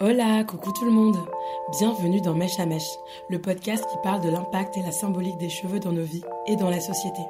Hola, 0.00 0.44
coucou 0.44 0.70
tout 0.70 0.84
le 0.84 0.92
monde. 0.92 1.16
Bienvenue 1.72 2.20
dans 2.20 2.32
Mèche 2.32 2.60
à 2.60 2.66
Mèche, 2.66 3.00
le 3.28 3.40
podcast 3.40 3.84
qui 3.90 3.96
parle 4.00 4.20
de 4.20 4.30
l'impact 4.30 4.76
et 4.76 4.82
la 4.82 4.92
symbolique 4.92 5.38
des 5.38 5.48
cheveux 5.48 5.80
dans 5.80 5.90
nos 5.90 6.04
vies 6.04 6.22
et 6.46 6.54
dans 6.54 6.70
la 6.70 6.78
société. 6.78 7.20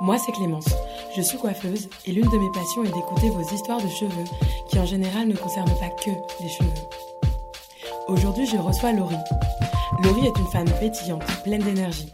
Moi, 0.00 0.18
c'est 0.18 0.30
Clémence. 0.30 0.68
Je 1.16 1.20
suis 1.20 1.36
coiffeuse 1.36 1.88
et 2.06 2.12
l'une 2.12 2.30
de 2.30 2.38
mes 2.38 2.52
passions 2.52 2.84
est 2.84 2.94
d'écouter 2.94 3.30
vos 3.30 3.42
histoires 3.42 3.82
de 3.82 3.88
cheveux 3.88 4.24
qui 4.68 4.78
en 4.78 4.86
général 4.86 5.26
ne 5.26 5.34
concernent 5.34 5.74
pas 5.80 5.88
que 5.88 6.10
les 6.40 6.48
cheveux. 6.48 6.70
Aujourd'hui, 8.06 8.46
je 8.46 8.56
reçois 8.56 8.92
Laurie. 8.92 9.16
Laurie 10.04 10.26
est 10.26 10.38
une 10.38 10.46
femme 10.52 10.70
pétillante, 10.78 11.24
pleine 11.42 11.64
d'énergie. 11.64 12.12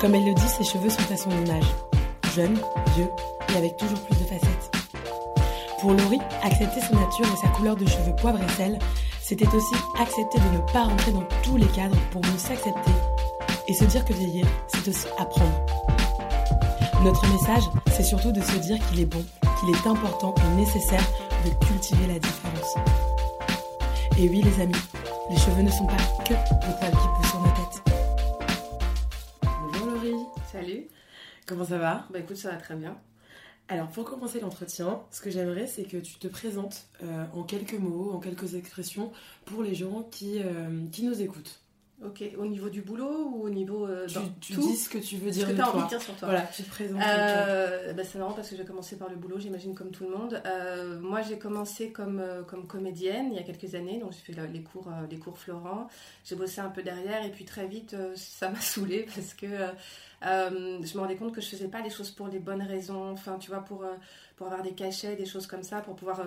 Comme 0.00 0.14
elle 0.14 0.24
le 0.24 0.34
dit, 0.34 0.48
ses 0.56 0.62
cheveux 0.62 0.90
sont 0.90 1.12
à 1.12 1.16
son 1.16 1.30
image. 1.30 1.66
Jeune, 2.36 2.56
vieux 2.94 3.10
et 3.52 3.56
avec 3.56 3.76
toujours 3.76 3.98
plus 4.02 4.14
de 4.14 4.28
facettes. 4.28 4.77
Pour 5.80 5.92
Laurie, 5.92 6.20
accepter 6.42 6.80
sa 6.80 6.94
nature 6.94 7.26
et 7.32 7.36
sa 7.36 7.48
couleur 7.48 7.76
de 7.76 7.86
cheveux 7.86 8.14
poivre 8.16 8.40
et 8.42 8.48
sel, 8.56 8.78
c'était 9.22 9.46
aussi 9.46 9.74
accepter 10.00 10.38
de 10.38 10.56
ne 10.56 10.72
pas 10.72 10.84
rentrer 10.84 11.12
dans 11.12 11.22
tous 11.44 11.56
les 11.56 11.66
cadres 11.68 11.96
pour 12.10 12.20
mieux 12.24 12.38
s'accepter 12.38 12.90
et 13.68 13.74
se 13.74 13.84
dire 13.84 14.04
que 14.04 14.12
vieillir, 14.12 14.46
c'est 14.66 14.88
aussi 14.88 15.06
apprendre. 15.18 15.54
Notre 17.04 17.24
message, 17.32 17.62
c'est 17.92 18.02
surtout 18.02 18.32
de 18.32 18.40
se 18.40 18.56
dire 18.56 18.78
qu'il 18.88 19.00
est 19.00 19.06
bon, 19.06 19.24
qu'il 19.60 19.70
est 19.70 19.86
important 19.86 20.34
et 20.36 20.56
nécessaire 20.56 21.04
de 21.44 21.66
cultiver 21.66 22.06
la 22.08 22.18
différence. 22.18 22.74
Et 24.18 24.28
oui 24.28 24.42
les 24.42 24.60
amis, 24.60 24.74
les 25.30 25.36
cheveux 25.36 25.62
ne 25.62 25.70
sont 25.70 25.86
pas 25.86 25.96
que 26.24 26.32
des 26.34 26.74
poils 26.78 26.90
qui 26.90 27.08
poussent 27.16 27.30
sur 27.30 27.40
nos 27.40 27.50
têtes. 27.50 27.82
Bonjour 29.62 29.86
Laurie, 29.86 30.26
Salut. 30.50 30.88
comment 31.46 31.64
ça 31.64 31.78
va? 31.78 32.04
Bah 32.10 32.18
écoute, 32.18 32.36
ça 32.36 32.50
va 32.50 32.56
très 32.56 32.74
bien. 32.74 32.96
Alors 33.70 33.88
pour 33.88 34.04
commencer 34.06 34.40
l'entretien, 34.40 35.02
ce 35.10 35.20
que 35.20 35.30
j'aimerais 35.30 35.66
c'est 35.66 35.84
que 35.84 35.98
tu 35.98 36.14
te 36.14 36.26
présentes 36.26 36.86
euh, 37.02 37.26
en 37.34 37.42
quelques 37.42 37.74
mots, 37.74 38.12
en 38.12 38.18
quelques 38.18 38.54
expressions 38.54 39.12
pour 39.44 39.62
les 39.62 39.74
gens 39.74 40.04
qui, 40.10 40.40
euh, 40.42 40.86
qui 40.90 41.04
nous 41.04 41.20
écoutent. 41.20 41.60
Ok, 42.04 42.22
au 42.38 42.46
niveau 42.46 42.68
du 42.68 42.80
boulot 42.82 43.28
ou 43.34 43.42
au 43.42 43.50
niveau 43.50 43.84
euh, 43.84 44.06
Tu, 44.06 44.14
dans 44.14 44.20
tu 44.40 44.54
tout 44.54 44.60
dis 44.60 44.76
ce 44.76 44.88
que 44.88 44.98
tu 44.98 45.16
veux 45.16 45.32
ce 45.32 45.38
dire 45.38 45.46
que 45.48 45.52
de 45.52 45.56
tu 45.56 45.62
as 45.62 45.68
envie 45.68 45.82
de 45.82 45.88
dire 45.88 46.00
sur 46.00 46.14
toi. 46.14 46.28
Voilà, 46.28 46.42
tu 46.46 46.62
te 46.62 46.70
présentes. 46.70 47.00
Euh, 47.48 47.92
bah, 47.92 48.04
c'est 48.04 48.18
marrant 48.20 48.34
parce 48.34 48.48
que 48.50 48.56
j'ai 48.56 48.64
commencé 48.64 48.96
par 48.96 49.08
le 49.08 49.16
boulot, 49.16 49.40
j'imagine 49.40 49.74
comme 49.74 49.90
tout 49.90 50.04
le 50.04 50.10
monde. 50.16 50.40
Euh, 50.46 51.00
moi, 51.00 51.22
j'ai 51.22 51.38
commencé 51.38 51.90
comme, 51.90 52.20
euh, 52.20 52.42
comme 52.44 52.68
comédienne 52.68 53.30
il 53.32 53.36
y 53.36 53.40
a 53.40 53.42
quelques 53.42 53.74
années, 53.74 53.98
donc 53.98 54.12
j'ai 54.12 54.32
fait 54.32 54.40
les 54.52 54.62
cours, 54.62 54.86
euh, 54.86 55.06
les 55.10 55.18
cours 55.18 55.36
Florent. 55.38 55.88
J'ai 56.24 56.36
bossé 56.36 56.60
un 56.60 56.68
peu 56.68 56.84
derrière 56.84 57.24
et 57.24 57.30
puis 57.32 57.44
très 57.44 57.66
vite, 57.66 57.96
ça 58.14 58.48
m'a 58.48 58.60
saoulée 58.60 59.04
parce 59.12 59.34
que 59.34 59.46
je 60.22 60.94
me 60.94 60.98
rendais 61.00 61.16
compte 61.16 61.34
que 61.34 61.40
je 61.40 61.48
faisais 61.48 61.66
pas 61.68 61.80
les 61.80 61.90
choses 61.90 62.12
pour 62.12 62.28
les 62.28 62.38
bonnes 62.38 62.62
raisons. 62.62 63.10
Enfin, 63.10 63.38
tu 63.40 63.50
vois, 63.50 63.60
pour, 63.64 63.84
pour 64.36 64.46
avoir 64.46 64.62
des 64.62 64.72
cachets, 64.72 65.16
des 65.16 65.26
choses 65.26 65.48
comme 65.48 65.64
ça, 65.64 65.80
pour 65.80 65.96
pouvoir 65.96 66.22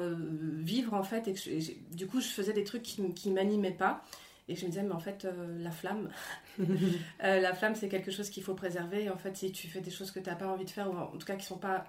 vivre 0.60 0.94
en 0.96 1.04
fait. 1.04 1.30
Et 1.30 1.34
que 1.34 1.40
je- 1.40 1.50
et 1.50 1.62
j'ai- 1.62 1.82
du 1.94 2.08
coup, 2.08 2.20
je 2.20 2.28
faisais 2.28 2.52
des 2.52 2.66
trucs 2.66 2.84
qui, 2.84 3.02
qui 3.14 3.30
m'animaient 3.32 3.72
pas. 3.72 4.04
Et 4.52 4.56
je 4.56 4.66
me 4.66 4.70
disais, 4.70 4.84
mais 4.84 4.92
en 4.92 5.00
fait, 5.00 5.24
euh, 5.24 5.64
la 5.64 5.72
flamme, 5.72 6.10
euh, 6.60 7.40
la 7.40 7.54
flamme, 7.54 7.74
c'est 7.74 7.88
quelque 7.88 8.12
chose 8.12 8.30
qu'il 8.30 8.44
faut 8.44 8.54
préserver. 8.54 9.10
En 9.10 9.16
fait, 9.16 9.38
si 9.38 9.54
tu 9.54 9.70
fais 9.70 9.80
des 9.80 9.92
choses 9.92 10.12
que 10.12 10.20
tu 10.20 10.30
n'as 10.30 10.36
pas 10.36 10.48
envie 10.48 10.66
de 10.66 10.70
faire, 10.70 10.92
ou 10.92 10.98
en 10.98 11.18
tout 11.18 11.26
cas 11.26 11.38
qui 11.38 11.46
sont 11.46 11.58
pas 11.58 11.86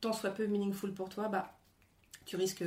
tant 0.00 0.12
soit 0.12 0.30
peu 0.30 0.48
meaningful 0.48 0.92
pour 0.92 1.08
toi, 1.08 1.28
bah, 1.28 1.56
tu 2.26 2.34
risques, 2.34 2.64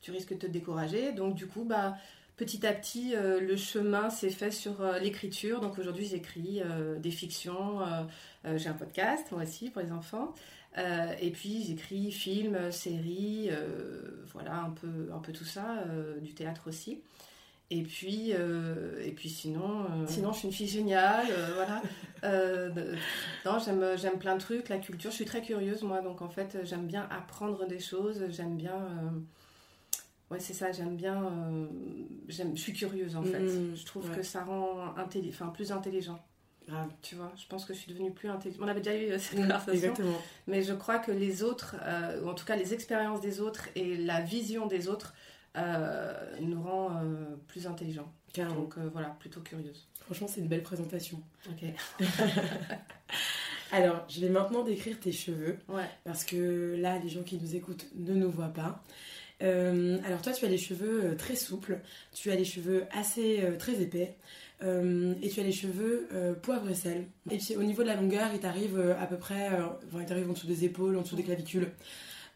tu 0.00 0.10
risques 0.12 0.32
de 0.32 0.38
te 0.38 0.46
décourager. 0.46 1.12
Donc, 1.12 1.34
du 1.34 1.46
coup, 1.46 1.64
bah, 1.64 1.98
petit 2.38 2.66
à 2.66 2.72
petit, 2.72 3.14
euh, 3.14 3.38
le 3.38 3.54
chemin 3.54 4.08
s'est 4.08 4.30
fait 4.30 4.50
sur 4.50 4.82
l'écriture. 4.94 5.60
Donc, 5.60 5.78
aujourd'hui, 5.78 6.06
j'écris 6.06 6.62
des 7.00 7.10
fictions. 7.10 7.80
J'ai 8.56 8.70
un 8.70 8.74
podcast, 8.74 9.30
moi 9.30 9.42
aussi, 9.42 9.68
pour 9.68 9.82
les 9.82 9.92
enfants. 9.92 10.32
Et 11.20 11.30
puis, 11.32 11.64
j'écris 11.64 12.10
films, 12.12 12.72
séries, 12.72 13.50
voilà, 14.32 14.56
un 14.56 14.70
peu, 14.70 15.10
un 15.12 15.18
peu 15.18 15.32
tout 15.32 15.44
ça, 15.44 15.84
du 16.22 16.32
théâtre 16.32 16.68
aussi. 16.68 17.02
Et 17.70 17.82
puis, 17.82 18.32
euh, 18.34 19.02
et 19.04 19.10
puis 19.12 19.28
sinon, 19.30 19.84
euh, 19.84 20.06
sinon, 20.06 20.32
je 20.32 20.38
suis 20.38 20.48
une 20.48 20.54
fille 20.54 20.68
géniale, 20.68 21.26
euh, 21.30 21.54
voilà. 21.54 21.82
Non, 23.44 23.58
j'aime, 23.58 23.84
j'aime 23.96 24.18
plein 24.18 24.34
de 24.36 24.40
trucs, 24.40 24.68
la 24.68 24.78
culture. 24.78 25.10
Je 25.10 25.16
suis 25.16 25.24
très 25.24 25.42
curieuse, 25.42 25.82
moi, 25.82 26.00
donc 26.00 26.22
en 26.22 26.28
fait, 26.28 26.58
j'aime 26.64 26.86
bien 26.86 27.06
apprendre 27.10 27.66
des 27.66 27.80
choses. 27.80 28.24
J'aime 28.30 28.56
bien, 28.56 28.78
ouais, 30.30 30.40
c'est 30.40 30.54
ça. 30.54 30.72
J'aime 30.72 30.96
bien, 30.96 31.30
j'aime, 32.28 32.56
je 32.56 32.60
suis 32.62 32.72
curieuse 32.72 33.16
en 33.16 33.22
fait. 33.22 33.40
Mhm, 33.40 33.76
je 33.76 33.84
trouve 33.84 34.08
ouais. 34.08 34.16
que 34.16 34.22
ça 34.22 34.44
rend 34.44 34.94
intelli- 34.96 35.32
plus 35.52 35.72
intelligent. 35.72 36.18
Grave. 36.66 36.88
Tu 37.02 37.14
vois, 37.14 37.30
je 37.36 37.46
pense 37.46 37.66
que 37.66 37.74
je 37.74 37.78
suis 37.80 37.92
devenue 37.92 38.10
plus 38.10 38.30
intelligente. 38.30 38.62
On 38.64 38.68
avait 38.68 38.80
déjà 38.80 38.96
eu 38.96 39.18
cette 39.18 39.34
Mm, 39.38 39.42
conversation. 39.42 39.72
Exactement. 39.74 40.22
Mais 40.46 40.62
je 40.62 40.72
crois 40.72 40.98
que 40.98 41.12
les 41.12 41.42
autres, 41.42 41.76
ou 42.22 42.28
en 42.28 42.32
tout 42.34 42.46
cas 42.46 42.56
les 42.56 42.72
expériences 42.72 43.20
des 43.20 43.40
autres 43.40 43.68
et 43.74 43.98
la 43.98 44.22
vision 44.22 44.66
des 44.66 44.88
autres, 44.88 45.12
euh, 45.56 46.12
nous 46.40 46.62
rend 46.62 46.90
euh, 47.02 47.36
plus 47.46 47.66
intelligents. 47.66 48.12
Carrément. 48.32 48.56
Donc 48.62 48.74
euh, 48.78 48.88
voilà, 48.92 49.16
plutôt 49.20 49.40
curieuse. 49.40 49.86
Franchement, 50.00 50.26
c'est 50.28 50.40
une 50.40 50.48
belle 50.48 50.62
présentation. 50.62 51.20
Ok. 51.48 51.64
Alors, 53.72 54.04
je 54.08 54.20
vais 54.20 54.28
maintenant 54.28 54.62
décrire 54.62 55.00
tes 55.00 55.12
cheveux 55.12 55.58
Ouais. 55.68 55.88
parce 56.04 56.24
que 56.24 56.76
là, 56.78 56.98
les 56.98 57.08
gens 57.08 57.22
qui 57.22 57.38
nous 57.38 57.56
écoutent 57.56 57.86
ne 57.96 58.14
nous 58.14 58.30
voient 58.30 58.52
pas. 58.52 58.82
Euh, 59.42 59.98
alors 60.04 60.22
toi, 60.22 60.32
tu 60.32 60.44
as 60.44 60.48
les 60.48 60.58
cheveux 60.58 61.16
très 61.16 61.34
souples, 61.34 61.80
tu 62.12 62.30
as 62.30 62.36
les 62.36 62.44
cheveux 62.44 62.84
assez 62.92 63.40
euh, 63.42 63.56
très 63.56 63.82
épais 63.82 64.14
euh, 64.62 65.14
et 65.22 65.28
tu 65.28 65.40
as 65.40 65.42
les 65.42 65.52
cheveux 65.52 66.08
poivre 66.42 66.68
et 66.70 66.74
sel. 66.74 67.06
Et 67.30 67.38
puis 67.38 67.56
au 67.56 67.62
niveau 67.62 67.82
de 67.82 67.88
la 67.88 67.96
longueur, 67.96 68.30
il 68.32 68.40
t'arrive 68.40 68.78
à 69.00 69.06
peu 69.06 69.16
près, 69.16 69.48
enfin, 69.48 70.00
il 70.00 70.06
t'arrive 70.06 70.30
en 70.30 70.34
dessous 70.34 70.46
des 70.46 70.64
épaules, 70.64 70.96
en 70.96 71.02
dessous 71.02 71.16
des 71.16 71.24
clavicules. 71.24 71.68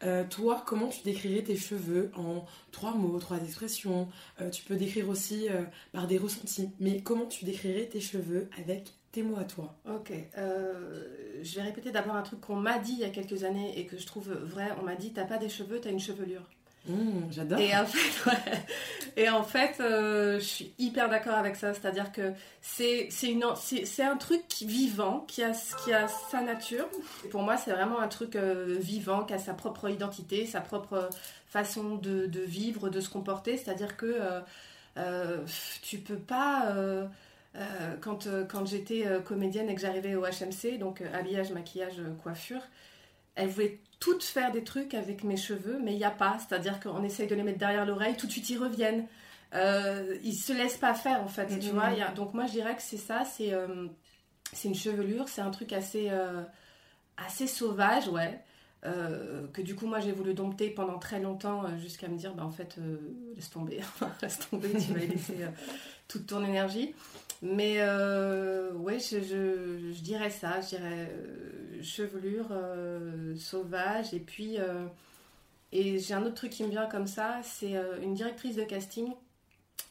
Euh, 0.03 0.23
toi, 0.29 0.63
comment 0.65 0.87
tu 0.87 1.03
décrirais 1.03 1.43
tes 1.43 1.57
cheveux 1.57 2.11
en 2.15 2.45
trois 2.71 2.93
mots, 2.93 3.19
trois 3.19 3.37
expressions? 3.43 4.07
Euh, 4.41 4.49
Tu 4.49 4.63
peux 4.63 4.75
décrire 4.75 5.09
aussi 5.09 5.49
euh, 5.49 5.63
par 5.91 6.07
des 6.07 6.17
ressentis, 6.17 6.69
mais 6.79 7.01
comment 7.01 7.25
tu 7.25 7.45
décrirais 7.45 7.85
tes 7.87 7.99
cheveux 7.99 8.49
avec 8.57 8.93
tes 9.11 9.23
mots 9.23 9.37
à 9.37 9.43
toi? 9.43 9.75
Ok. 9.89 10.11
je 10.35 11.55
vais 11.55 11.61
répéter 11.61 11.91
d'abord 11.91 12.15
un 12.15 12.21
truc 12.21 12.41
qu'on 12.41 12.55
m'a 12.55 12.77
dit 12.79 12.93
il 12.93 12.99
y 12.99 13.03
a 13.03 13.09
quelques 13.09 13.43
années 13.43 13.77
et 13.79 13.85
que 13.85 13.97
je 13.97 14.05
trouve 14.05 14.31
vrai. 14.31 14.69
On 14.79 14.83
m'a 14.83 14.95
dit 14.95 15.11
t'as 15.11 15.25
pas 15.25 15.37
des 15.37 15.49
cheveux, 15.49 15.79
t'as 15.81 15.89
une 15.91 15.99
chevelure. 15.99 16.43
Mmh, 16.87 17.31
J'adore. 17.31 17.59
Et 17.59 17.75
en 17.75 17.85
fait. 17.85 18.31
Et 19.19 19.29
en 19.29 19.43
fait, 19.43 19.81
euh, 19.81 20.39
je 20.39 20.45
suis 20.45 20.73
hyper 20.77 21.09
d'accord 21.09 21.33
avec 21.33 21.57
ça. 21.57 21.73
C'est-à-dire 21.73 22.13
que 22.13 22.33
c'est 22.61 23.09
un 24.01 24.17
truc 24.17 24.43
vivant, 24.61 25.25
qui 25.27 25.43
a 25.43 25.51
qui 25.83 25.91
a 25.91 26.07
sa 26.07 26.41
nature. 26.41 26.87
Pour 27.29 27.41
moi, 27.41 27.57
c'est 27.57 27.71
vraiment 27.71 27.99
un 27.99 28.07
truc 28.07 28.37
euh, 28.37 28.77
vivant, 28.79 29.25
qui 29.25 29.33
a 29.33 29.37
sa 29.37 29.53
propre 29.53 29.89
identité, 29.89 30.45
sa 30.45 30.61
propre 30.61 31.09
façon 31.47 31.95
de, 31.95 32.29
vivre, 32.39 32.89
de 32.89 33.01
se 33.01 33.09
comporter. 33.09 33.57
C'est-à-dire 33.57 33.97
que 33.97 34.05
euh, 34.05 34.39
euh, 34.97 35.37
tu 35.81 35.97
peux 35.97 36.15
pas. 36.15 36.73
quand 37.99 38.27
quand 38.47 38.65
j'étais 38.65 39.05
comédienne 39.25 39.69
et 39.69 39.75
que 39.75 39.81
j'arrivais 39.81 40.15
au 40.15 40.23
HMC, 40.23 40.77
donc 40.79 41.01
habillage, 41.13 41.51
maquillage, 41.51 42.01
coiffure, 42.23 42.61
elles 43.35 43.49
voulaient 43.49 43.79
toutes 43.99 44.23
faire 44.23 44.51
des 44.51 44.63
trucs 44.63 44.93
avec 44.93 45.23
mes 45.23 45.35
cheveux, 45.37 45.79
mais 45.83 45.91
il 45.93 45.97
n'y 45.97 46.03
a 46.05 46.11
pas. 46.11 46.37
C'est-à-dire 46.39 46.79
qu'on 46.79 47.03
essaye 47.03 47.27
de 47.27 47.35
les 47.35 47.43
mettre 47.43 47.59
derrière 47.59 47.85
l'oreille, 47.85 48.15
tout 48.15 48.27
de 48.27 48.31
suite 48.31 48.49
ils 48.49 48.57
reviennent. 48.57 49.05
Euh, 49.55 50.15
ils 50.23 50.35
se 50.35 50.53
laissent 50.53 50.77
pas 50.77 50.93
faire 50.93 51.21
en 51.21 51.27
fait, 51.27 51.47
tu 51.59 51.67
Mhm. 51.67 51.73
vois. 51.73 51.89
Y 51.91 52.01
a- 52.01 52.11
donc 52.11 52.33
moi 52.33 52.45
je 52.45 52.51
dirais 52.51 52.75
que 52.75 52.81
c'est 52.81 52.97
ça, 52.97 53.25
c'est 53.25 53.51
euh, 53.53 53.87
c'est 54.53 54.67
une 54.67 54.75
chevelure, 54.75 55.27
c'est 55.27 55.41
un 55.41 55.51
truc 55.51 55.73
assez 55.73 56.07
euh, 56.09 56.41
assez 57.17 57.47
sauvage, 57.47 58.07
ouais. 58.09 58.39
Euh, 58.85 59.45
que 59.51 59.61
du 59.61 59.75
coup 59.75 59.87
moi 59.87 59.99
j'ai 59.99 60.13
voulu 60.13 60.33
dompter 60.33 60.69
pendant 60.69 60.99
très 60.99 61.19
longtemps 61.19 61.63
jusqu'à 61.77 62.07
me 62.07 62.17
dire 62.17 62.33
bah 62.33 62.45
en 62.45 62.49
fait 62.49 62.77
laisse 63.35 63.49
tomber 63.49 63.81
laisse 64.21 64.39
tomber 64.49 64.69
tu 64.69 64.93
vas 64.93 65.03
y 65.03 65.07
laisser 65.07 65.35
toute 66.07 66.27
ton 66.27 66.45
énergie 66.45 66.95
mais 67.41 67.81
ouais 67.81 68.99
je, 68.99 69.19
je, 69.19 69.91
je 69.93 70.01
dirais 70.01 70.29
ça 70.29 70.61
je 70.61 70.77
dirais 70.77 71.11
chevelure 71.81 72.47
euh, 72.51 73.35
sauvage 73.37 74.13
et 74.13 74.19
puis 74.19 74.57
euh, 74.59 74.85
et 75.71 75.99
j'ai 75.99 76.13
un 76.13 76.23
autre 76.23 76.35
truc 76.35 76.51
qui 76.51 76.63
me 76.63 76.69
vient 76.69 76.87
comme 76.87 77.07
ça 77.07 77.41
c'est 77.43 77.75
euh, 77.75 78.01
une 78.01 78.13
directrice 78.13 78.55
de 78.55 78.63
casting 78.63 79.07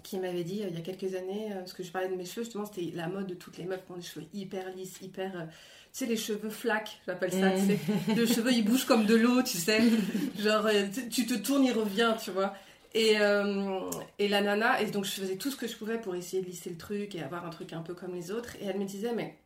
qui 0.03 0.19
m'avait 0.19 0.45
dit 0.45 0.63
il 0.69 0.75
y 0.75 0.79
a 0.79 0.81
quelques 0.81 1.15
années, 1.17 1.49
parce 1.55 1.73
que 1.73 1.83
je 1.83 1.91
parlais 1.91 2.09
de 2.09 2.15
mes 2.15 2.25
cheveux, 2.25 2.45
justement, 2.45 2.65
c'était 2.65 2.93
la 2.95 3.09
mode 3.09 3.27
de 3.27 3.35
toutes 3.35 3.59
les 3.59 3.65
meufs 3.65 3.85
qui 3.85 3.91
ont 3.93 3.97
des 3.97 4.03
cheveux 4.03 4.25
hyper 4.33 4.71
lisses, 4.71 5.01
hyper. 5.03 5.33
tu 5.33 5.39
sais, 5.93 6.07
les 6.07 6.17
cheveux 6.17 6.51
flaques, 6.51 7.01
j'appelle 7.05 7.33
ça, 7.33 7.51
Mm. 7.51 7.55
tu 7.57 7.67
sais. 7.67 8.15
Le 8.15 8.25
cheveu, 8.27 8.53
il 8.53 8.65
bouge 8.65 8.85
comme 8.85 9.07
de 9.07 9.17
l'eau, 9.17 9.43
tu 9.43 9.59
sais. 9.59 9.81
Genre, 10.39 10.69
tu- 10.95 11.09
tu 11.09 11.27
te 11.27 11.35
tournes, 11.35 11.65
il 11.65 11.73
revient, 11.73 12.15
tu 12.23 12.31
vois. 12.31 12.55
Et, 12.95 13.19
euh, 13.19 13.81
et 14.21 14.29
la 14.29 14.41
nana, 14.41 14.81
et 14.81 14.87
donc 14.91 15.05
je 15.05 15.11
faisais 15.11 15.37
tout 15.37 15.51
ce 15.51 15.57
que 15.57 15.67
je 15.67 15.77
pouvais 15.77 15.99
pour 16.01 16.15
essayer 16.15 16.43
de 16.43 16.47
lisser 16.49 16.71
le 16.71 16.79
truc 16.79 17.17
et 17.17 17.23
avoir 17.23 17.45
un 17.45 17.51
truc 17.51 17.73
un 17.73 17.83
peu 17.83 17.95
comme 17.95 18.15
les 18.15 18.31
autres. 18.31 18.55
Et 18.61 18.67
elle 18.67 18.79
me 18.79 18.85
disait, 18.85 19.13
mais 19.13 19.37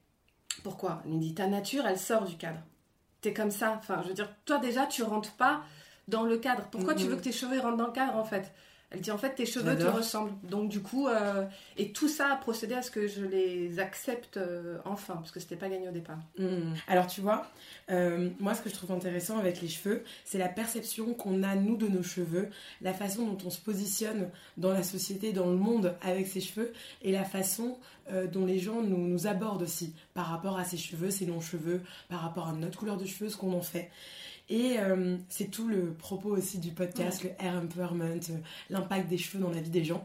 pourquoi 0.63 1.03
Elle 1.05 1.13
me 1.13 1.19
dit, 1.21 1.35
ta 1.35 1.47
nature, 1.47 1.87
elle 1.87 1.99
sort 1.99 2.25
du 2.25 2.37
cadre. 2.37 2.61
T'es 3.21 3.33
comme 3.33 3.51
ça. 3.51 3.75
Enfin, 3.79 4.01
je 4.03 4.09
veux 4.09 4.15
dire, 4.15 4.29
toi 4.45 4.59
déjà, 4.59 4.87
tu 4.87 5.03
rentres 5.03 5.33
pas 5.33 5.63
dans 6.09 6.25
le 6.25 6.39
cadre. 6.39 6.65
Pourquoi 6.71 6.95
tu 6.95 7.05
Mhm. 7.05 7.11
veux 7.11 7.17
que 7.17 7.23
tes 7.23 7.33
cheveux 7.33 7.61
rentrent 7.61 7.77
dans 7.77 7.87
le 7.87 7.93
cadre, 7.93 8.17
en 8.17 8.25
fait? 8.25 8.53
Elle 8.93 9.01
dit 9.01 9.11
en 9.11 9.19
fait 9.19 9.35
tes 9.35 9.47
cheveux 9.47 9.77
te 9.77 9.85
ressemblent. 9.85 10.33
Donc 10.43 10.69
du 10.69 10.81
coup, 10.81 11.09
euh, 11.09 11.47
et 11.79 11.93
tout 11.93 12.09
ça 12.09 12.33
a 12.33 12.37
procédé 12.37 12.75
à 12.75 12.83
ce 12.83 12.91
que 12.91 13.07
je 13.07 13.25
les 13.25 13.79
accepte 13.79 14.37
euh, 14.37 14.79
enfin, 14.85 15.15
parce 15.15 15.31
que 15.31 15.41
c'était 15.41 15.57
pas 15.57 15.69
gagné 15.69 15.89
au 15.89 15.93
départ. 15.93 16.19
Hmm. 16.39 16.75
Alors 16.89 17.07
tu 17.07 17.23
vois, 17.23 17.47
euh, 17.91 18.29
moi 18.39 18.55
ce 18.55 18.61
que 18.61 18.69
je 18.69 18.75
trouve 18.75 18.93
intéressant 18.93 19.39
avec 19.39 19.63
les 19.63 19.69
cheveux, 19.69 20.05
c'est 20.25 20.39
la 20.39 20.49
perception 20.49 21.15
qu'on 21.15 21.43
a 21.43 21.55
nous 21.55 21.77
de 21.77 21.89
nos 21.89 22.03
cheveux, 22.03 22.51
la 22.83 22.93
façon 22.93 23.27
dont 23.27 23.39
on 23.47 23.51
se 23.51 23.61
positionne 23.61 24.29
dans 24.59 24.73
la 24.73 24.83
société, 24.83 25.33
dans 25.33 25.47
le 25.47 25.57
monde 25.57 25.95
avec 26.03 26.27
ses 26.27 26.41
cheveux, 26.41 26.73
et 27.03 27.13
la 27.13 27.25
façon 27.25 27.79
dont 28.33 28.45
les 28.45 28.59
gens 28.59 28.83
nous, 28.83 28.99
nous 28.99 29.27
abordent 29.29 29.63
aussi 29.63 29.95
par 30.13 30.27
rapport 30.27 30.59
à 30.59 30.65
ses 30.65 30.77
cheveux, 30.77 31.11
ses 31.11 31.25
longs 31.25 31.41
cheveux, 31.41 31.81
par 32.09 32.21
rapport 32.21 32.49
à 32.49 32.53
notre 32.53 32.79
couleur 32.79 32.97
de 32.97 33.07
cheveux, 33.07 33.31
ce 33.31 33.37
qu'on 33.37 33.53
en 33.53 33.63
fait. 33.63 33.91
Et 34.53 34.79
euh, 34.79 35.17
c'est 35.31 35.51
tout 35.51 35.67
le 35.67 35.95
propos 35.95 36.37
aussi 36.37 36.59
du 36.59 36.73
podcast, 36.73 37.25
le 37.25 37.31
hair 37.39 37.55
empowerment, 37.55 38.03
euh, 38.03 38.37
l'impact 38.69 39.09
des 39.09 39.17
cheveux 39.17 39.43
dans 39.43 39.51
la 39.51 39.63
vie 39.63 39.71
des 39.71 39.83
gens. 39.83 40.05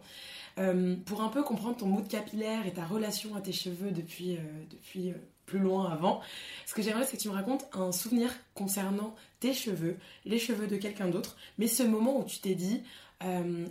Euh, 0.57 0.95
pour 1.05 1.21
un 1.21 1.27
peu 1.27 1.43
comprendre 1.43 1.75
ton 1.75 1.87
mood 1.87 2.07
capillaire 2.07 2.65
et 2.65 2.71
ta 2.71 2.85
relation 2.85 3.35
à 3.35 3.41
tes 3.41 3.51
cheveux 3.51 3.91
depuis, 3.91 4.39
depuis 4.71 5.13
plus 5.45 5.59
loin 5.59 5.91
avant, 5.91 6.21
ce 6.65 6.73
que 6.73 6.81
j'aimerais, 6.81 7.03
c'est 7.03 7.17
que 7.17 7.21
tu 7.21 7.27
me 7.27 7.33
racontes 7.33 7.67
un 7.73 7.91
souvenir 7.91 8.31
concernant 8.53 9.13
tes 9.41 9.53
cheveux, 9.53 9.97
les 10.23 10.39
cheveux 10.39 10.67
de 10.67 10.77
quelqu'un 10.77 11.09
d'autre, 11.09 11.35
mais 11.57 11.67
ce 11.67 11.83
moment 11.83 12.17
où 12.17 12.23
tu 12.23 12.39
t'es 12.39 12.55
dit, 12.55 12.83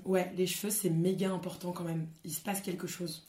ouais, 0.05 0.31
les 0.37 0.47
cheveux, 0.47 0.71
c'est 0.71 0.91
méga 0.91 1.31
important 1.31 1.73
quand 1.73 1.85
même, 1.85 2.07
il 2.25 2.35
se 2.35 2.43
passe 2.43 2.61
quelque 2.61 2.87
chose. 2.87 3.27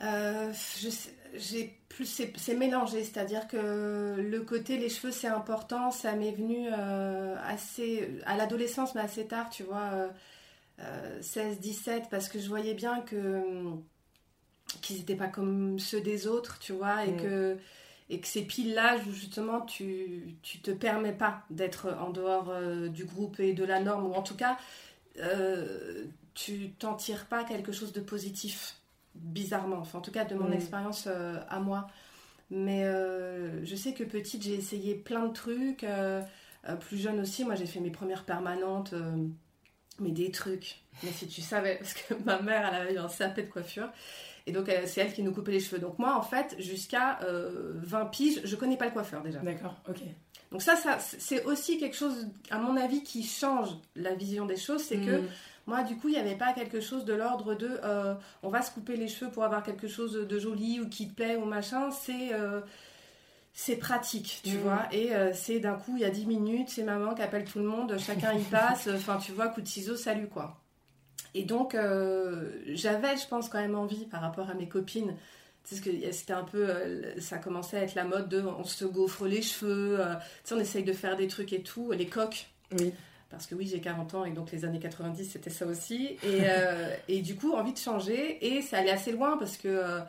je 0.00 0.88
sais 0.90 1.14
j'ai 1.34 1.76
plus 1.88 2.06
c'est 2.36 2.54
mélangé, 2.54 3.04
c'est-à-dire 3.04 3.48
que 3.48 4.16
le 4.18 4.40
côté 4.42 4.78
les 4.78 4.88
cheveux 4.88 5.12
c'est 5.12 5.28
important, 5.28 5.90
ça 5.90 6.12
m'est 6.14 6.32
venu 6.32 6.68
euh, 6.72 7.36
assez 7.44 8.08
à 8.26 8.36
l'adolescence 8.36 8.94
mais 8.94 9.00
assez 9.00 9.26
tard, 9.26 9.50
tu 9.50 9.62
vois, 9.64 10.10
16, 11.20 11.56
euh, 11.56 11.60
17 11.60 12.02
euh, 12.02 12.06
parce 12.10 12.28
que 12.28 12.38
je 12.38 12.48
voyais 12.48 12.74
bien 12.74 13.00
que 13.00 13.42
qu'ils 14.82 14.98
n'étaient 14.98 15.16
pas 15.16 15.28
comme 15.28 15.78
ceux 15.78 16.00
des 16.00 16.26
autres, 16.26 16.58
tu 16.58 16.72
vois, 16.72 17.04
et 17.04 17.12
mm. 17.12 17.16
que 17.16 17.56
et 18.08 18.20
que 18.20 18.26
ces 18.26 18.42
piles 18.42 18.74
là 18.74 18.96
justement 18.98 19.60
tu 19.60 20.36
tu 20.42 20.60
te 20.60 20.70
permets 20.72 21.12
pas 21.12 21.44
d'être 21.50 21.96
en 22.00 22.10
dehors 22.10 22.52
du 22.88 23.04
groupe 23.04 23.38
et 23.38 23.52
de 23.52 23.64
la 23.64 23.80
norme 23.80 24.06
ou 24.06 24.14
en 24.14 24.22
tout 24.22 24.36
cas 24.36 24.58
tu 26.34 26.70
t'en 26.70 26.94
tires 26.94 27.26
pas 27.26 27.44
quelque 27.44 27.70
chose 27.70 27.92
de 27.92 28.00
positif 28.00 28.79
bizarrement, 29.20 29.78
enfin 29.78 29.98
en 29.98 30.02
tout 30.02 30.10
cas 30.10 30.24
de 30.24 30.34
mon 30.34 30.48
mm. 30.48 30.54
expérience 30.54 31.04
euh, 31.06 31.38
à 31.48 31.60
moi. 31.60 31.86
Mais 32.50 32.84
euh, 32.84 33.64
je 33.64 33.76
sais 33.76 33.94
que 33.94 34.02
petite, 34.02 34.42
j'ai 34.42 34.54
essayé 34.54 34.94
plein 34.94 35.26
de 35.26 35.32
trucs. 35.32 35.84
Euh, 35.84 36.22
plus 36.80 36.98
jeune 36.98 37.20
aussi, 37.20 37.44
moi 37.44 37.54
j'ai 37.54 37.66
fait 37.66 37.80
mes 37.80 37.90
premières 37.90 38.24
permanentes, 38.24 38.94
mais 40.00 40.10
des 40.10 40.30
trucs. 40.30 40.82
Mais 41.02 41.10
si 41.10 41.26
tu 41.26 41.40
savais, 41.40 41.76
parce 41.76 41.94
que 41.94 42.14
ma 42.24 42.40
mère, 42.40 42.68
elle 42.68 42.80
avait 42.80 42.94
eu 42.94 42.98
un 42.98 43.08
sapé 43.08 43.42
de 43.42 43.48
coiffure. 43.48 43.88
Et 44.46 44.52
donc, 44.52 44.70
c'est 44.86 45.02
elle 45.02 45.12
qui 45.12 45.22
nous 45.22 45.32
coupait 45.32 45.52
les 45.52 45.60
cheveux. 45.60 45.78
Donc, 45.78 45.98
moi, 45.98 46.16
en 46.16 46.22
fait, 46.22 46.56
jusqu'à 46.58 47.20
20 47.22 48.06
piges, 48.06 48.40
je 48.44 48.56
connais 48.56 48.76
pas 48.76 48.86
le 48.86 48.90
coiffeur 48.90 49.22
déjà. 49.22 49.38
D'accord, 49.38 49.76
ok. 49.88 50.00
Donc, 50.50 50.60
ça, 50.60 50.76
ça 50.76 50.98
c'est 50.98 51.44
aussi 51.44 51.78
quelque 51.78 51.96
chose, 51.96 52.28
à 52.50 52.58
mon 52.58 52.76
avis, 52.76 53.02
qui 53.04 53.22
change 53.22 53.68
la 53.94 54.14
vision 54.14 54.44
des 54.46 54.56
choses. 54.56 54.82
C'est 54.82 54.98
que 54.98 55.20
mm. 55.20 55.28
Moi, 55.66 55.82
du 55.82 55.96
coup, 55.96 56.08
il 56.08 56.14
n'y 56.14 56.20
avait 56.20 56.36
pas 56.36 56.52
quelque 56.52 56.80
chose 56.80 57.04
de 57.04 57.14
l'ordre 57.14 57.54
de 57.54 57.80
euh, 57.84 58.14
on 58.42 58.48
va 58.48 58.62
se 58.62 58.70
couper 58.70 58.96
les 58.96 59.08
cheveux 59.08 59.30
pour 59.30 59.44
avoir 59.44 59.62
quelque 59.62 59.88
chose 59.88 60.12
de 60.14 60.38
joli 60.38 60.80
ou 60.80 60.88
qui 60.88 61.08
te 61.08 61.14
plaît 61.14 61.36
ou 61.36 61.44
machin. 61.44 61.90
C'est. 61.90 62.32
Euh, 62.32 62.60
c'est 63.52 63.76
pratique, 63.76 64.40
tu 64.44 64.56
mm. 64.56 64.60
vois. 64.60 64.86
Et 64.92 65.12
euh, 65.12 65.32
c'est 65.34 65.58
d'un 65.58 65.74
coup, 65.74 65.96
il 65.96 66.02
y 66.02 66.04
a 66.04 66.10
10 66.10 66.26
minutes, 66.26 66.68
c'est 66.68 66.84
maman 66.84 67.14
qui 67.14 67.22
appelle 67.22 67.44
tout 67.44 67.58
le 67.58 67.64
monde, 67.64 67.98
chacun 67.98 68.32
y 68.32 68.42
passe. 68.44 68.88
Enfin, 68.94 69.18
tu 69.18 69.32
vois, 69.32 69.48
coup 69.48 69.60
de 69.60 69.66
ciseau, 69.66 69.96
salut, 69.96 70.28
quoi. 70.28 70.60
Et 71.34 71.42
donc, 71.42 71.72
j'avais, 71.72 73.16
je 73.16 73.26
pense, 73.28 73.48
quand 73.48 73.60
même 73.60 73.74
envie 73.74 74.06
par 74.06 74.20
rapport 74.20 74.48
à 74.48 74.54
mes 74.54 74.68
copines. 74.68 75.16
Parce 75.68 75.80
que 75.82 75.90
c'était 76.12 76.32
un 76.32 76.44
peu. 76.44 76.68
ça 77.18 77.38
commençait 77.38 77.78
à 77.78 77.82
être 77.82 77.96
la 77.96 78.04
mode 78.04 78.28
de 78.28 78.40
on 78.40 78.64
se 78.64 78.84
gaufre 78.84 79.26
les 79.26 79.42
cheveux, 79.42 79.98
tu 79.98 80.48
sais, 80.48 80.54
on 80.54 80.58
essaye 80.58 80.84
de 80.84 80.92
faire 80.92 81.16
des 81.16 81.26
trucs 81.26 81.52
et 81.52 81.62
tout, 81.62 81.90
les 81.90 82.06
coques. 82.06 82.48
Oui 82.78 82.92
parce 83.30 83.46
que 83.46 83.54
oui, 83.54 83.66
j'ai 83.66 83.80
40 83.80 84.14
ans 84.14 84.24
et 84.24 84.32
donc 84.32 84.50
les 84.50 84.64
années 84.64 84.80
90, 84.80 85.24
c'était 85.24 85.50
ça 85.50 85.64
aussi. 85.64 86.18
Et, 86.24 86.40
euh, 86.42 86.94
et, 87.08 87.22
du 87.22 87.36
coup, 87.36 87.52
envie 87.52 87.72
de 87.72 87.78
changer. 87.78 88.44
Et 88.44 88.60
ça 88.60 88.78
allait 88.78 88.90
assez 88.90 89.12
loin 89.12 89.36
parce 89.38 89.56
que, 89.56 89.68
euh, 89.68 90.00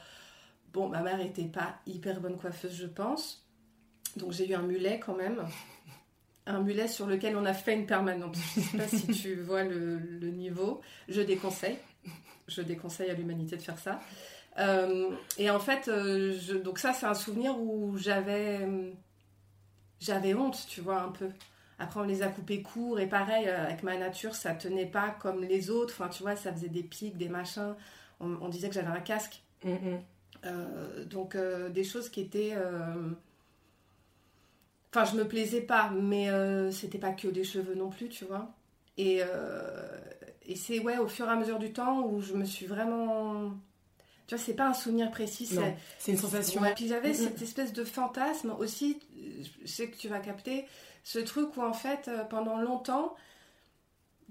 bon, 0.74 0.90
ma 0.90 1.02
mère 1.02 1.18
n'était 1.18 1.46
pas 1.46 1.76
hyper 1.86 2.20
bonne 2.20 2.38
coiffeuse, 2.38 2.76
je 2.76 2.88
pense. 2.88 3.46
Donc 4.18 4.32
j'ai 4.32 4.50
eu 4.50 4.56
un 4.56 4.64
mulet 4.64 5.00
quand 5.00 5.16
même. 5.16 5.46
Un 6.48 6.62
mulet 6.62 6.88
sur 6.88 7.06
lequel 7.06 7.38
on 7.38 7.46
a 7.46 7.54
fait 7.54 7.76
une 7.76 7.86
permanente. 7.86 8.36
Je 8.56 8.60
ne 8.60 8.66
sais 8.66 8.78
pas 8.78 8.88
si 8.88 9.08
tu 9.08 9.36
vois 9.42 9.64
le, 9.64 9.98
le, 9.98 10.32
niveau. 10.32 10.82
Je 11.08 11.22
déconseille. 11.22 11.78
Je 12.48 12.64
déconseille 12.64 13.12
à 13.12 13.14
l'humanité 13.14 13.56
de 13.56 13.62
faire 13.62 13.78
ça. 13.78 14.00
Euh, 14.58 15.12
et 15.38 15.52
en 15.52 15.60
fait, 15.60 15.84
je, 15.86 16.58
donc 16.58 16.80
ça, 16.80 16.92
c'est 16.94 17.06
un 17.06 17.14
souvenir 17.14 17.58
où 17.58 17.98
j'avais 17.98 18.68
j'avais 20.00 20.34
honte, 20.34 20.66
tu 20.68 20.82
vois, 20.82 21.04
un 21.04 21.12
peu. 21.12 21.30
Après, 21.82 22.00
on 22.00 22.04
les 22.04 22.22
a 22.22 22.28
coupés 22.28 22.62
courts 22.62 23.00
et 23.00 23.08
pareil, 23.08 23.48
euh, 23.48 23.66
avec 23.66 23.82
ma 23.82 23.98
nature, 23.98 24.36
ça 24.36 24.54
tenait 24.54 24.86
pas 24.86 25.16
comme 25.20 25.42
les 25.42 25.72
autres. 25.72 25.96
Enfin, 25.98 26.10
tu 26.10 26.22
vois, 26.22 26.36
ça 26.36 26.54
faisait 26.54 26.70
des 26.70 26.84
pics, 26.84 27.18
des 27.18 27.28
machins. 27.28 27.76
On, 28.20 28.50
disait 28.50 28.70
que 28.70 28.76
j'avais 28.76 28.96
un 28.96 29.00
casque. 29.00 29.42
Mm-hmm. 29.66 30.00
Euh, 30.46 31.06
donc, 31.06 31.34
euh, 31.34 31.70
des 31.70 31.84
choses 31.84 32.10
qui 32.10 32.22
étaient. 32.22 32.56
Enfin, 34.94 35.06
je 35.06 35.16
me 35.16 35.28
plaisais 35.28 35.62
pas, 35.62 35.90
mais 35.90 36.30
c'était 36.72 37.00
pas 37.00 37.14
que 37.14 37.28
des 37.28 37.44
cheveux 37.44 37.74
non 37.74 37.90
plus, 37.90 38.10
tu 38.10 38.26
vois. 38.26 38.54
Et, 38.98 39.22
et 40.46 40.56
c'est 40.56 40.80
ouais, 40.80 41.00
au 41.00 41.08
fur 41.08 41.26
et 41.26 41.32
à 41.32 41.36
mesure 41.36 41.58
du 41.58 41.74
temps 41.74 42.06
où 42.06 42.22
je 42.22 42.34
me 42.34 42.46
suis 42.46 42.68
vraiment. 42.68 43.52
Tu 44.28 44.36
vois, 44.36 44.44
c'est 44.44 44.54
pas 44.54 44.68
un 44.68 44.74
souvenir 44.76 45.10
précis, 45.10 45.50
c'est 45.98 46.12
une 46.12 46.18
sensation. 46.18 46.62
Puis 46.76 46.90
j'avais 46.90 47.16
cette 47.16 47.42
espèce 47.42 47.74
de 47.74 47.84
fantasme 47.84 48.54
aussi, 48.60 49.00
je 49.64 49.68
sais 49.68 49.88
que 49.88 49.98
tu 49.98 50.10
vas 50.10 50.20
capter, 50.20 50.66
ce 51.04 51.20
truc 51.20 51.56
où 51.58 51.62
en 51.62 51.74
fait, 51.74 52.08
euh, 52.08 52.24
pendant 52.24 52.58
longtemps, 52.58 53.16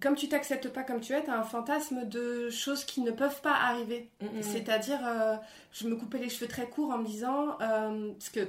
comme 0.00 0.14
tu 0.14 0.28
t'acceptes 0.28 0.68
pas 0.68 0.82
comme 0.82 1.00
tu 1.00 1.12
es, 1.12 1.22
tu 1.22 1.30
as 1.30 1.38
un 1.38 1.44
fantasme 1.44 2.08
de 2.08 2.48
choses 2.50 2.84
qui 2.84 3.00
ne 3.02 3.10
peuvent 3.10 3.40
pas 3.42 3.54
arriver. 3.54 4.10
Mm, 4.20 4.26
mm, 4.26 4.38
mm. 4.38 4.42
C'est-à-dire, 4.42 5.00
euh, 5.04 5.36
je 5.72 5.88
me 5.88 5.96
coupais 5.96 6.18
les 6.18 6.28
cheveux 6.28 6.48
très 6.48 6.68
courts 6.68 6.90
en 6.90 6.98
me 6.98 7.06
disant, 7.06 7.58
euh, 7.60 8.12
parce 8.12 8.30
que 8.30 8.48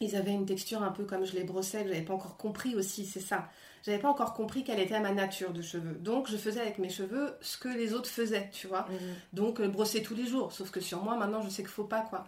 ils 0.00 0.16
avaient 0.16 0.32
une 0.32 0.46
texture 0.46 0.82
un 0.82 0.90
peu 0.90 1.04
comme 1.04 1.24
je 1.24 1.34
les 1.34 1.44
brossais, 1.44 1.84
que 1.84 1.88
j'avais 1.88 2.02
pas 2.02 2.14
encore 2.14 2.36
compris 2.36 2.74
aussi, 2.74 3.06
c'est 3.06 3.20
ça. 3.20 3.48
J'avais 3.84 3.98
pas 3.98 4.08
encore 4.08 4.34
compris 4.34 4.64
quelle 4.64 4.80
était 4.80 4.98
ma 4.98 5.12
nature 5.12 5.52
de 5.52 5.62
cheveux. 5.62 5.94
Donc 5.94 6.28
je 6.28 6.36
faisais 6.36 6.60
avec 6.60 6.78
mes 6.78 6.88
cheveux 6.88 7.36
ce 7.40 7.56
que 7.56 7.68
les 7.68 7.94
autres 7.94 8.08
faisaient, 8.08 8.48
tu 8.52 8.66
vois. 8.66 8.86
Donc 9.32 9.60
brosser 9.62 10.02
tous 10.02 10.14
les 10.14 10.26
jours. 10.26 10.52
Sauf 10.52 10.70
que 10.70 10.80
sur 10.80 11.04
moi, 11.04 11.16
maintenant, 11.16 11.40
je 11.42 11.48
sais 11.50 11.62
qu'il 11.62 11.70
faut 11.70 11.84
pas, 11.84 12.00
quoi. 12.00 12.26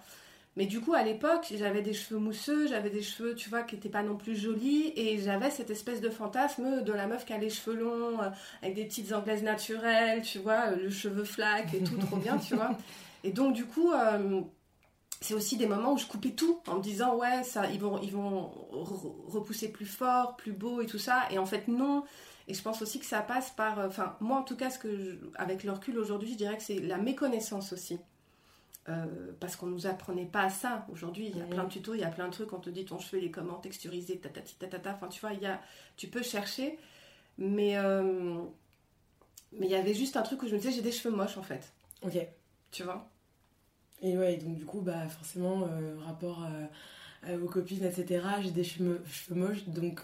Mais 0.56 0.66
du 0.66 0.80
coup, 0.80 0.94
à 0.94 1.02
l'époque, 1.02 1.52
j'avais 1.56 1.82
des 1.82 1.92
cheveux 1.92 2.20
mousseux, 2.20 2.68
j'avais 2.68 2.90
des 2.90 3.02
cheveux, 3.02 3.34
tu 3.34 3.50
vois, 3.50 3.62
qui 3.62 3.74
n'étaient 3.74 3.88
pas 3.88 4.04
non 4.04 4.16
plus 4.16 4.36
jolis, 4.36 4.92
et 4.94 5.18
j'avais 5.18 5.50
cette 5.50 5.70
espèce 5.70 6.00
de 6.00 6.10
fantasme 6.10 6.82
de 6.82 6.92
la 6.92 7.08
meuf 7.08 7.24
qui 7.24 7.32
a 7.32 7.38
les 7.38 7.50
cheveux 7.50 7.76
longs, 7.76 8.20
euh, 8.20 8.28
avec 8.62 8.74
des 8.76 8.84
petites 8.84 9.12
anglaises 9.12 9.42
naturelles, 9.42 10.22
tu 10.22 10.38
vois, 10.38 10.70
euh, 10.70 10.76
le 10.76 10.90
cheveu 10.90 11.24
flac 11.24 11.74
et 11.74 11.82
tout, 11.82 11.96
trop 11.96 12.16
bien, 12.16 12.38
tu 12.38 12.54
vois. 12.54 12.70
Et 13.24 13.32
donc, 13.32 13.52
du 13.52 13.64
coup, 13.64 13.90
euh, 13.90 14.42
c'est 15.20 15.34
aussi 15.34 15.56
des 15.56 15.66
moments 15.66 15.94
où 15.94 15.98
je 15.98 16.06
coupais 16.06 16.30
tout, 16.30 16.60
en 16.68 16.76
me 16.76 16.82
disant, 16.82 17.16
ouais, 17.16 17.42
ça, 17.42 17.68
ils 17.70 17.80
vont, 17.80 18.00
ils 18.00 18.12
vont 18.12 18.52
repousser 19.26 19.72
plus 19.72 19.86
fort, 19.86 20.36
plus 20.36 20.52
beau 20.52 20.80
et 20.80 20.86
tout 20.86 20.98
ça, 20.98 21.22
et 21.32 21.38
en 21.38 21.46
fait, 21.46 21.66
non. 21.66 22.04
Et 22.46 22.54
je 22.54 22.62
pense 22.62 22.80
aussi 22.80 23.00
que 23.00 23.06
ça 23.06 23.22
passe 23.22 23.50
par, 23.50 23.78
enfin, 23.78 24.16
moi 24.20 24.36
en 24.36 24.42
tout 24.42 24.54
cas, 24.54 24.68
avec 25.36 25.64
le 25.64 25.72
recul 25.72 25.98
aujourd'hui, 25.98 26.30
je 26.32 26.36
dirais 26.36 26.56
que 26.56 26.62
c'est 26.62 26.78
la 26.78 26.98
méconnaissance 26.98 27.72
aussi. 27.72 27.98
Euh, 28.90 29.32
parce 29.40 29.56
qu'on 29.56 29.66
nous 29.66 29.86
apprenait 29.86 30.26
pas 30.26 30.50
ça. 30.50 30.86
Aujourd'hui, 30.92 31.28
il 31.30 31.38
y 31.38 31.40
a 31.40 31.46
plein 31.46 31.64
de 31.64 31.70
tutos, 31.70 31.94
il 31.94 32.00
y 32.00 32.04
a 32.04 32.10
plein 32.10 32.28
de 32.28 32.32
trucs. 32.32 32.52
On 32.52 32.60
te 32.60 32.68
dit 32.68 32.84
ton 32.84 32.98
cheveu, 32.98 33.22
il 33.22 33.26
est 33.26 33.30
comment? 33.30 33.54
Texturisé, 33.54 34.18
tatati, 34.18 34.56
tatata. 34.56 34.92
Enfin, 34.94 35.08
tu 35.08 35.20
vois, 35.20 35.32
il 35.32 35.40
y 35.40 35.46
a, 35.46 35.60
tu 35.96 36.08
peux 36.08 36.22
chercher. 36.22 36.78
Mais 37.38 37.78
euh, 37.78 38.42
mais 39.52 39.66
il 39.66 39.72
y 39.72 39.74
avait 39.74 39.94
juste 39.94 40.18
un 40.18 40.22
truc 40.22 40.42
où 40.42 40.48
je 40.48 40.54
me 40.54 40.58
disais, 40.58 40.70
j'ai 40.72 40.82
des 40.82 40.92
cheveux 40.92 41.14
moches 41.14 41.38
en 41.38 41.42
fait. 41.42 41.72
Ok. 42.02 42.18
Tu 42.70 42.82
vois? 42.82 43.08
Et 44.02 44.18
ouais, 44.18 44.36
donc 44.36 44.56
du 44.56 44.66
coup, 44.66 44.82
bah 44.82 45.08
forcément, 45.08 45.62
euh, 45.62 45.96
rapport 46.04 46.46
aux 47.26 47.48
copines, 47.48 47.84
etc., 47.84 48.22
j'ai 48.42 48.50
des 48.50 48.64
cheveux, 48.64 49.02
cheveux, 49.06 49.40
moches, 49.40 49.64
donc 49.66 50.00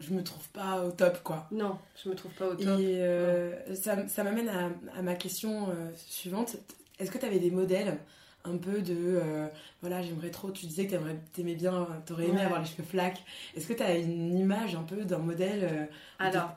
je 0.00 0.12
me 0.12 0.24
trouve 0.24 0.48
pas 0.48 0.84
au 0.84 0.90
top, 0.90 1.22
quoi. 1.22 1.46
Non, 1.52 1.78
je 2.02 2.08
me 2.08 2.16
trouve 2.16 2.32
pas 2.32 2.48
au 2.48 2.56
top. 2.56 2.80
Et 2.80 3.74
ça, 3.76 4.08
ça 4.08 4.24
m'amène 4.24 4.48
à, 4.48 4.70
à, 4.96 5.02
ma 5.02 5.14
question 5.14 5.68
suivante. 5.94 6.56
Est-ce 6.98 7.10
que 7.10 7.18
tu 7.18 7.26
avais 7.26 7.38
des 7.38 7.50
modèles 7.50 7.98
un 8.44 8.56
peu 8.56 8.80
de 8.80 8.94
euh, 8.96 9.46
voilà 9.80 10.02
j'aimerais 10.02 10.30
trop 10.30 10.50
tu 10.50 10.66
disais 10.66 10.86
que 10.86 10.96
t'aimais 11.32 11.54
bien 11.54 11.86
t'aurais 12.06 12.28
aimé 12.28 12.40
avoir 12.42 12.60
les 12.60 12.66
cheveux 12.66 12.84
flaques. 12.84 13.22
Est-ce 13.56 13.66
que 13.66 13.72
tu 13.72 13.82
as 13.82 13.96
une 13.96 14.38
image 14.38 14.74
un 14.74 14.82
peu 14.82 15.04
d'un 15.04 15.18
modèle 15.18 15.68
euh, 15.70 15.84
alors 16.18 16.56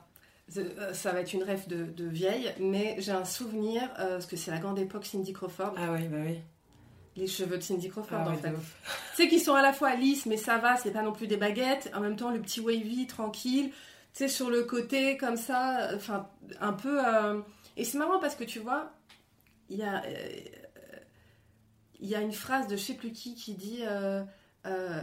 euh, 0.56 0.92
ça 0.92 1.12
va 1.12 1.20
être 1.20 1.32
une 1.32 1.42
rêve 1.42 1.66
de, 1.68 2.04
vieille 2.04 2.52
mais 2.60 2.96
j'ai 2.98 3.12
un 3.12 3.24
souvenir 3.24 3.88
parce 3.96 4.26
que 4.26 4.36
c'est 4.36 4.50
la 4.50 4.58
grande 4.58 4.78
époque 4.78 5.06
Cindy 5.06 5.32
Crawford. 5.32 5.74
Ah 5.76 5.92
oui 5.92 6.08
bah 6.08 6.18
oui. 6.24 6.38
Les 7.16 7.26
cheveux 7.26 7.58
de 7.58 7.62
Cindy 7.62 7.88
Crawford 7.88 8.18
ah 8.24 8.30
en 8.30 8.36
fait. 8.36 8.50
tu 8.50 9.16
sais 9.16 9.28
qu'ils 9.28 9.40
sont 9.40 9.54
à 9.54 9.62
la 9.62 9.72
fois 9.72 9.94
lisses 9.94 10.26
mais 10.26 10.36
ça 10.36 10.58
va 10.58 10.76
c'est 10.76 10.92
pas 10.92 11.02
non 11.02 11.12
plus 11.12 11.26
des 11.26 11.36
baguettes. 11.36 11.90
En 11.94 12.00
même 12.00 12.16
temps 12.16 12.30
le 12.30 12.40
petit 12.40 12.60
wavy 12.60 13.06
tranquille. 13.06 13.70
Tu 13.70 14.18
sais 14.18 14.28
sur 14.28 14.50
le 14.50 14.64
côté 14.64 15.16
comme 15.16 15.36
ça 15.36 15.90
enfin 15.94 16.28
un 16.60 16.74
peu 16.74 17.00
Et 17.76 17.84
c'est 17.84 17.96
marrant 17.96 18.18
parce 18.18 18.34
que 18.34 18.44
tu 18.44 18.58
vois, 18.58 18.92
il 19.72 19.78
y 19.78 19.82
a, 19.82 20.02
euh, 20.04 20.28
il 22.00 22.08
y 22.08 22.14
a 22.14 22.20
une 22.20 22.32
phrase 22.32 22.66
de 22.66 22.76
je 22.76 22.82
sais 22.82 22.94
plus 22.94 23.12
qui 23.12 23.34
qui 23.34 23.54
dit 23.54 23.80
euh, 23.82 24.22
euh, 24.66 25.00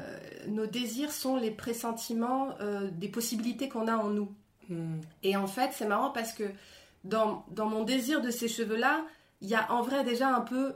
Nos 0.47 0.65
désirs 0.65 1.11
sont 1.11 1.35
les 1.37 1.51
pressentiments 1.51 2.55
des 2.91 3.09
possibilités 3.09 3.69
qu'on 3.69 3.87
a 3.87 3.95
en 3.95 4.09
nous. 4.09 4.33
Hmm. 4.69 4.99
Et 5.23 5.35
en 5.37 5.47
fait, 5.47 5.71
c'est 5.73 5.87
marrant 5.87 6.11
parce 6.11 6.33
que 6.33 6.43
dans, 7.03 7.45
dans 7.51 7.65
mon 7.67 7.83
désir 7.83 8.21
de 8.21 8.29
ces 8.29 8.47
cheveux-là, 8.47 9.05
il 9.41 9.47
y 9.49 9.55
a 9.55 9.71
en 9.71 9.81
vrai 9.81 10.03
déjà 10.03 10.29
un 10.29 10.41
peu 10.41 10.75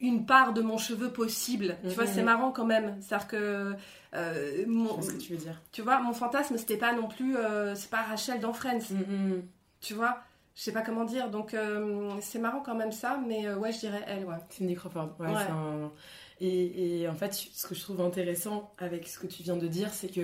une 0.00 0.26
part 0.26 0.52
de 0.52 0.60
mon 0.60 0.76
cheveu 0.76 1.10
possible. 1.10 1.76
Tu 1.82 1.88
vois, 1.94 2.04
Mhm. 2.04 2.10
c'est 2.14 2.22
marrant 2.22 2.52
quand 2.52 2.66
même. 2.66 2.96
C'est-à-dire 3.00 3.26
que. 3.28 3.74
euh, 4.14 4.64
mon, 4.66 5.00
ce 5.00 5.12
que 5.12 5.16
tu 5.18 5.32
veux 5.32 5.38
dire. 5.38 5.60
tu 5.72 5.80
vois, 5.82 6.00
mon 6.00 6.12
fantasme, 6.12 6.58
c'était 6.58 6.76
pas 6.76 6.92
non 6.92 7.08
plus. 7.08 7.36
euh, 7.36 7.74
c'est 7.74 7.88
pas 7.90 8.02
Rachel 8.02 8.38
dans 8.40 8.52
Friends. 8.52 8.90
Mhm. 8.90 9.42
Tu 9.80 9.94
vois? 9.94 10.18
Je 10.56 10.62
sais 10.62 10.72
pas 10.72 10.82
comment 10.82 11.04
dire. 11.04 11.30
Donc, 11.30 11.52
euh, 11.54 12.10
c'est 12.22 12.38
marrant 12.38 12.60
quand 12.64 12.74
même 12.74 12.90
ça. 12.92 13.20
Mais 13.28 13.46
euh, 13.46 13.56
ouais, 13.56 13.72
je 13.72 13.78
dirais 13.80 14.02
elle, 14.06 14.24
ouais. 14.24 14.34
Cindy 14.50 14.74
Crawford. 14.74 15.14
Ouais, 15.20 15.26
Ouais. 15.28 15.34
un- 15.50 15.92
et, 16.40 17.00
et 17.02 17.08
en 17.08 17.14
fait, 17.14 17.32
ce 17.34 17.66
que 17.66 17.74
je 17.74 17.80
trouve 17.80 18.00
intéressant 18.00 18.72
avec 18.78 19.06
ce 19.06 19.18
que 19.18 19.26
tu 19.26 19.42
viens 19.42 19.56
de 19.56 19.66
dire, 19.68 19.90
c'est 19.92 20.08
que 20.12 20.22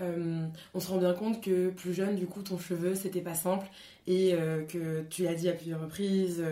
euh, 0.00 0.46
on 0.72 0.80
se 0.80 0.88
rend 0.90 0.96
bien 0.98 1.12
compte 1.12 1.42
que 1.42 1.68
plus 1.70 1.92
jeune, 1.92 2.16
du 2.16 2.26
coup, 2.26 2.42
ton 2.42 2.58
cheveu, 2.58 2.94
c'était 2.94 3.20
pas 3.20 3.34
simple 3.34 3.66
et 4.06 4.34
que 4.68 5.02
tu 5.10 5.22
l'as 5.24 5.34
dit 5.34 5.48
à 5.48 5.52
plusieurs 5.52 5.80
reprises, 5.82 6.42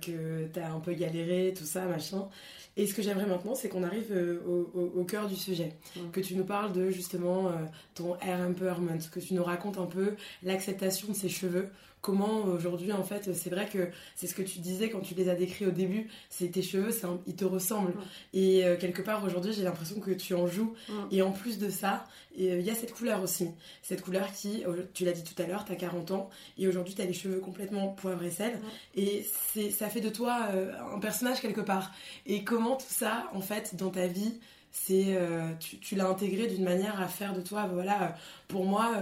que 0.00 0.46
t'as 0.52 0.70
un 0.70 0.80
peu 0.80 0.92
galéré, 0.94 1.54
tout 1.56 1.64
ça, 1.64 1.82
machin. 1.84 2.28
Et 2.76 2.86
ce 2.86 2.94
que 2.94 3.02
j'aimerais 3.02 3.26
maintenant, 3.26 3.54
c'est 3.54 3.68
qu'on 3.68 3.82
arrive 3.82 4.10
euh, 4.12 4.40
au, 4.46 4.70
au- 4.78 4.92
au 5.00 5.04
cœur 5.04 5.28
du 5.28 5.36
sujet. 5.36 5.74
Que 6.12 6.20
tu 6.20 6.34
nous 6.34 6.44
parles 6.44 6.72
de 6.72 6.88
justement 6.90 7.48
euh, 7.48 7.52
ton 7.94 8.16
hair 8.20 8.40
empowerment, 8.40 8.98
que 9.12 9.20
tu 9.20 9.34
nous 9.34 9.44
racontes 9.44 9.76
un 9.78 9.84
peu 9.86 10.14
l'acceptation 10.42 11.08
de 11.08 11.12
ces 11.14 11.28
cheveux. 11.28 11.68
Comment 12.02 12.42
aujourd'hui, 12.46 12.90
en 12.92 13.04
fait, 13.04 13.32
c'est 13.32 13.48
vrai 13.48 13.68
que 13.68 13.88
c'est 14.16 14.26
ce 14.26 14.34
que 14.34 14.42
tu 14.42 14.58
disais 14.58 14.90
quand 14.90 15.00
tu 15.00 15.14
les 15.14 15.28
as 15.28 15.36
décrits 15.36 15.66
au 15.66 15.70
début, 15.70 16.08
c'est 16.30 16.48
tes 16.48 16.60
cheveux, 16.60 16.90
un- 17.06 17.20
ils 17.28 17.36
te 17.36 17.44
ressemblent. 17.44 17.94
Et 18.34 18.64
euh, 18.64 18.76
quelque 18.76 19.02
part 19.02 19.22
aujourd'hui, 19.24 19.52
j'ai 19.52 19.62
l'impression 19.62 20.00
que 20.00 20.10
tu 20.10 20.34
en 20.34 20.48
joues. 20.48 20.74
Et 21.12 21.22
en 21.22 21.30
plus 21.30 21.58
de 21.58 21.70
ça, 21.70 22.04
euh, 22.40 22.58
il 22.58 22.62
y 22.66 22.70
a 22.70 22.74
cette 22.74 22.92
couleur 22.92 23.22
aussi. 23.22 23.48
Cette 23.82 24.02
couleur 24.02 24.32
qui, 24.32 24.64
tu 24.94 25.04
l'as 25.04 25.12
dit 25.12 25.22
tout 25.22 25.40
à 25.40 25.46
l'heure, 25.46 25.64
tu 25.64 25.70
as 25.70 25.76
40 25.76 26.10
ans 26.10 26.28
et 26.58 26.66
aujourd'hui 26.66 26.92
tu 26.94 27.02
as 27.02 27.06
les 27.06 27.12
cheveux 27.12 27.38
complètement 27.38 27.88
poivre 27.90 28.24
et 28.24 28.30
sel. 28.32 28.58
Et 28.96 29.24
c'est, 29.54 29.70
ça 29.70 29.88
fait 29.88 30.00
de 30.00 30.08
toi 30.10 30.48
euh, 30.54 30.72
un 30.94 30.98
personnage 30.98 31.40
quelque 31.40 31.60
part. 31.60 31.92
Et 32.26 32.42
comment 32.42 32.74
tout 32.76 32.84
ça, 32.88 33.30
en 33.32 33.40
fait, 33.40 33.76
dans 33.76 33.90
ta 33.90 34.08
vie, 34.08 34.40
c'est 34.72 35.16
euh, 35.16 35.52
tu, 35.60 35.78
tu 35.78 35.94
l'as 35.96 36.08
intégré 36.08 36.46
d'une 36.48 36.64
manière 36.64 37.00
à 37.00 37.06
faire 37.08 37.34
de 37.34 37.40
toi 37.42 37.68
voilà 37.72 38.02
euh, 38.02 38.08
pour 38.48 38.64
moi 38.64 38.92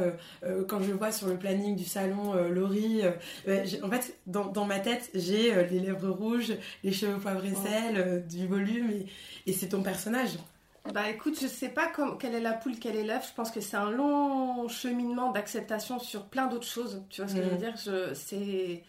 euh, 0.44 0.64
quand 0.68 0.82
je 0.82 0.92
vois 0.92 1.12
sur 1.12 1.28
le 1.28 1.38
planning 1.38 1.76
du 1.76 1.84
salon 1.84 2.34
Laurie 2.50 3.02
en 3.82 3.90
fait 3.90 4.18
dans, 4.26 4.46
dans 4.46 4.64
ma 4.66 4.80
tête 4.80 5.10
j'ai 5.14 5.54
les 5.66 5.80
lèvres 5.80 6.10
rouges 6.10 6.52
les 6.84 6.92
cheveux 6.92 7.18
poivre 7.18 7.44
et 7.44 7.54
sel 7.54 8.24
du 8.28 8.46
volume 8.46 8.90
et, 8.90 9.06
et 9.46 9.52
c'est 9.52 9.68
ton 9.68 9.82
personnage 9.82 10.38
Bah 10.94 11.08
écoute, 11.10 11.38
je 11.40 11.46
sais 11.46 11.68
pas 11.68 11.88
comme, 11.88 12.16
quelle 12.18 12.34
est 12.34 12.40
la 12.40 12.54
poule, 12.54 12.78
quel 12.78 12.96
est 12.96 13.04
l'œuf. 13.04 13.28
Je 13.28 13.34
pense 13.34 13.50
que 13.50 13.60
c'est 13.60 13.76
un 13.76 13.90
long 13.90 14.66
cheminement 14.68 15.30
d'acceptation 15.30 15.98
sur 15.98 16.26
plein 16.26 16.46
d'autres 16.46 16.66
choses. 16.66 17.04
Tu 17.10 17.20
vois 17.20 17.28
ce 17.28 17.36
que 17.36 17.42
je 17.42 17.48
veux 17.50 17.56
Mhm. 17.56 17.58
dire? 17.58 17.76
Je- 17.76 18.14
C'est 18.14 18.82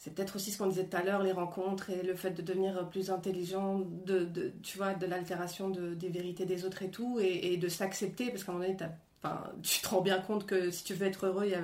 c'est 0.00 0.14
peut-être 0.14 0.36
aussi 0.36 0.50
ce 0.50 0.58
qu'on 0.58 0.66
disait 0.66 0.86
tout 0.86 0.96
à 0.96 1.02
l'heure, 1.02 1.22
les 1.22 1.32
rencontres 1.32 1.90
et 1.90 2.02
le 2.02 2.14
fait 2.16 2.30
de 2.30 2.40
devenir 2.42 2.88
plus 2.88 3.10
intelligent, 3.10 3.80
de, 4.06 4.24
de- 4.24 4.52
tu 4.62 4.78
vois, 4.78 4.94
de 4.94 5.04
l'altération 5.06 5.68
de- 5.70 5.94
des 5.94 6.08
vérités 6.08 6.46
des 6.46 6.64
autres 6.64 6.82
et 6.82 6.90
tout, 6.90 7.18
et, 7.20 7.52
et 7.52 7.56
de 7.58 7.68
s'accepter, 7.68 8.30
parce 8.30 8.44
qu'à 8.44 8.52
un 8.52 8.54
moment 8.56 8.66
donné, 8.66 8.78
enfin, 9.22 9.44
tu 9.62 9.82
te 9.82 9.88
rends 9.88 10.00
bien 10.00 10.18
compte 10.20 10.46
que 10.46 10.70
si 10.70 10.84
tu 10.84 10.94
veux 10.94 11.06
être 11.06 11.26
heureux, 11.26 11.44
il 11.46 11.50
y 11.52 11.54
a 11.54 11.62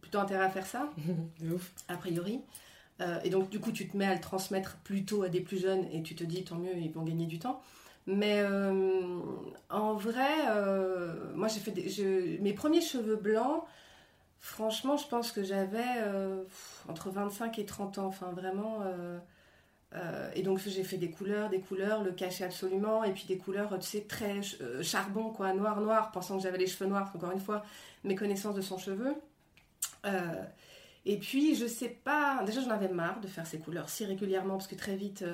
plutôt 0.00 0.18
intérêt 0.18 0.44
à 0.46 0.50
faire 0.50 0.66
ça 0.66 0.90
de 1.40 1.52
ouf 1.54 1.72
a 1.88 1.96
priori. 1.96 2.40
Euh, 3.00 3.20
et 3.24 3.30
donc, 3.30 3.50
du 3.50 3.60
coup, 3.60 3.72
tu 3.72 3.86
te 3.88 3.96
mets 3.96 4.06
à 4.06 4.14
le 4.14 4.20
transmettre 4.20 4.78
plutôt 4.84 5.22
à 5.22 5.28
des 5.28 5.40
plus 5.40 5.58
jeunes 5.60 5.84
et 5.92 6.02
tu 6.02 6.16
te 6.16 6.24
dis, 6.24 6.44
tant 6.44 6.56
mieux, 6.56 6.76
ils 6.76 6.90
vont 6.92 7.04
gagner 7.04 7.26
du 7.26 7.38
temps. 7.38 7.60
Mais 8.06 8.40
euh, 8.40 9.20
en 9.70 9.94
vrai, 9.94 10.28
euh, 10.50 11.32
moi, 11.34 11.48
j'ai 11.48 11.60
fait 11.60 11.70
des- 11.72 11.88
je- 11.90 12.40
mes 12.42 12.54
premiers 12.54 12.80
cheveux 12.80 13.16
blancs. 13.16 13.62
Franchement, 14.40 14.96
je 14.96 15.06
pense 15.08 15.32
que 15.32 15.42
j'avais 15.42 15.84
euh, 15.98 16.44
entre 16.88 17.10
25 17.10 17.58
et 17.58 17.66
30 17.66 17.98
ans. 17.98 18.06
Enfin, 18.06 18.32
vraiment. 18.32 18.82
euh, 18.82 19.18
euh, 19.94 20.30
et 20.34 20.42
donc, 20.42 20.58
j'ai 20.58 20.84
fait 20.84 20.98
des 20.98 21.10
couleurs, 21.10 21.48
des 21.48 21.60
couleurs, 21.60 22.02
le 22.02 22.12
cachet 22.12 22.44
absolument. 22.44 23.04
Et 23.04 23.12
puis 23.12 23.24
des 23.26 23.38
couleurs, 23.38 23.78
tu 23.78 23.86
sais, 23.86 24.02
très 24.02 24.40
charbon, 24.82 25.30
quoi, 25.30 25.52
noir, 25.54 25.80
noir, 25.80 26.10
pensant 26.12 26.36
que 26.36 26.42
j'avais 26.42 26.58
les 26.58 26.66
cheveux 26.66 26.88
noirs. 26.88 27.10
Encore 27.14 27.32
une 27.32 27.40
fois, 27.40 27.64
mes 28.04 28.14
connaissances 28.14 28.54
de 28.54 28.60
son 28.60 28.78
cheveu. 28.78 29.14
Euh, 30.06 30.44
et 31.06 31.18
puis, 31.18 31.54
je 31.54 31.66
sais 31.66 31.88
pas, 31.88 32.42
déjà 32.44 32.60
j'en 32.60 32.70
avais 32.70 32.88
marre 32.88 33.20
de 33.20 33.28
faire 33.28 33.46
ces 33.46 33.58
couleurs 33.58 33.88
si 33.88 34.04
régulièrement 34.04 34.54
parce 34.54 34.66
que 34.66 34.74
très 34.74 34.96
vite 34.96 35.24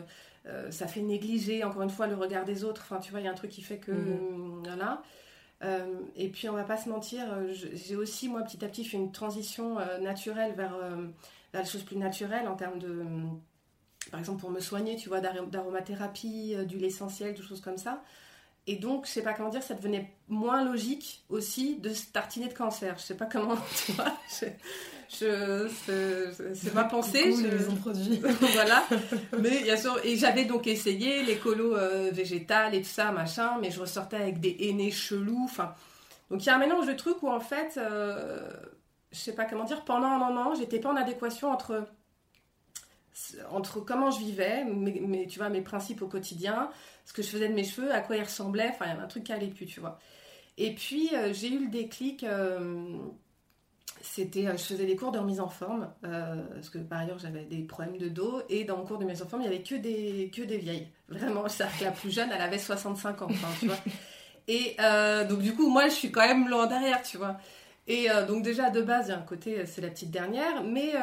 euh, 0.46 0.70
ça 0.70 0.86
fait 0.86 1.00
négliger 1.00 1.64
encore 1.64 1.82
une 1.82 1.90
fois 1.90 2.06
le 2.06 2.16
regard 2.16 2.44
des 2.44 2.64
autres. 2.64 2.82
Enfin, 2.84 3.00
tu 3.00 3.10
vois, 3.10 3.20
il 3.20 3.24
y 3.24 3.28
a 3.28 3.30
un 3.30 3.34
truc 3.34 3.50
qui 3.50 3.62
fait 3.62 3.78
que. 3.78 3.92
Euh, 3.92 4.60
voilà. 4.62 5.02
Euh, 5.64 6.00
et 6.16 6.28
puis, 6.28 6.48
on 6.48 6.52
va 6.52 6.64
pas 6.64 6.76
se 6.76 6.88
mentir, 6.88 7.24
euh, 7.32 7.52
j'ai 7.52 7.96
aussi, 7.96 8.28
moi, 8.28 8.42
petit 8.42 8.62
à 8.64 8.68
petit, 8.68 8.84
fait 8.84 8.96
une 8.96 9.12
transition 9.12 9.78
euh, 9.78 9.98
naturelle 9.98 10.52
vers, 10.54 10.76
les 11.54 11.64
choses 11.64 11.84
plus 11.84 11.96
naturelles 11.96 12.48
en 12.48 12.56
termes 12.56 12.78
de. 12.78 13.04
par 14.10 14.20
exemple, 14.20 14.40
pour 14.40 14.50
me 14.50 14.60
soigner, 14.60 14.96
tu 14.96 15.08
vois, 15.08 15.20
d'aromathérapie, 15.20 16.56
d'huile 16.66 16.84
essentielle, 16.84 17.34
des 17.34 17.42
choses 17.42 17.60
comme 17.60 17.78
ça. 17.78 18.02
Et 18.66 18.76
donc, 18.76 19.06
je 19.06 19.12
sais 19.12 19.22
pas 19.22 19.34
comment 19.34 19.50
dire, 19.50 19.62
ça 19.62 19.74
devenait 19.74 20.10
moins 20.28 20.64
logique 20.64 21.24
aussi 21.28 21.76
de 21.76 21.92
se 21.92 22.06
tartiner 22.06 22.48
de 22.48 22.54
cancer. 22.54 22.96
Je 22.98 23.02
sais 23.02 23.16
pas 23.16 23.26
comment, 23.26 23.56
tu 23.86 23.92
vois. 23.92 24.12
C'est- 25.08 26.72
ma 26.74 26.84
pensée. 26.84 27.30
Cool, 27.30 27.42
je- 27.50 27.56
ils 27.64 27.70
ont 27.70 27.76
produit 27.76 28.20
voilà. 28.54 28.84
Mais 29.40 29.62
bien 29.62 29.76
sûr, 29.76 29.98
et 30.04 30.16
j'avais 30.16 30.44
donc 30.44 30.66
essayé 30.66 31.22
l'écolo 31.22 31.76
euh, 31.76 32.10
végétal 32.12 32.74
et 32.74 32.80
tout 32.82 32.88
ça, 32.88 33.12
machin, 33.12 33.58
mais 33.60 33.70
je 33.70 33.80
ressortais 33.80 34.16
avec 34.16 34.40
des 34.40 34.56
aînés 34.60 34.90
chelous. 34.90 35.42
Enfin, 35.44 35.74
donc 36.30 36.42
il 36.42 36.46
y 36.46 36.50
a 36.50 36.56
un 36.56 36.58
mélange 36.58 36.86
de 36.86 36.92
trucs 36.94 37.22
où 37.22 37.28
en 37.28 37.40
fait, 37.40 37.76
euh, 37.76 38.48
je 39.12 39.18
sais 39.18 39.34
pas 39.34 39.44
comment 39.44 39.64
dire, 39.64 39.84
pendant 39.84 40.06
un 40.08 40.18
moment, 40.18 40.54
j'étais 40.54 40.80
pas 40.80 40.90
en 40.90 40.96
adéquation 40.96 41.50
entre 41.52 41.86
entre 43.52 43.78
comment 43.80 44.10
je 44.10 44.18
vivais, 44.18 44.64
mes, 44.64 45.00
mes- 45.00 45.26
tu 45.28 45.38
vois, 45.38 45.48
mes 45.48 45.60
principes 45.60 46.02
au 46.02 46.08
quotidien, 46.08 46.68
ce 47.04 47.12
que 47.12 47.22
je 47.22 47.28
faisais 47.28 47.48
de 47.48 47.54
mes 47.54 47.62
cheveux, 47.62 47.92
à 47.92 48.00
quoi 48.00 48.16
ils 48.16 48.22
ressemblaient. 48.24 48.70
Enfin, 48.70 48.86
il 48.86 48.88
y 48.88 48.92
avait 48.92 49.02
un 49.02 49.06
truc 49.06 49.22
qui 49.24 49.32
allait 49.32 49.46
plus, 49.46 49.66
tu 49.66 49.78
vois. 49.78 50.00
Et 50.58 50.74
puis 50.74 51.10
euh, 51.14 51.32
j'ai 51.32 51.48
eu 51.52 51.60
le 51.60 51.68
déclic. 51.70 52.24
C'était, 54.00 54.46
euh, 54.46 54.52
je 54.52 54.62
faisais 54.62 54.86
des 54.86 54.96
cours 54.96 55.12
de 55.12 55.18
remise 55.18 55.40
en 55.40 55.48
forme, 55.48 55.90
euh, 56.04 56.42
parce 56.54 56.70
que 56.70 56.78
par 56.78 57.00
ailleurs 57.00 57.18
j'avais 57.18 57.44
des 57.44 57.62
problèmes 57.62 57.98
de 57.98 58.08
dos, 58.08 58.42
et 58.48 58.64
dans 58.64 58.76
mon 58.76 58.84
cours 58.84 58.98
de 58.98 59.04
remise 59.04 59.22
en 59.22 59.26
forme, 59.26 59.42
il 59.42 59.46
y 59.46 59.48
avait 59.48 59.62
que 59.62 59.74
des, 59.74 60.58
vieilles. 60.58 60.88
Vraiment, 61.08 61.48
c'est-à-dire 61.48 61.86
la 61.86 61.90
plus 61.92 62.10
jeune, 62.10 62.30
elle 62.32 62.40
avait 62.40 62.58
65 62.58 63.22
ans, 63.22 63.28
tu 63.60 63.66
vois. 63.66 63.76
Et 64.46 64.76
euh, 64.78 65.26
donc 65.26 65.40
du 65.40 65.54
coup, 65.54 65.70
moi, 65.70 65.88
je 65.88 65.94
suis 65.94 66.12
quand 66.12 66.26
même 66.26 66.48
loin 66.48 66.66
derrière, 66.66 67.02
tu 67.02 67.16
vois. 67.16 67.38
Et 67.86 68.08
donc 68.26 68.42
déjà, 68.42 68.70
de 68.70 68.80
base, 68.80 69.08
il 69.08 69.10
y 69.10 69.12
a 69.12 69.18
un 69.18 69.22
côté, 69.22 69.66
c'est 69.66 69.82
la 69.82 69.88
petite 69.88 70.10
dernière, 70.10 70.64
mais... 70.64 70.94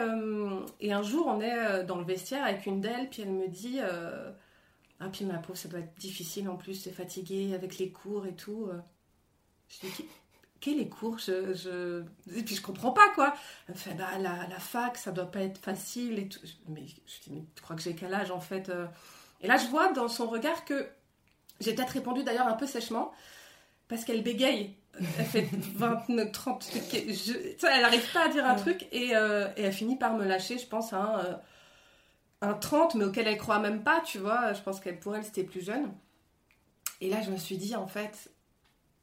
et 0.80 0.92
un 0.92 1.04
jour, 1.04 1.28
on 1.28 1.40
est 1.40 1.84
dans 1.84 1.98
le 1.98 2.04
vestiaire 2.04 2.44
avec 2.44 2.66
une 2.66 2.82
d'elles, 2.82 3.08
puis 3.08 3.22
elle 3.22 3.32
me 3.32 3.48
dit... 3.48 3.80
ah, 5.00 5.10
puis 5.12 5.26
ma 5.26 5.38
peau, 5.38 5.54
ça 5.54 5.70
doit 5.70 5.80
être 5.80 5.94
difficile 6.00 6.50
en 6.50 6.56
plus, 6.56 6.74
c'est 6.74 6.92
fatigué 6.92 7.54
avec 7.54 7.78
les 7.78 7.92
cours 7.92 8.26
et 8.26 8.34
tout. 8.34 8.68
Je 9.70 9.88
dis, 9.88 10.06
quels 10.62 10.78
les 10.78 10.88
cours 10.88 11.18
je, 11.20 11.54
je... 11.54 12.04
Et 12.38 12.44
puis 12.44 12.56
je 12.56 12.62
comprends 12.62 12.92
pas 12.92 13.10
quoi. 13.16 13.34
Elle 13.68 13.76
me 13.76 13.80
fait, 13.80 13.94
bah, 13.96 14.18
la, 14.20 14.48
la 14.48 14.60
fac, 14.60 14.96
ça 14.98 15.12
doit 15.12 15.30
pas 15.30 15.42
être 15.42 15.58
facile 15.58 16.20
et 16.20 16.30
tout. 16.30 16.40
Mais 16.70 16.86
je 16.88 16.94
dis, 17.24 17.32
mais 17.32 17.44
tu 17.56 17.62
crois 17.62 17.76
que 17.76 17.82
j'ai 17.82 17.96
quel 17.96 18.14
âge 18.14 18.32
en 18.32 18.40
fait 18.40 18.70
euh? 18.70 18.88
Et 19.42 19.48
là, 19.48 19.58
je 19.58 19.66
vois 19.68 19.92
dans 19.92 20.08
son 20.08 20.28
regard 20.28 20.64
que 20.66 20.88
j'ai 21.60 21.74
peut-être 21.74 21.90
répondu 21.92 22.24
d'ailleurs 22.24 22.48
un 22.48 22.54
peu 22.54 22.68
sèchement 22.68 23.12
parce 23.88 24.06
qu'elle 24.06 24.24
bégaye. 24.24 24.76
Elle 25.18 25.26
fait 25.26 25.50
29, 25.76 26.32
30, 26.32 26.70
je... 26.74 27.10
tu 27.10 27.14
sais, 27.16 27.56
elle 27.74 27.82
n'arrive 27.82 28.12
pas 28.12 28.26
à 28.26 28.28
dire 28.30 28.46
un 28.46 28.56
Ouais. 28.56 28.60
truc 28.60 28.88
et, 28.92 29.16
euh, 29.16 29.48
et 29.58 29.64
elle 29.64 29.74
finit 29.74 29.96
par 29.98 30.14
me 30.16 30.26
lâcher, 30.26 30.58
je 30.58 30.68
pense, 30.68 30.92
un, 30.94 31.20
euh, 31.20 31.34
un 32.42 32.54
30, 32.54 32.96
mais 32.96 33.06
auquel 33.06 33.28
elle 33.28 33.38
croit 33.38 33.60
même 33.60 33.84
pas, 33.84 34.02
tu 34.02 34.18
vois. 34.20 34.54
Je 34.54 34.62
pense 34.62 34.80
qu'elle 34.82 35.00
pour 35.00 35.16
elle, 35.16 35.24
c'était 35.24 35.44
plus 35.46 35.62
jeune. 35.66 35.92
Et 37.00 37.10
là, 37.10 37.22
je 37.22 37.32
me 37.32 37.38
suis 37.38 37.58
dit, 37.58 37.76
en 37.76 37.88
fait, 37.88 38.30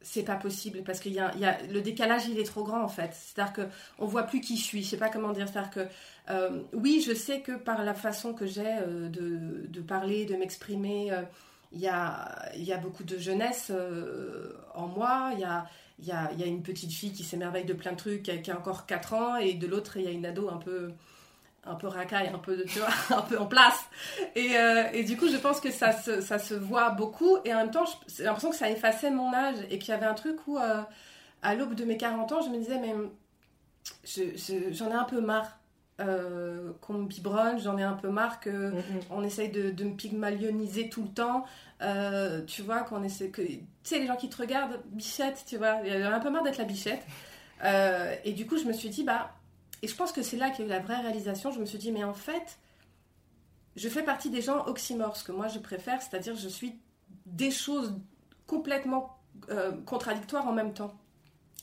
c'est 0.01 0.23
pas 0.23 0.37
possible 0.37 0.83
parce 0.85 1.01
qu'il 1.01 1.13
y 1.13 1.19
a, 1.19 1.33
le 1.71 1.81
décalage 1.81 2.27
il 2.29 2.39
est 2.39 2.45
trop 2.45 2.65
grand 2.65 2.83
en 2.83 2.89
fait. 2.89 3.11
C'est 3.13 3.39
à 3.41 3.45
dire 3.45 3.53
que 3.53 3.63
on 3.99 4.07
voit 4.07 4.25
plus 4.25 4.41
qui 4.41 4.57
je 4.57 4.63
suis 4.63 4.83
je 4.83 4.91
sais 4.91 4.97
pas 4.97 5.09
comment 5.09 5.33
dire. 5.33 5.49
C'est 5.49 5.59
à 5.59 5.63
dire 5.63 5.71
que 5.71 5.87
euh, 6.31 6.63
oui 6.73 7.03
je 7.07 7.15
sais 7.15 7.41
que 7.41 7.53
par 7.53 7.85
la 7.85 7.95
façon 7.95 8.33
que 8.33 8.47
j'ai 8.47 8.65
euh, 8.67 9.09
de, 9.09 9.67
de 9.67 9.81
parler 9.81 10.25
de 10.25 10.37
m'exprimer 10.37 11.13
euh, 11.13 11.23
il 11.73 11.81
y 11.81 11.89
a 11.89 12.79
beaucoup 12.81 13.05
de 13.05 13.19
jeunesse 13.19 13.71
en 14.75 14.87
moi. 14.87 15.33
Il 15.35 15.41
y 16.07 16.13
a 16.13 16.47
une 16.47 16.63
petite 16.63 16.93
fille 16.93 17.13
qui 17.13 17.25
s'émerveille 17.25 17.67
de 17.67 17.75
plein 17.75 17.93
de 17.93 17.99
trucs 17.99 18.23
qui 18.23 18.31
a, 18.31 18.39
qui 18.39 18.51
a 18.51 18.59
encore 18.59 18.87
4 18.87 19.13
ans 19.15 19.37
et 19.37 19.53
de 19.53 19.67
l'autre 19.67 19.99
il 19.99 20.05
y 20.05 20.07
a 20.07 20.11
une 20.11 20.25
ado 20.25 20.49
un 20.49 20.57
peu 20.57 20.93
un 21.69 21.75
peu 21.75 21.87
racaille, 21.89 22.29
un 22.35 22.39
peu, 22.39 22.65
tu 22.65 22.79
vois, 22.79 22.89
un 23.17 23.23
peu 23.23 23.39
en 23.39 23.47
place. 23.47 23.85
Et, 24.35 24.57
euh, 24.57 24.85
et 24.93 25.05
du 25.05 25.17
coup, 25.17 25.29
je 25.29 25.37
pense 25.37 25.61
que 25.61 25.71
ça 25.71 25.93
se, 25.93 26.21
ça 26.21 26.39
se 26.39 26.55
voit 26.55 26.91
beaucoup. 26.91 27.39
Et 27.45 27.53
en 27.55 27.59
même 27.59 27.71
temps, 27.71 27.85
j'ai 28.17 28.25
l'impression 28.25 28.51
que 28.51 28.57
ça 28.57 28.71
effaçait 28.71 29.11
mon 29.11 29.33
âge 29.35 29.57
et 29.71 29.79
qu'il 29.79 29.91
y 29.91 29.97
avait 29.97 30.07
un 30.07 30.15
truc 30.15 30.37
où, 30.47 30.59
euh, 30.59 30.83
à 31.43 31.55
l'aube 31.55 31.75
de 31.75 31.85
mes 31.85 31.97
40 31.97 32.33
ans, 32.33 32.41
je 32.43 32.49
me 32.51 32.59
disais, 32.59 32.79
mais 32.79 32.95
je- 34.05 34.37
je- 34.37 34.73
j'en 34.73 34.91
ai 34.91 34.95
un 34.95 35.05
peu 35.05 35.21
marre 35.21 35.59
euh, 36.01 36.71
qu'on 36.81 36.93
me 36.95 37.07
biberonne, 37.07 37.59
j'en 37.59 37.77
ai 37.77 37.83
un 37.83 37.95
peu 37.95 38.09
marre 38.09 38.39
que 38.39 38.73
on 39.11 39.25
essaye 39.25 39.49
de, 39.51 39.71
de 39.71 39.83
me 39.85 39.95
pygmalioniser 39.97 40.89
tout 40.89 41.03
le 41.03 41.09
temps. 41.09 41.45
Tu 42.47 42.63
vois, 42.63 42.83
qu'on 42.83 43.03
essaie 43.03 43.31
que. 43.31 43.43
Tu 43.43 43.61
sais, 43.83 43.99
les 43.99 44.07
gens 44.07 44.15
qui 44.17 44.29
te 44.29 44.37
regardent, 44.41 44.81
bichette, 44.93 45.43
tu 45.47 45.57
vois, 45.57 45.79
il 45.85 45.93
y 45.93 46.03
a 46.03 46.15
un 46.15 46.21
peu 46.21 46.31
marre 46.31 46.45
d'être 46.45 46.59
la 46.59 46.65
bichette. 46.65 47.03
Et 48.25 48.33
du 48.33 48.47
coup, 48.47 48.57
je 48.59 48.65
me 48.65 48.73
suis 48.73 48.91
dit, 48.91 49.03
bah. 49.05 49.33
Et 49.83 49.89
je 49.89 49.95
pense 49.95 50.13
que 50.13 50.23
c'est 50.23 50.37
là 50.37 50.51
qu'il 50.51 50.61
y 50.61 50.63
a 50.63 50.67
eu 50.67 50.71
la 50.75 50.81
vraie 50.81 51.01
réalisation. 51.01 51.51
Je 51.53 51.61
me 51.61 51.67
suis 51.67 51.79
dit, 51.79 51.93
mais 51.93 52.05
en 52.05 52.15
fait, 52.15 52.59
je 53.77 53.89
fais 53.89 54.03
partie 54.03 54.31
des 54.31 54.43
gens 54.43 54.67
oxymores, 54.67 55.23
que 55.25 55.33
moi 55.33 55.49
je 55.49 55.59
préfère, 55.59 56.03
c'est-à-dire 56.03 56.35
je 56.37 56.49
suis 56.49 56.75
des 57.27 57.51
choses 57.51 57.95
complètement 58.47 59.19
euh, 59.51 59.73
contradictoires 59.85 60.47
en 60.49 60.53
même 60.53 60.75
temps. 60.75 60.93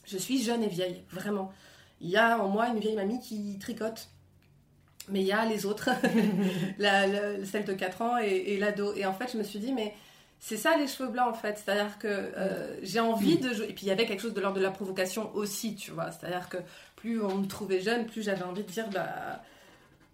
Je 0.06 0.18
suis 0.18 0.42
jeune 0.42 0.64
et 0.64 0.68
vieille, 0.68 1.04
vraiment. 1.12 1.52
Il 2.00 2.10
y 2.10 2.18
a 2.18 2.40
en 2.40 2.48
moi 2.48 2.68
une 2.68 2.80
vieille 2.80 2.96
mamie 2.96 3.20
qui 3.20 3.58
tricote. 3.60 4.10
Mais 5.10 5.22
il 5.22 5.28
y 5.28 5.32
a 5.32 5.46
les 5.46 5.66
autres, 5.68 5.90
la, 6.80 7.06
la- 7.06 7.46
celle 7.46 7.66
de 7.66 7.74
4 7.74 8.02
ans 8.02 8.18
et, 8.18 8.58
l'ado. 8.58 8.94
Et 8.96 9.06
en 9.06 9.14
fait, 9.14 9.32
je 9.32 9.38
me 9.38 9.44
suis 9.44 9.60
dit, 9.60 9.72
mais 9.72 9.94
c'est 10.40 10.58
ça 10.58 10.76
les 10.78 10.88
cheveux 10.88 11.10
blancs 11.10 11.30
en 11.30 11.34
fait. 11.34 11.58
C'est-à-dire 11.64 12.00
que 12.00 12.08
euh, 12.08 12.80
j'ai 12.82 13.00
envie 13.00 13.38
de. 13.38 13.50
Et 13.64 13.74
puis 13.74 13.86
il 13.86 13.88
y 13.88 13.92
avait 13.92 14.06
quelque 14.06 14.22
chose 14.22 14.34
de 14.34 14.42
l'ordre 14.42 14.58
de 14.58 14.64
la 14.64 14.72
provocation 14.72 15.34
aussi, 15.36 15.76
tu 15.76 15.92
vois. 15.92 16.12
C'est-à-dire 16.12 16.50
que 16.50 16.58
plus 17.06 17.22
on 17.22 17.36
me 17.38 17.46
trouvait 17.46 17.82
jeune, 17.82 18.08
plus 18.08 18.24
j'avais 18.24 18.44
envie 18.44 18.64
de 18.64 18.72
dire, 18.72 18.90
bah. 18.90 19.44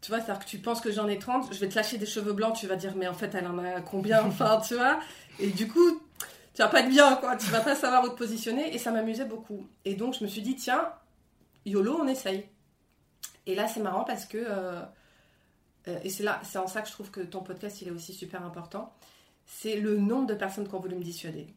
Tu 0.01 0.11
vois, 0.11 0.19
c'est-à-dire 0.19 0.43
que 0.43 0.49
tu 0.49 0.57
penses 0.57 0.81
que 0.81 0.91
j'en 0.91 1.07
ai 1.07 1.19
30, 1.19 1.53
je 1.53 1.59
vais 1.59 1.69
te 1.69 1.75
lâcher 1.75 1.97
des 1.97 2.07
cheveux 2.07 2.33
blancs, 2.33 2.55
tu 2.57 2.67
vas 2.67 2.75
dire, 2.75 2.95
mais 2.95 3.07
en 3.07 3.13
fait, 3.13 3.33
elle 3.35 3.47
en 3.47 3.57
a 3.59 3.81
combien 3.81 4.23
Enfin, 4.25 4.59
tu 4.67 4.73
vois. 4.75 4.99
Et 5.39 5.51
du 5.51 5.67
coup, 5.67 6.01
tu 6.53 6.61
vas 6.61 6.67
pas 6.67 6.81
être 6.81 6.89
bien, 6.89 7.15
quoi. 7.15 7.37
Tu 7.37 7.45
vas 7.51 7.61
pas 7.61 7.75
savoir 7.75 8.03
où 8.03 8.09
te 8.09 8.15
positionner. 8.15 8.73
Et 8.73 8.77
ça 8.77 8.91
m'amusait 8.91 9.25
beaucoup. 9.25 9.67
Et 9.85 9.93
donc, 9.93 10.15
je 10.15 10.23
me 10.23 10.27
suis 10.27 10.41
dit, 10.41 10.55
tiens, 10.55 10.91
YOLO, 11.65 11.99
on 12.01 12.07
essaye. 12.07 12.45
Et 13.45 13.55
là, 13.55 13.67
c'est 13.67 13.79
marrant 13.79 14.03
parce 14.03 14.25
que. 14.25 14.37
euh, 14.37 14.81
euh, 15.87 15.99
et 16.03 16.09
c'est 16.09 16.23
là, 16.23 16.41
c'est 16.43 16.57
en 16.57 16.67
ça 16.67 16.81
que 16.81 16.87
je 16.87 16.93
trouve 16.93 17.09
que 17.11 17.21
ton 17.21 17.41
podcast, 17.41 17.81
il 17.81 17.87
est 17.87 17.91
aussi 17.91 18.13
super 18.13 18.43
important. 18.43 18.91
C'est 19.45 19.77
le 19.77 19.97
nombre 19.97 20.27
de 20.27 20.33
personnes 20.33 20.67
qui 20.67 20.75
ont 20.75 20.79
voulu 20.79 20.95
me 20.95 21.03
dissuader. 21.03 21.47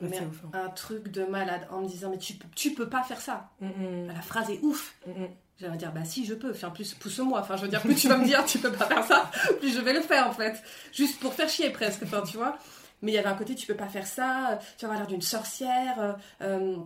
Ouais, 0.00 0.08
Mais 0.10 0.18
c'est 0.18 0.24
ouf, 0.26 0.42
hein. 0.44 0.50
un 0.64 0.68
truc 0.68 1.08
de 1.10 1.24
malade 1.24 1.66
en 1.70 1.80
me 1.80 1.88
disant, 1.88 2.10
mais 2.10 2.18
tu, 2.18 2.34
peux- 2.34 2.48
tu 2.54 2.74
peux 2.74 2.88
pas 2.88 3.02
faire 3.02 3.20
ça. 3.20 3.50
Mm, 3.60 3.66
mm, 3.68 4.06
La 4.08 4.20
phrase 4.22 4.50
est 4.50 4.60
ouf. 4.62 4.94
mm, 5.06 5.10
mm. 5.22 5.28
J'allais 5.58 5.76
dire, 5.78 5.90
bah 5.90 6.04
si, 6.04 6.26
je 6.26 6.34
peux. 6.34 6.50
Enfin, 6.50 6.68
plus, 6.68 6.92
pousse-moi. 6.92 7.40
Enfin, 7.40 7.56
je 7.56 7.62
veux 7.62 7.68
dire, 7.68 7.80
plus 7.80 7.94
tu 7.94 8.08
vas 8.08 8.18
me 8.18 8.26
dire, 8.26 8.44
tu 8.44 8.58
peux 8.58 8.70
pas 8.72 8.84
faire 8.84 9.04
ça, 9.04 9.30
plus 9.60 9.74
je 9.74 9.80
vais 9.80 9.94
le 9.94 10.02
faire, 10.02 10.28
en 10.28 10.32
fait. 10.32 10.62
Juste 10.92 11.18
pour 11.18 11.32
faire 11.32 11.48
chier, 11.48 11.70
presque. 11.70 12.02
Enfin, 12.02 12.20
tu 12.22 12.36
vois. 12.36 12.58
Mais 13.00 13.12
il 13.12 13.14
y 13.14 13.18
avait 13.18 13.28
un 13.28 13.34
côté, 13.34 13.54
tu 13.54 13.66
peux 13.66 13.74
pas 13.76 13.88
faire 13.88 14.06
ça, 14.06 14.58
tu 14.76 14.84
vas 14.84 14.92
avoir 14.92 14.98
l'air 14.98 15.06
d'une 15.06 15.22
sorcière, 15.22 15.98
euh, 16.00 16.12
euh, 16.42 16.76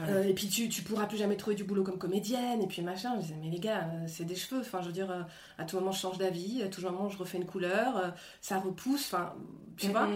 Ouais. 0.00 0.04
euh, 0.10 0.24
et 0.24 0.34
puis 0.34 0.48
tu, 0.48 0.68
tu 0.68 0.82
pourras 0.82 1.06
plus 1.06 1.16
jamais 1.18 1.36
trouver 1.36 1.54
du 1.54 1.62
boulot 1.62 1.84
comme 1.84 1.98
comédienne, 1.98 2.60
et 2.60 2.66
puis 2.66 2.82
machin. 2.82 3.14
Je 3.16 3.22
disais, 3.22 3.36
mais 3.40 3.48
les 3.48 3.60
gars, 3.60 3.88
c'est 4.08 4.24
des 4.24 4.34
cheveux. 4.34 4.60
Enfin, 4.60 4.80
je 4.80 4.86
veux 4.86 4.92
dire, 4.92 5.26
à 5.58 5.64
tout 5.64 5.76
moment, 5.78 5.92
je 5.92 6.00
change 6.00 6.18
d'avis, 6.18 6.62
à 6.64 6.68
tout 6.68 6.80
moment, 6.82 7.08
je 7.08 7.16
refais 7.18 7.38
une 7.38 7.46
couleur, 7.46 8.12
ça 8.40 8.58
repousse. 8.58 9.12
Enfin, 9.12 9.34
tu 9.76 9.88
vois. 9.88 10.08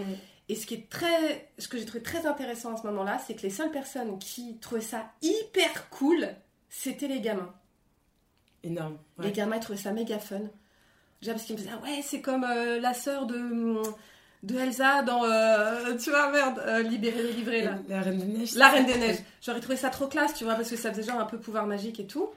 Et 0.49 0.55
ce 0.55 0.65
qui 0.65 0.73
est 0.73 0.89
très, 0.89 1.51
ce 1.59 1.67
que 1.67 1.77
j'ai 1.77 1.85
trouvé 1.85 2.01
très 2.01 2.25
intéressant 2.25 2.73
à 2.73 2.77
ce 2.77 2.87
moment-là, 2.87 3.19
c'est 3.25 3.35
que 3.35 3.43
les 3.43 3.51
seules 3.51 3.71
personnes 3.71 4.17
qui 4.17 4.57
trouvaient 4.57 4.81
ça 4.81 5.11
hyper 5.21 5.89
cool, 5.91 6.27
c'était 6.69 7.07
les 7.07 7.21
gamins. 7.21 7.53
Énorme. 8.63 8.97
Les 9.19 9.31
gamins 9.31 9.57
ils 9.57 9.61
trouvaient 9.61 9.79
ça 9.79 9.91
méga 9.91 10.17
fun. 10.17 10.41
Déjà 11.21 11.33
parce 11.33 11.45
qu'ils 11.45 11.55
me 11.55 11.61
disaient 11.61 11.73
ah 11.73 11.83
ouais 11.83 12.01
c'est 12.03 12.21
comme 12.21 12.43
euh, 12.43 12.79
la 12.79 12.93
sœur 12.93 13.25
de 13.25 13.81
de 14.41 14.57
Elsa 14.57 15.03
dans 15.03 15.23
euh, 15.23 15.95
tu 15.97 16.09
vois 16.09 16.31
merde 16.31 16.59
euh, 16.65 16.81
libéré 16.81 17.21
délivré 17.23 17.63
là. 17.63 17.77
La 17.87 18.01
Reine 18.01 18.17
des 18.17 18.25
Neiges. 18.25 18.55
La 18.55 18.69
Reine 18.69 18.85
des 18.85 18.97
Neiges. 18.97 19.19
J'aurais 19.41 19.59
trouvé 19.59 19.77
ça 19.77 19.89
trop 19.89 20.07
classe 20.07 20.33
tu 20.33 20.45
vois 20.45 20.55
parce 20.55 20.69
que 20.69 20.77
ça 20.77 20.91
faisait 20.91 21.03
genre 21.03 21.19
un 21.19 21.25
peu 21.25 21.37
pouvoir 21.37 21.67
magique 21.67 21.99
et 21.99 22.07
tout. 22.07 22.29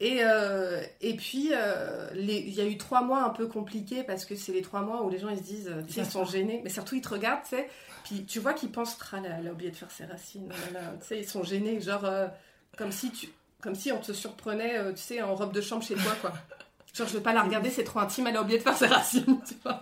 Et, 0.00 0.18
euh, 0.22 0.80
et 1.00 1.14
puis, 1.16 1.50
euh, 1.52 2.08
les- 2.14 2.38
il 2.38 2.54
y 2.54 2.60
a 2.60 2.64
eu 2.66 2.76
trois 2.78 3.02
mois 3.02 3.22
un 3.24 3.30
peu 3.30 3.48
compliqués 3.48 4.04
parce 4.04 4.24
que 4.24 4.36
c'est 4.36 4.52
les 4.52 4.62
trois 4.62 4.82
mois 4.82 5.02
où 5.02 5.10
les 5.10 5.18
gens 5.18 5.28
ils 5.28 5.38
se 5.38 5.42
disent, 5.42 5.68
euh, 5.68 5.82
tu 5.86 5.92
sais, 5.94 6.00
ils 6.02 6.06
sont 6.06 6.24
gênés, 6.24 6.60
mais 6.62 6.70
surtout 6.70 6.94
ils 6.94 7.00
te 7.00 7.08
regardent, 7.08 7.42
tu 7.42 7.56
sais, 7.56 7.68
puis 8.04 8.24
tu 8.24 8.38
vois 8.38 8.52
qu'ils 8.52 8.70
pensent, 8.70 8.96
ah 9.12 9.20
là, 9.20 9.30
elle 9.40 9.48
a 9.48 9.52
oublié 9.52 9.70
de 9.72 9.76
faire 9.76 9.90
ses 9.90 10.04
racines, 10.04 10.52
tu 11.00 11.06
sais, 11.06 11.18
ils 11.18 11.28
sont 11.28 11.42
gênés, 11.42 11.80
genre 11.80 12.04
euh, 12.04 12.28
comme 12.76 12.92
si 12.92 13.10
tu, 13.10 13.28
comme 13.60 13.74
si 13.74 13.90
on 13.90 13.98
te 13.98 14.12
surprenait, 14.12 14.92
tu 14.94 15.02
sais, 15.02 15.20
en 15.20 15.34
robe 15.34 15.52
de 15.52 15.60
chambre 15.60 15.82
chez 15.82 15.94
toi, 15.96 16.12
quoi. 16.20 16.32
Genre, 16.94 17.06
je 17.06 17.12
veux 17.14 17.22
pas 17.22 17.32
la 17.34 17.42
regarder, 17.42 17.70
c'est 17.70 17.84
trop 17.84 18.00
intime, 18.00 18.26
elle 18.28 18.36
a 18.36 18.42
oublié 18.42 18.58
de 18.58 18.62
faire 18.62 18.76
ses 18.76 18.86
racines, 18.86 19.40
tu 19.46 19.54
vois. 19.62 19.80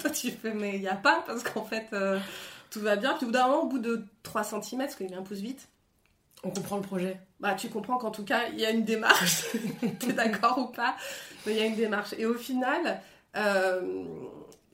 Toi, 0.00 0.10
tu 0.10 0.30
fais, 0.30 0.52
mais 0.54 0.74
il 0.76 0.82
y 0.82 0.88
a 0.88 0.96
pas, 0.96 1.22
parce 1.26 1.42
qu'en 1.44 1.62
fait, 1.64 1.86
tout 2.70 2.80
va 2.80 2.96
bien. 2.96 3.12
Puis 3.14 3.24
au 3.24 3.28
bout 3.28 3.32
d'un 3.32 3.46
moment, 3.46 3.62
au 3.62 3.66
bout 3.68 3.78
de 3.78 4.04
3 4.24 4.42
cm, 4.42 4.78
parce 4.78 4.96
qu'il 4.96 5.12
a 5.14 5.18
un 5.18 5.22
pouce 5.22 5.38
vite, 5.38 5.68
On 6.44 6.50
comprend 6.50 6.76
le 6.76 6.82
projet. 6.82 7.20
bah, 7.40 7.54
tu 7.54 7.68
comprends 7.68 7.98
qu'en 7.98 8.10
tout 8.10 8.24
cas, 8.24 8.48
il 8.52 8.58
y 8.58 8.66
a 8.66 8.70
une 8.70 8.84
démarche. 8.84 9.44
T'es 10.00 10.12
d'accord 10.12 10.58
ou 10.58 10.66
pas? 10.72 10.96
Mais 11.46 11.52
il 11.52 11.58
y 11.58 11.62
a 11.62 11.66
une 11.66 11.76
démarche. 11.76 12.14
Et 12.18 12.26
au 12.26 12.34
final, 12.34 13.00
euh, 13.36 14.04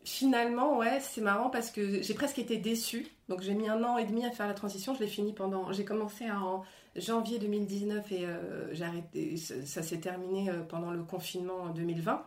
finalement, 0.05 0.79
ouais, 0.79 0.99
c'est 1.01 1.21
marrant 1.21 1.51
parce 1.51 1.71
que 1.71 2.03
j'ai 2.03 2.15
presque 2.15 2.39
été 2.39 2.57
déçue. 2.57 3.07
Donc 3.29 3.43
j'ai 3.43 3.53
mis 3.55 3.69
un 3.69 3.83
an 3.85 3.99
et 3.99 4.05
demi 4.07 4.25
à 4.25 4.31
faire 4.31 4.47
la 4.47 4.55
transition. 4.55 4.95
Je 4.95 5.01
l'ai 5.01 5.07
fini 5.09 5.35
pendant. 5.35 5.71
J'ai 5.73 5.85
commencé 5.85 6.31
en 6.31 6.63
janvier 6.97 7.39
2019 7.39 8.13
et 8.13 8.25
euh, 8.25 8.73
j'ai 8.75 8.85
arrêté. 8.85 9.37
Ça, 9.37 9.83
s'est 9.83 9.99
terminé 9.99 10.49
euh, 10.49 10.63
pendant 10.63 10.91
le 10.91 11.03
confinement 11.03 11.65
en 11.65 11.69
2020. 11.69 12.25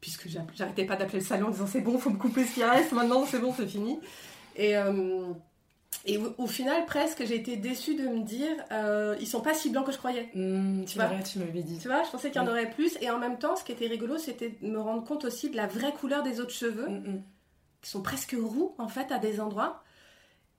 Puisque 0.00 0.28
j'a- 0.28 0.46
j'arrêtais 0.54 0.84
pas 0.86 0.96
d'appeler 0.96 1.18
le 1.20 1.24
salon 1.24 1.48
en 1.48 1.50
disant 1.50 1.66
c'est 1.66 1.82
bon, 1.82 1.98
faut 1.98 2.10
me 2.10 2.18
couper 2.18 2.44
ce 2.44 2.54
qui 2.54 2.64
reste, 2.64 2.92
maintenant 2.92 3.24
c'est 3.26 3.38
bon, 3.38 3.52
c'est 3.56 3.68
fini. 3.68 4.00
Et, 4.56 4.76
euh, 4.76 5.32
et 6.04 6.18
au, 6.18 6.34
au 6.38 6.46
final, 6.46 6.84
presque, 6.86 7.24
j'ai 7.24 7.36
été 7.36 7.56
déçue 7.56 7.94
de 7.94 8.06
me 8.08 8.22
dire 8.22 8.50
euh, 8.72 9.16
ils 9.20 9.26
sont 9.26 9.40
pas 9.40 9.54
si 9.54 9.70
blancs 9.70 9.86
que 9.86 9.92
je 9.92 9.98
croyais. 9.98 10.30
Mm, 10.34 10.84
Tu 10.84 10.96
vois 10.98 11.06
vrai, 11.06 11.22
tu 11.22 11.38
m'avais 11.38 11.62
dit. 11.62 11.78
Tu 11.78 11.88
vois, 11.88 12.02
je 12.02 12.10
pensais 12.10 12.30
qu'il 12.30 12.40
y 12.40 12.44
en 12.44 12.48
aurait 12.48 12.70
plus. 12.70 12.96
Et 13.00 13.10
en 13.10 13.18
même 13.18 13.38
temps, 13.38 13.56
ce 13.56 13.64
qui 13.64 13.72
était 13.72 13.86
rigolo, 13.86 14.18
c'était 14.18 14.56
de 14.60 14.66
me 14.66 14.80
rendre 14.80 15.04
compte 15.04 15.24
aussi 15.24 15.50
de 15.50 15.56
la 15.56 15.66
vraie 15.66 15.92
couleur 15.92 16.22
des 16.22 16.40
autres 16.40 16.50
cheveux, 16.54 16.88
Mm, 16.88 17.10
mm. 17.10 17.22
qui 17.82 17.90
sont 17.90 18.02
presque 18.02 18.34
roux, 18.38 18.74
en 18.78 18.88
fait, 18.88 19.12
à 19.12 19.18
des 19.18 19.40
endroits. 19.40 19.82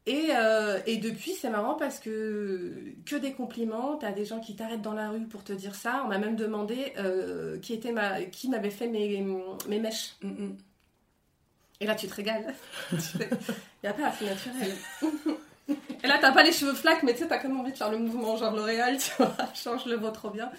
Et, 0.05 0.31
euh, 0.35 0.79
et 0.85 0.97
depuis, 0.97 1.31
c'est 1.31 1.49
marrant 1.49 1.75
parce 1.75 1.99
que 1.99 2.93
que 3.05 3.15
des 3.15 3.31
compliments. 3.33 3.95
T'as 3.95 4.11
des 4.11 4.25
gens 4.25 4.39
qui 4.41 4.55
t'arrêtent 4.55 4.81
dans 4.81 4.93
la 4.93 5.09
rue 5.09 5.25
pour 5.27 5.43
te 5.45 5.53
dire 5.53 5.75
ça. 5.75 6.01
On 6.05 6.09
m'a 6.09 6.17
même 6.17 6.35
demandé 6.35 6.93
euh, 6.97 7.57
qui, 7.59 7.73
était 7.73 7.93
ma, 7.93 8.21
qui 8.23 8.49
m'avait 8.49 8.69
fait 8.69 8.87
mes, 8.87 9.25
mes 9.69 9.79
mèches. 9.79 10.15
Mm, 10.21 10.27
mm. 10.29 10.57
Et 11.79 11.85
là, 11.85 11.95
tu 11.95 12.07
te 12.07 12.13
régales. 12.13 12.53
Il 12.91 12.97
n'y 13.83 13.89
a 13.89 13.93
pas 13.93 14.07
assez 14.07 14.25
naturel. 14.25 14.75
Et 16.03 16.07
là, 16.07 16.17
t'as 16.19 16.31
pas 16.31 16.43
les 16.43 16.51
cheveux 16.51 16.73
flaques, 16.73 17.03
mais 17.03 17.13
tu 17.13 17.19
sais, 17.19 17.27
t'as 17.27 17.37
quand 17.37 17.47
même 17.47 17.59
envie 17.59 17.71
de 17.71 17.77
faire 17.77 17.91
le 17.91 17.97
mouvement 17.97 18.35
genre 18.35 18.53
L'Oréal, 18.53 18.97
tu 18.97 19.11
vois, 19.17 19.35
change 19.53 19.85
le 19.85 19.95
vôtre 19.95 20.19
trop 20.19 20.29
bien. 20.29 20.51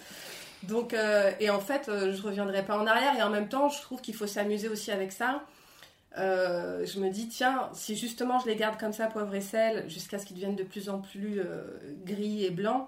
Donc, 0.63 0.93
euh, 0.93 1.31
et 1.39 1.49
en 1.49 1.59
fait, 1.59 1.89
euh, 1.89 2.13
je 2.13 2.21
reviendrai 2.21 2.65
pas 2.65 2.77
en 2.77 2.87
arrière, 2.87 3.15
et 3.15 3.21
en 3.21 3.29
même 3.29 3.47
temps, 3.47 3.69
je 3.69 3.81
trouve 3.81 4.01
qu'il 4.01 4.15
faut 4.15 4.27
s'amuser 4.27 4.67
aussi 4.67 4.91
avec 4.91 5.11
ça. 5.11 5.43
Euh, 6.17 6.85
je 6.85 6.99
me 6.99 7.09
dis, 7.09 7.27
tiens, 7.27 7.69
si 7.73 7.95
justement 7.95 8.39
je 8.39 8.47
les 8.47 8.55
garde 8.55 8.79
comme 8.79 8.93
ça, 8.93 9.07
poivre 9.07 9.33
et 9.35 9.41
sel, 9.41 9.89
jusqu'à 9.89 10.17
ce 10.17 10.25
qu'ils 10.25 10.37
deviennent 10.37 10.55
de 10.55 10.63
plus 10.63 10.89
en 10.89 10.99
plus 10.99 11.39
euh, 11.39 11.63
gris 12.05 12.45
et 12.45 12.51
blancs, 12.51 12.87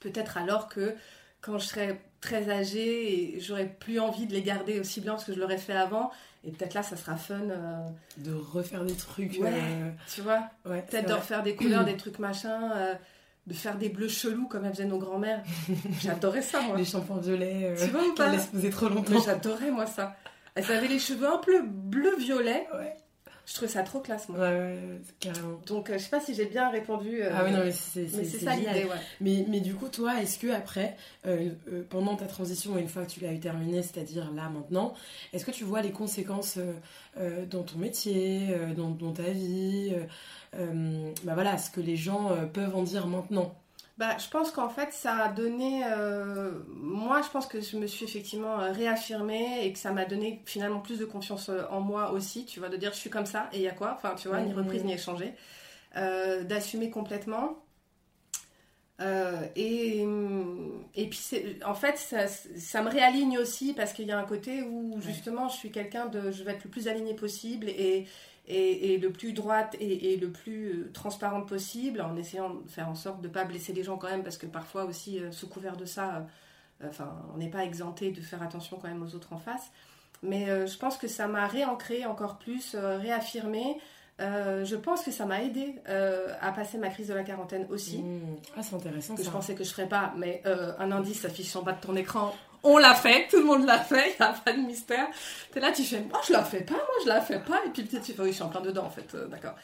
peut-être 0.00 0.36
alors 0.36 0.68
que 0.68 0.94
quand 1.40 1.58
je 1.58 1.66
serai 1.66 2.00
très 2.20 2.50
âgée 2.50 3.36
et 3.36 3.40
j'aurai 3.40 3.66
plus 3.66 4.00
envie 4.00 4.26
de 4.26 4.32
les 4.32 4.42
garder 4.42 4.80
aussi 4.80 5.00
blancs 5.00 5.16
parce 5.16 5.26
que 5.26 5.32
je 5.32 5.40
l'aurais 5.40 5.58
fait 5.58 5.72
avant, 5.72 6.10
et 6.46 6.52
peut-être 6.52 6.74
là, 6.74 6.82
ça 6.84 6.96
sera 6.96 7.16
fun, 7.16 7.40
euh, 7.50 7.88
De 8.18 8.32
refaire 8.32 8.84
des 8.84 8.94
trucs. 8.94 9.32
Ouais. 9.40 9.52
euh, 9.52 9.90
tu 10.14 10.20
vois 10.20 10.44
ouais, 10.64 10.82
Peut-être 10.88 11.08
de 11.08 11.12
refaire 11.12 11.42
des 11.42 11.56
couleurs, 11.56 11.84
des 11.84 11.96
trucs 11.96 12.20
machin, 12.20 12.70
euh, 12.76 12.94
de 13.48 13.52
faire 13.52 13.76
des 13.76 13.88
bleus 13.88 14.08
chelous 14.08 14.46
comme 14.46 14.64
elles 14.64 14.72
faisaient 14.72 14.84
nos 14.84 14.98
grands-mères. 14.98 15.42
J'adorais 16.00 16.42
ça, 16.42 16.60
moi. 16.60 16.76
Les 16.76 16.84
shampoings 16.84 17.18
violets. 17.18 17.74
Tu 17.76 17.90
vois 17.90 18.06
ou 18.06 18.14
pas 18.14 18.30
laisse 18.30 18.46
poser 18.46 18.70
trop 18.70 18.88
longtemps. 18.88 19.20
J'adorais, 19.20 19.72
moi, 19.72 19.86
ça. 19.86 20.16
Elles 20.54 20.70
avaient 20.70 20.88
les 20.88 21.00
cheveux 21.00 21.28
un 21.28 21.38
peu 21.38 21.62
bleu-violet. 21.62 22.68
Ouais. 22.74 22.96
Je 23.46 23.54
trouvais 23.54 23.70
ça 23.70 23.84
trop 23.84 24.00
classe, 24.00 24.28
moi. 24.28 24.40
ouais, 24.40 24.56
ouais, 24.58 25.00
carrément. 25.20 25.60
Donc, 25.66 25.88
euh, 25.88 25.94
je 25.98 26.02
sais 26.02 26.10
pas 26.10 26.20
si 26.20 26.34
j'ai 26.34 26.46
bien 26.46 26.68
répondu. 26.68 27.22
euh, 27.22 27.30
Ah 27.32 27.44
oui, 27.44 27.52
non, 27.52 27.60
mais 27.64 27.70
c'est 27.70 28.08
ça 28.08 28.56
l'idée, 28.56 28.84
ouais. 28.84 28.96
Mais, 29.20 29.46
mais 29.48 29.60
du 29.60 29.74
coup, 29.74 29.88
toi, 29.88 30.20
est-ce 30.20 30.38
que 30.40 30.48
après, 30.52 30.96
euh, 31.26 31.50
euh, 31.72 31.84
pendant 31.88 32.16
ta 32.16 32.26
transition, 32.26 32.76
une 32.76 32.88
fois 32.88 33.04
que 33.04 33.10
tu 33.12 33.20
l'as 33.20 33.32
eu 33.32 33.38
terminée, 33.38 33.82
c'est-à-dire 33.82 34.32
là 34.34 34.48
maintenant, 34.48 34.94
est-ce 35.32 35.44
que 35.46 35.52
tu 35.52 35.62
vois 35.62 35.80
les 35.80 35.92
conséquences 35.92 36.58
dans 37.50 37.62
ton 37.62 37.78
métier, 37.78 38.48
dans, 38.76 38.90
dans 38.90 39.12
ta 39.12 39.30
vie, 39.30 39.94
bah 40.52 41.34
voilà, 41.34 41.56
ce 41.58 41.70
que 41.70 41.80
les 41.80 41.96
gens 41.96 42.30
peuvent 42.52 42.74
en 42.74 42.82
dire 42.82 43.06
maintenant? 43.06 43.54
Bah, 43.96 44.18
je 44.18 44.28
pense 44.28 44.50
qu'en 44.50 44.68
fait, 44.68 44.92
ça 44.92 45.14
a 45.16 45.28
donné. 45.30 45.82
euh, 45.86 46.52
Moi, 46.68 47.22
je 47.22 47.30
pense 47.30 47.46
que 47.46 47.60
je 47.62 47.78
me 47.78 47.86
suis 47.86 48.04
effectivement 48.04 48.60
euh, 48.60 48.70
réaffirmée 48.72 49.64
et 49.64 49.72
que 49.72 49.78
ça 49.78 49.90
m'a 49.92 50.04
donné 50.04 50.42
finalement 50.44 50.80
plus 50.80 50.98
de 50.98 51.06
confiance 51.06 51.48
euh, 51.48 51.62
en 51.70 51.80
moi 51.80 52.10
aussi, 52.12 52.44
tu 52.44 52.60
vois, 52.60 52.68
de 52.68 52.76
dire 52.76 52.92
je 52.92 52.98
suis 52.98 53.08
comme 53.10 53.24
ça 53.26 53.48
et 53.52 53.56
il 53.56 53.62
y 53.62 53.68
a 53.68 53.72
quoi? 53.72 53.94
Enfin, 53.96 54.14
tu 54.14 54.28
vois, 54.28 54.42
ni 54.42 54.52
reprise 54.52 54.84
ni 54.84 54.92
échangé. 54.92 55.34
Euh, 55.96 56.44
D'assumer 56.44 56.90
complètement. 56.90 57.58
Euh, 59.00 59.46
et, 59.56 60.06
et 60.94 61.08
puis, 61.10 61.20
en 61.64 61.74
fait, 61.74 61.98
ça, 61.98 62.26
ça 62.28 62.82
me 62.82 62.88
réaligne 62.88 63.38
aussi 63.38 63.74
parce 63.74 63.92
qu'il 63.92 64.06
y 64.06 64.12
a 64.12 64.18
un 64.18 64.24
côté 64.24 64.62
où 64.62 65.00
justement, 65.00 65.48
je 65.48 65.56
suis 65.56 65.70
quelqu'un 65.70 66.06
de. 66.06 66.30
Je 66.30 66.42
vais 66.44 66.52
être 66.52 66.64
le 66.64 66.70
plus 66.70 66.88
alignée 66.88 67.14
possible 67.14 67.68
et, 67.68 68.06
et, 68.46 68.94
et 68.94 68.98
le 68.98 69.10
plus 69.10 69.32
droite 69.32 69.76
et, 69.80 70.12
et 70.12 70.16
le 70.16 70.30
plus 70.30 70.68
euh, 70.68 70.90
transparente 70.92 71.48
possible 71.48 72.00
en 72.00 72.16
essayant 72.16 72.50
de 72.50 72.68
faire 72.68 72.88
en 72.88 72.94
sorte 72.94 73.20
de 73.20 73.28
ne 73.28 73.32
pas 73.32 73.44
blesser 73.44 73.72
les 73.72 73.82
gens 73.82 73.96
quand 73.96 74.08
même 74.08 74.22
parce 74.22 74.38
que 74.38 74.46
parfois 74.46 74.84
aussi, 74.84 75.18
euh, 75.18 75.32
sous 75.32 75.48
couvert 75.48 75.76
de 75.76 75.84
ça, 75.84 76.26
Enfin, 76.86 77.10
on 77.34 77.38
n'est 77.38 77.48
pas 77.48 77.64
exempté 77.64 78.10
de 78.10 78.20
faire 78.20 78.42
attention 78.42 78.76
quand 78.76 78.88
même 78.88 79.02
aux 79.02 79.14
autres 79.14 79.32
en 79.32 79.38
face. 79.38 79.70
Mais 80.22 80.44
je 80.66 80.76
pense 80.76 80.98
que 80.98 81.08
ça 81.08 81.26
m'a 81.26 81.46
réancré 81.46 82.04
encore 82.04 82.36
plus, 82.36 82.76
réaffirmé. 82.76 83.80
je 84.18 84.76
pense 84.76 85.02
que 85.02 85.10
ça 85.10 85.24
m'a 85.24 85.42
aidé 85.42 85.76
à 85.86 86.52
passer 86.52 86.76
ma 86.76 86.90
crise 86.90 87.08
de 87.08 87.14
la 87.14 87.22
quarantaine 87.22 87.66
aussi. 87.70 88.02
Mmh. 88.02 88.36
Ah, 88.58 88.62
c'est 88.62 88.76
intéressant. 88.76 89.14
Que 89.14 89.22
ça. 89.22 89.28
je 89.28 89.32
pensais 89.32 89.54
que 89.54 89.64
je 89.64 89.70
ferais 89.70 89.88
pas, 89.88 90.12
mais 90.18 90.42
un 90.44 90.92
indice 90.92 91.22
s'affiche 91.22 91.56
en 91.56 91.62
bas 91.62 91.72
de 91.72 91.80
ton 91.80 91.96
écran 91.96 92.34
on 92.62 92.78
l'a 92.78 92.94
fait, 92.94 93.28
tout 93.28 93.38
le 93.38 93.44
monde 93.44 93.64
l'a 93.64 93.78
fait, 93.78 94.14
il 94.18 94.22
n'y 94.22 94.26
a 94.26 94.32
pas 94.32 94.52
de 94.52 94.60
mystère. 94.60 95.08
T'es 95.52 95.60
là, 95.60 95.72
tu 95.72 95.82
fais, 95.82 96.00
moi 96.00 96.20
je 96.26 96.32
la 96.32 96.44
fais 96.44 96.62
pas, 96.62 96.74
moi 96.74 96.96
je 97.02 97.08
la 97.08 97.20
fais 97.20 97.38
pas, 97.38 97.60
et 97.64 97.70
puis 97.70 97.82
peut-être 97.84 98.04
tu 98.04 98.12
fais, 98.12 98.22
oui, 98.22 98.28
je 98.30 98.34
suis 98.34 98.42
en 98.42 98.48
plein 98.48 98.60
dedans 98.60 98.84
en 98.84 98.90
fait, 98.90 99.14
euh, 99.14 99.26
d'accord. 99.26 99.54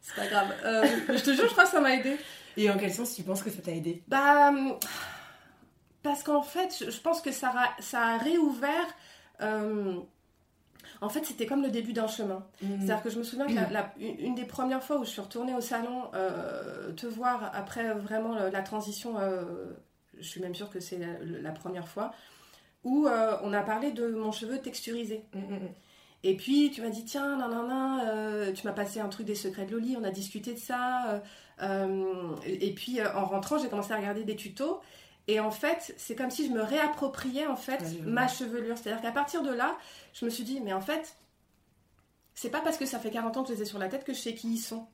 C'est 0.00 0.16
pas 0.16 0.26
grave. 0.26 0.54
Euh, 0.64 0.86
je 1.08 1.22
te 1.22 1.32
jure, 1.32 1.44
je 1.46 1.52
crois 1.52 1.64
que 1.64 1.70
ça 1.70 1.80
m'a 1.80 1.94
aidé. 1.94 2.18
Et 2.56 2.70
en 2.70 2.76
quel 2.76 2.92
sens 2.92 3.14
tu 3.14 3.22
penses 3.22 3.42
que 3.42 3.50
ça 3.50 3.62
t'a 3.62 3.72
aidé? 3.72 4.02
Bah, 4.06 4.52
parce 6.02 6.22
qu'en 6.22 6.42
fait, 6.42 6.84
je 6.86 7.00
pense 7.00 7.22
que 7.22 7.32
ça, 7.32 7.52
ça 7.78 8.00
a 8.00 8.18
réouvert. 8.18 8.86
Euh, 9.40 9.94
en 11.00 11.08
fait, 11.08 11.24
c'était 11.24 11.46
comme 11.46 11.62
le 11.62 11.70
début 11.70 11.94
d'un 11.94 12.06
chemin. 12.06 12.46
Mmh. 12.60 12.66
C'est-à-dire 12.80 13.02
que 13.02 13.10
je 13.10 13.18
me 13.18 13.24
souviens 13.24 13.46
que 13.46 13.72
la, 13.72 13.94
une 13.98 14.34
des 14.34 14.44
premières 14.44 14.82
fois 14.82 14.98
où 14.98 15.04
je 15.04 15.10
suis 15.10 15.22
retournée 15.22 15.54
au 15.54 15.62
salon 15.62 16.10
te 16.94 17.06
voir 17.06 17.50
après 17.54 17.94
vraiment 17.94 18.34
la 18.34 18.60
transition, 18.60 19.16
je 20.18 20.28
suis 20.28 20.40
même 20.40 20.54
sûre 20.54 20.70
que 20.70 20.80
c'est 20.80 20.98
la, 21.22 21.52
première 21.52 21.88
fois, 21.88 22.12
où 22.84 23.06
euh, 23.06 23.36
on 23.42 23.52
a 23.52 23.62
parlé 23.62 23.92
de 23.92 24.08
mon 24.08 24.32
cheveu 24.32 24.58
texturisé. 24.58 25.24
Mm, 25.34 25.38
mm, 25.38 25.54
mm. 25.54 25.68
Et 26.26 26.36
puis 26.36 26.70
tu 26.70 26.80
m'as 26.80 26.88
dit 26.88 27.04
tiens 27.04 27.36
non 27.36 27.48
non 27.48 27.68
non 27.68 28.52
tu 28.54 28.66
m'as 28.66 28.72
passé 28.72 28.98
un 28.98 29.08
truc 29.08 29.26
des 29.26 29.34
secrets 29.34 29.66
de 29.66 29.72
Loli 29.72 29.94
on 30.00 30.04
a 30.04 30.10
discuté 30.10 30.54
de 30.54 30.58
ça 30.58 31.10
euh, 31.10 31.18
euh, 31.60 32.34
et 32.46 32.72
puis 32.72 33.02
en 33.02 33.26
rentrant 33.26 33.58
j'ai 33.58 33.68
commencé 33.68 33.92
à 33.92 33.96
regarder 33.96 34.24
des 34.24 34.34
tutos 34.34 34.80
et 35.28 35.38
en 35.38 35.50
fait 35.50 35.92
c'est 35.98 36.16
comme 36.16 36.30
si 36.30 36.46
je 36.46 36.50
me 36.50 36.62
réappropriais 36.62 37.46
en 37.46 37.56
fait 37.56 38.02
ma 38.06 38.26
chevelure 38.26 38.78
c'est 38.78 38.90
à 38.90 38.94
dire 38.94 39.02
qu'à 39.02 39.12
partir 39.12 39.42
de 39.42 39.52
là 39.52 39.76
je 40.14 40.24
me 40.24 40.30
suis 40.30 40.44
dit 40.44 40.60
mais 40.60 40.72
en 40.72 40.80
fait 40.80 41.14
c'est 42.34 42.48
pas 42.48 42.62
parce 42.62 42.78
que 42.78 42.86
ça 42.86 42.98
fait 42.98 43.10
40 43.10 43.36
ans 43.36 43.42
que 43.42 43.50
je 43.50 43.56
les 43.56 43.60
ai 43.60 43.66
sur 43.66 43.78
la 43.78 43.88
tête 43.88 44.04
que 44.04 44.14
je 44.14 44.20
sais 44.20 44.32
qui 44.32 44.54
ils 44.54 44.58
sont 44.58 44.86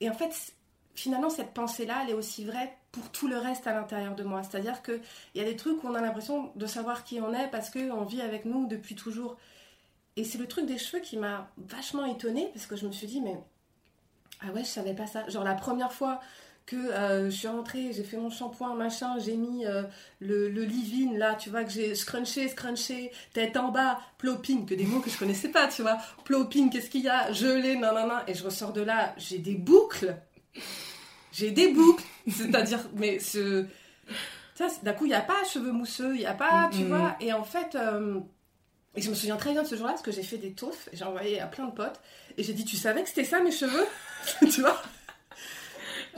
et 0.00 0.10
en 0.10 0.14
fait 0.14 0.54
finalement, 0.96 1.30
cette 1.30 1.52
pensée-là, 1.52 2.00
elle 2.02 2.10
est 2.10 2.14
aussi 2.14 2.44
vraie 2.44 2.76
pour 2.96 3.10
tout 3.10 3.28
le 3.28 3.36
reste 3.36 3.66
à 3.66 3.74
l'intérieur 3.74 4.14
de 4.14 4.24
moi. 4.24 4.42
C'est-à-dire 4.42 4.80
qu'il 4.82 5.00
y 5.34 5.40
a 5.40 5.44
des 5.44 5.56
trucs 5.56 5.84
où 5.84 5.86
on 5.86 5.94
a 5.94 6.00
l'impression 6.00 6.50
de 6.56 6.66
savoir 6.66 7.04
qui 7.04 7.20
on 7.20 7.34
est 7.34 7.48
parce 7.48 7.68
qu'on 7.68 8.04
vit 8.04 8.22
avec 8.22 8.46
nous 8.46 8.66
depuis 8.66 8.94
toujours. 8.94 9.36
Et 10.16 10.24
c'est 10.24 10.38
le 10.38 10.48
truc 10.48 10.64
des 10.64 10.78
cheveux 10.78 11.02
qui 11.02 11.18
m'a 11.18 11.50
vachement 11.58 12.06
étonnée 12.06 12.48
parce 12.54 12.64
que 12.64 12.74
je 12.74 12.86
me 12.86 12.92
suis 12.92 13.06
dit, 13.06 13.20
mais 13.20 13.36
ah 14.40 14.50
ouais, 14.52 14.64
je 14.64 14.68
savais 14.68 14.94
pas 14.94 15.06
ça. 15.06 15.28
Genre 15.28 15.44
la 15.44 15.54
première 15.54 15.92
fois 15.92 16.20
que 16.64 16.76
euh, 16.76 17.26
je 17.30 17.36
suis 17.36 17.48
rentrée, 17.48 17.92
j'ai 17.92 18.02
fait 18.02 18.16
mon 18.16 18.30
shampoing, 18.30 18.74
machin, 18.74 19.18
j'ai 19.18 19.36
mis 19.36 19.66
euh, 19.66 19.82
le, 20.20 20.48
le 20.48 20.64
leave-in 20.64 21.18
là, 21.18 21.34
tu 21.34 21.50
vois, 21.50 21.64
que 21.64 21.70
j'ai 21.70 21.94
scrunché, 21.94 22.48
scrunché, 22.48 23.12
tête 23.34 23.58
en 23.58 23.70
bas, 23.70 24.00
plopping, 24.16 24.64
que 24.64 24.74
des 24.74 24.84
mots 24.84 25.00
que 25.00 25.10
je 25.10 25.18
connaissais 25.18 25.50
pas, 25.50 25.68
tu 25.68 25.82
vois. 25.82 25.98
Plopping, 26.24 26.70
qu'est-ce 26.70 26.88
qu'il 26.88 27.02
y 27.02 27.08
a? 27.10 27.30
Gelé, 27.32 27.76
non. 27.76 27.94
Et 28.26 28.34
je 28.34 28.42
ressors 28.42 28.72
de 28.72 28.80
là, 28.80 29.14
j'ai 29.18 29.38
des 29.38 29.54
boucles 29.54 30.16
j'ai 31.36 31.50
des 31.50 31.68
boucles, 31.68 32.04
c'est-à-dire, 32.30 32.80
mais 32.94 33.18
ce. 33.18 33.66
D'un 34.82 34.94
coup, 34.94 35.04
il 35.04 35.08
n'y 35.08 35.14
a 35.14 35.20
pas 35.20 35.44
cheveux 35.44 35.70
mousseux, 35.70 36.14
il 36.14 36.20
n'y 36.20 36.26
a 36.26 36.32
pas, 36.32 36.70
tu 36.72 36.84
vois. 36.84 37.14
Et 37.20 37.32
en 37.34 37.44
fait, 37.44 37.74
euh, 37.74 38.20
et 38.94 39.02
je 39.02 39.10
me 39.10 39.14
souviens 39.14 39.36
très 39.36 39.52
bien 39.52 39.62
de 39.62 39.68
ce 39.68 39.76
jour-là 39.76 39.92
parce 39.92 40.02
que 40.02 40.12
j'ai 40.12 40.22
fait 40.22 40.38
des 40.38 40.52
touffes, 40.52 40.88
j'ai 40.94 41.04
envoyé 41.04 41.38
à 41.38 41.46
plein 41.46 41.66
de 41.66 41.72
potes, 41.72 42.00
et 42.38 42.42
j'ai 42.42 42.54
dit, 42.54 42.64
tu 42.64 42.76
savais 42.76 43.02
que 43.02 43.10
c'était 43.10 43.24
ça 43.24 43.40
mes 43.40 43.50
cheveux 43.50 43.86
Tu 44.50 44.62
vois? 44.62 44.80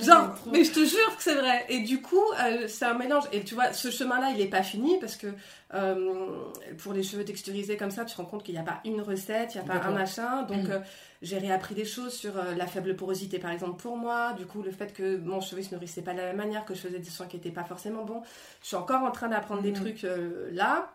Genre, 0.01 0.35
mais 0.53 0.65
je 0.65 0.73
te 0.73 0.81
jure 0.81 1.17
que 1.17 1.23
c'est 1.23 1.35
vrai. 1.35 1.65
Et 1.69 1.81
du 1.81 2.01
coup, 2.01 2.23
euh, 2.41 2.69
c'est 2.69 2.85
un 2.85 2.95
mélange. 2.95 3.25
Et 3.33 3.43
tu 3.43 3.55
vois, 3.55 3.73
ce 3.73 3.91
chemin-là, 3.91 4.31
il 4.31 4.39
n'est 4.39 4.47
pas 4.47 4.63
fini 4.63 4.99
parce 4.99 5.17
que 5.17 5.27
euh, 5.75 6.45
pour 6.79 6.93
les 6.93 7.03
cheveux 7.03 7.25
texturisés 7.25 7.77
comme 7.77 7.91
ça, 7.91 8.05
tu 8.05 8.15
te 8.15 8.21
rends 8.21 8.27
compte 8.27 8.43
qu'il 8.43 8.55
n'y 8.55 8.61
a 8.61 8.65
pas 8.65 8.81
une 8.85 9.01
recette, 9.01 9.55
il 9.55 9.61
n'y 9.61 9.69
a 9.69 9.73
pas 9.73 9.87
un 9.87 9.91
machin. 9.91 10.43
Donc, 10.43 10.65
mm. 10.65 10.71
euh, 10.71 10.79
j'ai 11.23 11.39
réappris 11.39 11.75
des 11.75 11.85
choses 11.85 12.15
sur 12.15 12.35
la 12.35 12.67
faible 12.67 12.95
porosité, 12.95 13.39
par 13.39 13.51
exemple, 13.51 13.81
pour 13.81 13.97
moi. 13.97 14.35
Du 14.35 14.47
coup, 14.47 14.63
le 14.63 14.71
fait 14.71 14.93
que 14.93 15.17
mon 15.17 15.41
cheveu 15.41 15.63
se 15.63 15.75
nourrissait 15.75 16.03
pas 16.03 16.13
de 16.13 16.19
la 16.19 16.27
même 16.27 16.37
manière, 16.37 16.65
que 16.65 16.75
je 16.75 16.81
faisais 16.81 17.01
des 17.01 17.11
soins 17.11 17.27
qui 17.27 17.37
n'étaient 17.37 17.51
pas 17.51 17.65
forcément 17.65 18.05
bons. 18.05 18.23
Je 18.63 18.69
suis 18.69 18.77
encore 18.77 19.03
en 19.03 19.11
train 19.11 19.29
d'apprendre 19.29 19.63
des 19.63 19.73
mm. 19.73 19.75
trucs 19.75 20.07
là. 20.53 20.93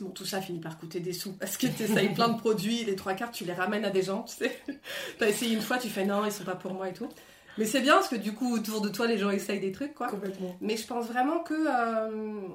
Bon, 0.00 0.10
tout 0.10 0.26
ça 0.26 0.42
finit 0.42 0.60
par 0.60 0.78
coûter 0.78 1.00
des 1.00 1.14
sous 1.14 1.32
parce 1.32 1.56
que 1.56 1.66
tu 1.68 1.84
essayes 1.84 2.12
plein 2.12 2.28
de 2.28 2.38
produits, 2.38 2.84
les 2.84 2.96
trois 2.96 3.14
quarts, 3.14 3.30
tu 3.30 3.44
les 3.44 3.54
ramènes 3.54 3.86
à 3.86 3.88
des 3.88 4.02
gens, 4.02 4.24
tu 4.24 4.34
sais. 4.34 4.62
Tu 5.18 5.24
as 5.24 5.28
essayé 5.30 5.54
une 5.54 5.62
fois, 5.62 5.78
tu 5.78 5.88
fais 5.88 6.04
non, 6.04 6.22
ils 6.26 6.32
sont 6.32 6.44
pas 6.44 6.54
pour 6.54 6.74
moi 6.74 6.90
et 6.90 6.92
tout. 6.92 7.08
Mais 7.58 7.64
c'est 7.64 7.80
bien 7.80 7.94
parce 7.94 8.08
que 8.08 8.16
du 8.16 8.32
coup, 8.32 8.54
autour 8.54 8.80
de 8.80 8.88
toi, 8.88 9.06
les 9.06 9.18
gens 9.18 9.30
essayent 9.30 9.60
des 9.60 9.72
trucs, 9.72 9.94
quoi. 9.94 10.08
Complètement. 10.08 10.56
Mais 10.60 10.76
je 10.76 10.86
pense 10.86 11.06
vraiment 11.06 11.40
que. 11.40 11.54
Euh, 11.54 12.48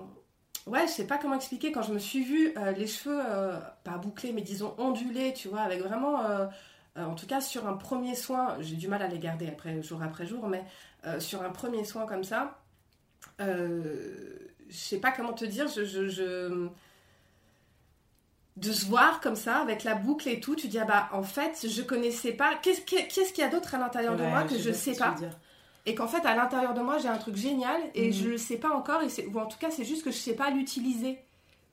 ouais, 0.67 0.87
je 0.87 0.91
sais 0.91 1.07
pas 1.07 1.17
comment 1.17 1.35
expliquer. 1.35 1.71
Quand 1.71 1.81
je 1.81 1.93
me 1.93 1.99
suis 1.99 2.23
vue 2.23 2.53
euh, 2.57 2.71
les 2.71 2.87
cheveux, 2.87 3.19
euh, 3.19 3.57
pas 3.83 3.97
bouclés, 3.97 4.31
mais 4.33 4.41
disons 4.41 4.75
ondulés, 4.77 5.33
tu 5.33 5.47
vois, 5.47 5.61
avec 5.61 5.81
vraiment. 5.81 6.21
en 6.95 7.15
tout 7.15 7.27
cas, 7.27 7.41
sur 7.41 7.67
un 7.67 7.73
premier 7.73 8.15
soin, 8.15 8.57
j'ai 8.59 8.75
du 8.75 8.87
mal 8.87 9.01
à 9.01 9.07
les 9.07 9.19
garder 9.19 9.47
après, 9.47 9.81
jour 9.81 10.01
après 10.03 10.25
jour, 10.25 10.47
mais 10.47 10.63
sur 11.19 11.41
un 11.41 11.49
premier 11.49 11.83
soin 11.83 12.05
comme 12.05 12.23
ça, 12.23 12.59
je 13.39 13.45
sais 14.69 14.99
pas 14.99 15.11
comment 15.11 15.33
te 15.33 15.45
dire, 15.45 15.67
je, 15.67 15.83
je 15.83 16.69
de 18.57 18.71
se 18.71 18.85
voir 18.85 19.21
comme 19.21 19.35
ça 19.35 19.57
avec 19.57 19.83
la 19.83 19.95
boucle 19.95 20.27
et 20.27 20.39
tout 20.39 20.55
tu 20.55 20.67
dis 20.67 20.77
ah 20.77 20.85
bah 20.85 21.09
en 21.13 21.23
fait 21.23 21.65
je 21.67 21.81
connaissais 21.81 22.33
pas. 22.33 22.55
Qu'est-ce 22.55 22.81
qu'il 22.81 23.43
y 23.43 23.47
a 23.47 23.49
d'autre 23.49 23.75
à 23.75 23.77
l'intérieur 23.77 24.15
de 24.15 24.23
moi 24.23 24.43
que 24.43 24.57
je, 24.57 24.71
sais 24.71 24.95
pas 24.95 25.15
et 25.85 25.95
qu'en 25.95 26.07
fait 26.07 26.25
à 26.27 26.35
l'intérieur 26.35 26.73
de 26.73 26.81
moi 26.81 26.97
j'ai 26.99 27.07
un 27.07 27.17
truc 27.17 27.35
génial 27.35 27.81
et 27.95 28.07
mhm. 28.07 28.13
je 28.13 28.29
le 28.29 28.37
sais 28.37 28.57
pas 28.57 28.69
encore 28.69 29.01
et 29.01 29.27
ou 29.27 29.39
en 29.39 29.47
tout 29.47 29.57
cas 29.57 29.71
c'est 29.71 29.85
juste 29.85 30.03
que 30.03 30.11
je 30.11 30.17
sais 30.17 30.35
pas 30.35 30.51
l'utiliser 30.51 31.19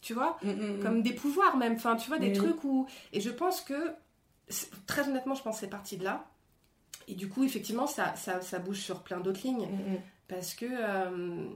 tu 0.01 0.15
vois? 0.15 0.39
Mm, 0.43 0.51
mm, 0.51 0.77
mm. 0.77 0.83
comme 0.83 1.03
des 1.03 1.13
pouvoirs 1.13 1.57
même 1.57 1.75
enfin 1.75 1.97
tu 1.97 2.09
vois 2.09 2.19
des 2.19 2.33
trucs 2.33 2.63
où 2.65 2.87
et 3.13 3.21
je 3.21 3.31
pense 3.31 3.61
que 3.61 3.95
très 4.87 5.09
honnêtement 5.09 5.35
je 5.35 5.43
pense 5.43 5.57
que 5.57 5.61
c'est 5.61 5.71
parti 5.71 5.97
de 5.97 6.05
là. 6.05 6.25
Et 7.07 7.15
du 7.15 7.29
coup 7.29 7.45
effectivement 7.45 7.87
ça, 7.87 8.15
ça, 8.17 8.59
bouge 8.59 8.81
sur 8.81 9.03
plein 9.03 9.21
d'autres 9.21 9.41
lignes. 9.43 9.69
Parce 10.29 10.55
que 10.55 10.67
euh, 10.69 11.47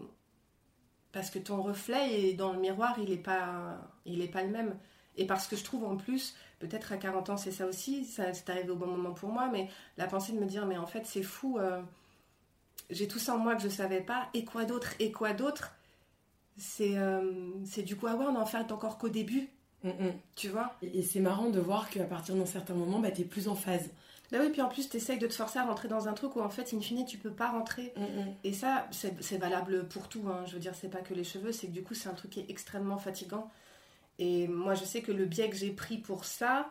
parce 1.12 1.30
que 1.30 1.38
ton 1.38 1.62
reflet 1.62 2.32
dans 2.32 2.52
le 2.52 2.58
miroir 2.58 2.96
il 2.98 3.12
est 3.12 3.22
pas 3.22 3.78
il 4.04 4.22
est 4.22 4.28
pas 4.28 4.42
le 4.42 4.48
même 4.50 4.74
et 5.16 5.27
parce 5.27 5.46
que 5.46 5.57
je 5.57 5.64
trouve 5.64 5.85
en 5.85 5.96
plus, 5.96 6.35
peut-être 6.59 6.92
à 6.92 6.96
40 6.96 7.31
ans 7.31 7.37
c'est 7.37 7.53
ça 7.53 7.66
aussi, 7.66 8.05
ça 8.05 8.33
c'est 8.33 8.48
arrivé 8.51 8.70
au 8.70 8.77
bon 8.77 8.87
moment 8.87 9.12
pour 9.12 9.31
moi, 9.31 9.48
mais 9.51 9.68
la 9.96 10.07
pensée 10.07 10.33
de 10.33 10.38
me 10.38 10.46
dire, 10.46 10.66
mais 10.66 10.79
en 10.79 10.87
fait 10.87 11.07
c'est 11.07 11.22
fou, 11.22 11.59
euh, 11.59 11.81
j'ai 12.90 13.09
tout 13.09 13.18
ça 13.18 13.35
en 13.35 13.38
moi 13.38 13.55
que 13.55 13.62
je 13.62 13.68
ne 13.68 13.72
savais 13.72 14.01
pas, 14.01 14.29
et 14.35 14.44
quoi 14.44 14.64
d'autre, 14.64 14.94
et 14.98 15.12
quoi 15.12 15.33
d'autre 15.33 15.72
c'est, 16.57 16.98
euh, 16.98 17.51
c'est 17.64 17.83
du 17.83 17.96
coup, 17.96 18.07
ah 18.07 18.14
ouais, 18.14 18.27
on 18.29 18.37
en 18.37 18.46
fait 18.46 18.70
encore 18.72 18.98
qu'au 18.98 19.09
début, 19.09 19.48
mm, 19.85 19.88
mm. 19.88 20.12
tu 20.37 20.48
vois? 20.48 20.75
Et, 20.83 21.03
c'est 21.03 21.20
marrant 21.20 21.51
de 21.51 21.61
voir 21.61 21.88
qu'à 21.90 22.05
partir 22.05 22.35
d'un 22.35 22.46
certain 22.46 22.75
moment, 22.75 23.01
bah, 23.01 23.11
tu 23.11 23.22
es 23.22 23.25
plus 23.25 23.48
en 23.48 23.55
phase. 23.55 23.90
Bah 24.31 24.38
oui, 24.40 24.48
puis 24.51 24.62
en 24.62 24.68
plus, 24.68 24.88
tu 24.88 24.96
essayes 24.96 25.18
de 25.18 25.27
te 25.27 25.35
forcer 25.35 25.59
à 25.59 25.64
rentrer 25.64 25.88
dans 25.88 26.09
un 26.09 26.14
truc 26.14 26.37
où 26.37 26.40
en 26.40 26.48
fait, 26.48 26.72
in 26.75 26.81
fine, 26.81 27.05
tu 27.05 27.18
peux 27.18 27.31
pas 27.31 27.51
rentrer. 27.51 27.92
Mm, 27.96 28.33
et 28.44 28.53
ça, 28.53 28.87
c'est, 28.90 29.38
valable 29.38 29.87
pour 29.88 30.09
tout. 30.09 30.25
Hein. 30.29 30.44
Je 30.46 30.55
veux 30.55 30.61
dire, 30.61 30.75
c'est 30.75 30.88
pas 30.88 31.01
que 31.01 31.14
les 31.14 31.25
cheveux, 31.25 31.53
c'est 31.53 31.66
que 31.66 31.72
du 31.72 31.83
coup, 31.83 31.94
c'est 31.94 32.09
un 32.09 32.14
truc 32.14 32.33
qui 32.33 32.40
est 32.40 32.46
extrêmement 32.48 32.98
fatigant. 32.98 33.51
Et 34.18 34.48
moi, 34.48 34.75
je 34.75 34.85
sais 34.85 35.03
que 35.03 35.12
le 35.12 35.25
biais 35.25 35.51
que 35.51 35.57
j'ai 35.57 35.70
pris 35.70 35.98
pour 35.98 36.25
ça, 36.25 36.70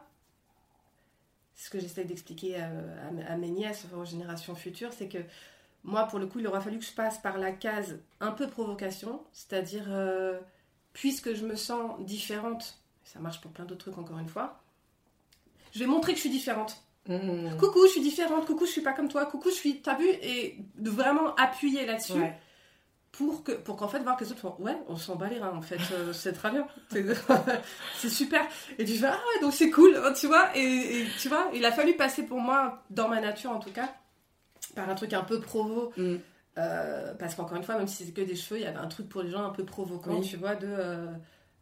ce 1.55 1.69
que 1.69 1.79
j'essaie 1.79 2.05
d'expliquer 2.05 2.55
à, 2.57 3.37
mes 3.37 3.49
nièces, 3.49 3.85
aux 3.95 4.05
générations 4.05 4.55
futures, 4.55 4.93
c'est 4.93 5.07
que 5.07 5.19
moi, 5.83 6.07
pour 6.07 6.19
le 6.19 6.27
coup, 6.27 6.39
il 6.39 6.47
aura 6.47 6.61
fallu 6.61 6.79
que 6.79 6.85
je 6.85 6.93
passe 6.93 7.19
par 7.19 7.37
la 7.37 7.51
case 7.51 7.99
un 8.19 8.31
peu 8.31 8.47
provocation, 8.47 9.21
c'est-à-dire, 9.31 9.85
euh, 9.89 10.39
puisque 10.93 11.33
je 11.33 11.45
me 11.45 11.55
sens 11.55 11.99
différente, 12.05 12.79
ça 13.03 13.19
marche 13.19 13.41
pour 13.41 13.51
plein 13.51 13.65
d'autres 13.65 13.91
trucs 13.91 13.97
encore 13.97 14.19
une 14.19 14.29
fois, 14.29 14.61
je 15.73 15.79
vais 15.79 15.87
montrer 15.87 16.11
que 16.11 16.17
je 16.17 16.21
suis 16.21 16.29
différente. 16.29 16.83
Mmh. 17.07 17.57
Coucou, 17.57 17.85
je 17.87 17.93
suis 17.93 18.01
différente, 18.01 18.45
coucou, 18.45 18.65
je 18.65 18.71
suis 18.71 18.81
pas 18.81 18.93
comme 18.93 19.07
toi, 19.07 19.25
coucou, 19.25 19.49
je 19.49 19.55
suis. 19.55 19.81
T'as 19.81 19.97
vu 19.97 20.07
Et 20.07 20.59
de 20.75 20.89
vraiment 20.89 21.33
appuyer 21.35 21.85
là-dessus 21.85 22.21
pour 23.11 23.43
que 23.43 23.51
pour 23.51 23.75
qu'en 23.75 23.87
fait 23.87 23.99
voir 23.99 24.15
que 24.15 24.23
les 24.23 24.31
autres 24.31 24.39
font 24.39 24.55
ouais 24.59 24.77
on 24.87 24.95
s'en 24.95 25.15
bat 25.15 25.27
les 25.27 25.39
reins 25.39 25.55
en 25.55 25.61
fait 25.61 25.79
euh, 25.91 26.13
c'est 26.13 26.33
très 26.33 26.51
bien. 26.51 26.65
C'est 27.97 28.09
super. 28.09 28.41
Et 28.77 28.85
tu 28.85 28.93
fais 28.93 29.07
ah 29.07 29.11
ouais 29.13 29.41
donc 29.41 29.53
c'est 29.53 29.69
cool 29.69 29.95
hein, 29.97 30.13
tu 30.13 30.27
vois. 30.27 30.49
Et, 30.55 31.05
tu 31.19 31.27
vois 31.27 31.49
il 31.53 31.65
a 31.65 31.71
fallu 31.71 31.95
passer 31.95 32.23
pour 32.23 32.39
moi 32.39 32.83
dans 32.89 33.09
ma 33.09 33.19
nature 33.19 33.51
en 33.51 33.59
tout 33.59 33.71
cas 33.71 33.93
par 34.75 34.89
un 34.89 34.95
truc 34.95 35.13
un 35.13 35.23
peu 35.23 35.41
provo. 35.41 35.91
Mm. 35.97 36.15
euh, 36.57 37.13
parce 37.15 37.35
qu'encore 37.35 37.57
une 37.57 37.63
fois 37.63 37.77
même 37.77 37.87
si 37.87 38.05
c'est 38.05 38.11
que 38.11 38.21
des 38.21 38.35
cheveux 38.35 38.59
il 38.59 38.63
y 38.63 38.67
avait 38.67 38.77
un 38.77 38.87
truc 38.87 39.09
pour 39.09 39.23
les 39.23 39.29
gens 39.29 39.45
un 39.45 39.49
peu 39.51 39.65
provoquant 39.65 40.21
tu 40.21 40.37
vois 40.37 40.55
de 40.55 40.67
euh, 40.69 41.07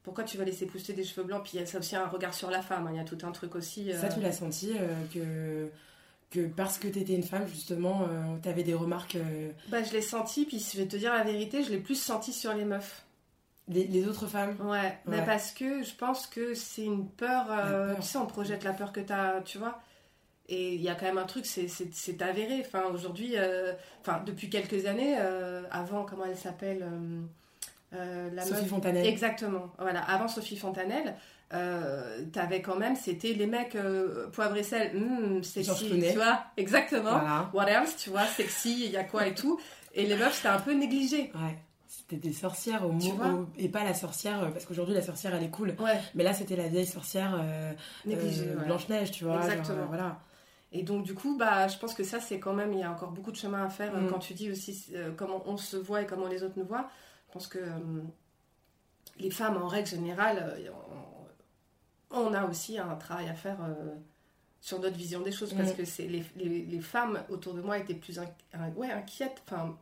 pourquoi 0.04 0.24
tu 0.24 0.38
vas 0.38 0.44
laisser 0.44 0.66
pousser 0.66 0.94
des 0.94 1.04
cheveux 1.04 1.26
blancs? 1.26 1.44
Puis 1.44 1.54
il 1.56 1.62
y 1.62 1.76
a 1.76 1.80
aussi 1.80 1.96
un 1.96 2.08
regard 2.08 2.34
sur 2.34 2.52
la 2.52 2.62
femme 2.62 2.88
hein, 2.88 2.92
il 2.94 2.98
y 2.98 3.00
a 3.00 3.04
tout 3.04 3.18
un 3.24 3.32
truc 3.32 3.56
aussi 3.56 3.92
ça 3.94 4.08
tu 4.08 4.20
l'as 4.20 4.32
senti 4.32 4.74
que 5.14 5.70
que 6.30 6.46
parce 6.48 6.78
que 6.78 6.88
tu 6.88 7.00
étais 7.00 7.14
une 7.16 7.24
femme, 7.24 7.48
justement, 7.48 8.04
euh, 8.04 8.38
tu 8.42 8.50
avais 8.50 8.64
des 8.64 8.74
remarques. 8.74 9.16
Euh, 9.16 9.52
bah, 9.70 9.84
je 9.84 9.92
l'ai 9.94 10.02
senti, 10.02 10.46
puis 10.46 10.60
je 10.60 10.78
vais 10.78 10.86
te 10.86 10.96
dire 10.96 11.14
la 11.14 11.24
vérité, 11.24 11.64
je 11.64 11.72
l'ai 11.72 11.80
plus 11.80 12.00
senti 12.00 12.34
sur 12.34 12.54
les 12.54 12.66
meufs. 12.66 13.06
Les, 13.68 14.08
autres 14.08 14.26
femmes 14.26 14.56
Ouais, 14.68 14.98
Mais 15.06 15.24
parce 15.24 15.52
que 15.52 15.84
je 15.84 15.94
pense 15.94 16.26
que 16.26 16.56
c'est 16.56 16.86
une 16.86 17.08
peur, 17.08 17.46
euh, 17.52 17.94
Tu 17.98 18.02
sais, 18.02 18.18
on 18.18 18.26
projette 18.26 18.64
la 18.64 18.74
peur 18.74 18.92
que 18.92 19.00
tu 19.00 19.14
as, 19.14 19.42
tu 19.46 19.60
vois. 19.60 19.80
Et 20.48 20.74
il 20.74 20.82
y 20.82 20.90
a 20.90 20.96
quand 20.96 21.06
même 21.06 21.20
un 21.20 21.26
truc, 21.26 21.46
c'est 21.46 22.22
avéré. 22.24 22.64
Enfin, 22.66 22.86
aujourd'hui, 22.92 23.36
enfin, 24.02 24.24
depuis 24.26 24.50
quelques 24.50 24.88
années, 24.88 25.16
avant, 25.70 26.04
comment 26.04 26.26
elle 26.26 26.36
s'appelle 26.36 26.84
la 27.92 28.42
Sophie 28.44 28.62
meuf- 28.62 28.70
Fontanelle. 28.70 29.06
Exactement. 29.06 29.72
Voilà. 29.78 30.02
Avant 30.02 30.28
Sophie 30.28 30.58
Fontanelle, 30.58 31.16
euh, 31.54 32.26
t'avais 32.32 32.62
quand 32.62 32.76
même, 32.78 32.96
c'était 32.96 33.34
les 33.34 33.48
mecs 33.48 33.76
euh, 33.76 34.28
poivre 34.30 34.56
et 34.58 34.64
sel, 34.64 34.92
Georges 34.94 35.44
sexy, 35.44 35.90
tu 36.12 36.16
vois. 36.16 36.44
Exactement. 36.58 37.12
Voilà. 37.12 37.50
What 37.54 37.66
else, 37.68 37.96
tu 37.98 38.10
vois, 38.12 38.26
sexy, 38.26 38.86
il 38.86 38.92
y 38.92 38.98
a 38.98 39.04
quoi 39.04 39.26
et 39.28 39.34
tout. 39.34 39.60
Et 39.94 40.06
les 40.06 40.16
meufs, 40.16 40.36
c'était 40.36 40.50
un 40.50 40.60
peu 40.60 40.74
négligé. 40.74 41.32
Ouais. 41.36 41.58
C'était 41.88 42.18
des 42.18 42.34
sorcières 42.34 42.86
au 42.88 42.92
mot 42.92 43.48
et 43.58 43.68
pas 43.68 43.84
la 43.84 43.96
sorcière 43.96 44.44
euh, 44.44 44.50
parce 44.50 44.66
qu'aujourd'hui 44.66 44.94
la 44.94 45.02
sorcière 45.02 45.34
elle 45.34 45.44
est 45.44 45.50
cool. 45.50 45.76
Ouais, 45.80 46.00
Mais 46.14 46.24
là 46.24 46.34
c'était 46.34 46.56
la 46.56 46.68
vieille 46.68 46.86
sorcière 46.86 47.36
euh, 47.40 47.72
négligé. 48.06 48.48
euh, 48.48 48.58
ouais. 48.58 48.66
Blanche 48.66 48.88
Neige, 48.90 49.12
tu 49.12 49.26
vois. 49.26 49.38
Exactement. 49.44 49.86
voilà. 49.88 50.20
Et 50.72 50.84
donc, 50.84 51.04
du 51.04 51.16
coup, 51.16 51.36
bah, 51.36 51.68
je 51.68 51.80
pense 51.80 51.96
que 51.96 52.04
ça, 52.04 52.20
c'est 52.20 52.40
quand 52.40 52.54
même, 52.54 52.74
il 52.74 52.80
y 52.80 52.84
a 52.84 52.92
encore 52.92 53.10
beaucoup 53.10 53.32
de 53.32 53.36
chemin 53.38 53.66
à 53.66 53.70
faire 53.70 53.92
Mm. 53.96 54.08
quand 54.12 54.20
tu 54.20 54.36
dis 54.36 54.52
aussi 54.52 54.92
comment 55.18 55.42
on 55.48 55.58
se 55.58 55.78
voit 55.78 56.04
et 56.04 56.06
comment 56.06 56.28
les 56.28 56.44
autres 56.44 56.54
nous 56.58 56.66
voient. 56.66 56.88
Je 57.28 57.34
pense 57.34 57.48
que 57.48 57.60
les 59.20 59.32
femmes, 59.32 59.58
en 59.58 59.68
règle 59.68 59.88
générale, 59.88 60.56
on, 60.92 61.09
on 62.12 62.34
a 62.34 62.46
aussi 62.46 62.78
un 62.78 62.96
travail 62.96 63.30
à 63.30 63.34
faire 63.34 63.58
euh, 63.64 63.96
sur 64.62 64.80
notre 64.80 64.98
vision 64.98 65.22
des 65.22 65.32
choses 65.32 65.54
parce 65.54 65.72
Mm. 65.74 65.76
que 65.78 65.86
c'est 65.86 66.08
les, 66.08 66.24
les- 66.36 66.66
les 66.66 66.82
femmes 66.82 67.24
autour 67.30 67.54
de 67.54 67.62
moi 67.62 67.78
étaient 67.78 67.94
plus 67.94 68.18
inqui- 68.20 68.32
in- 68.54 68.72
ouais, 68.76 68.92
inquiètes. 68.92 69.42
Enfin, 69.48 69.78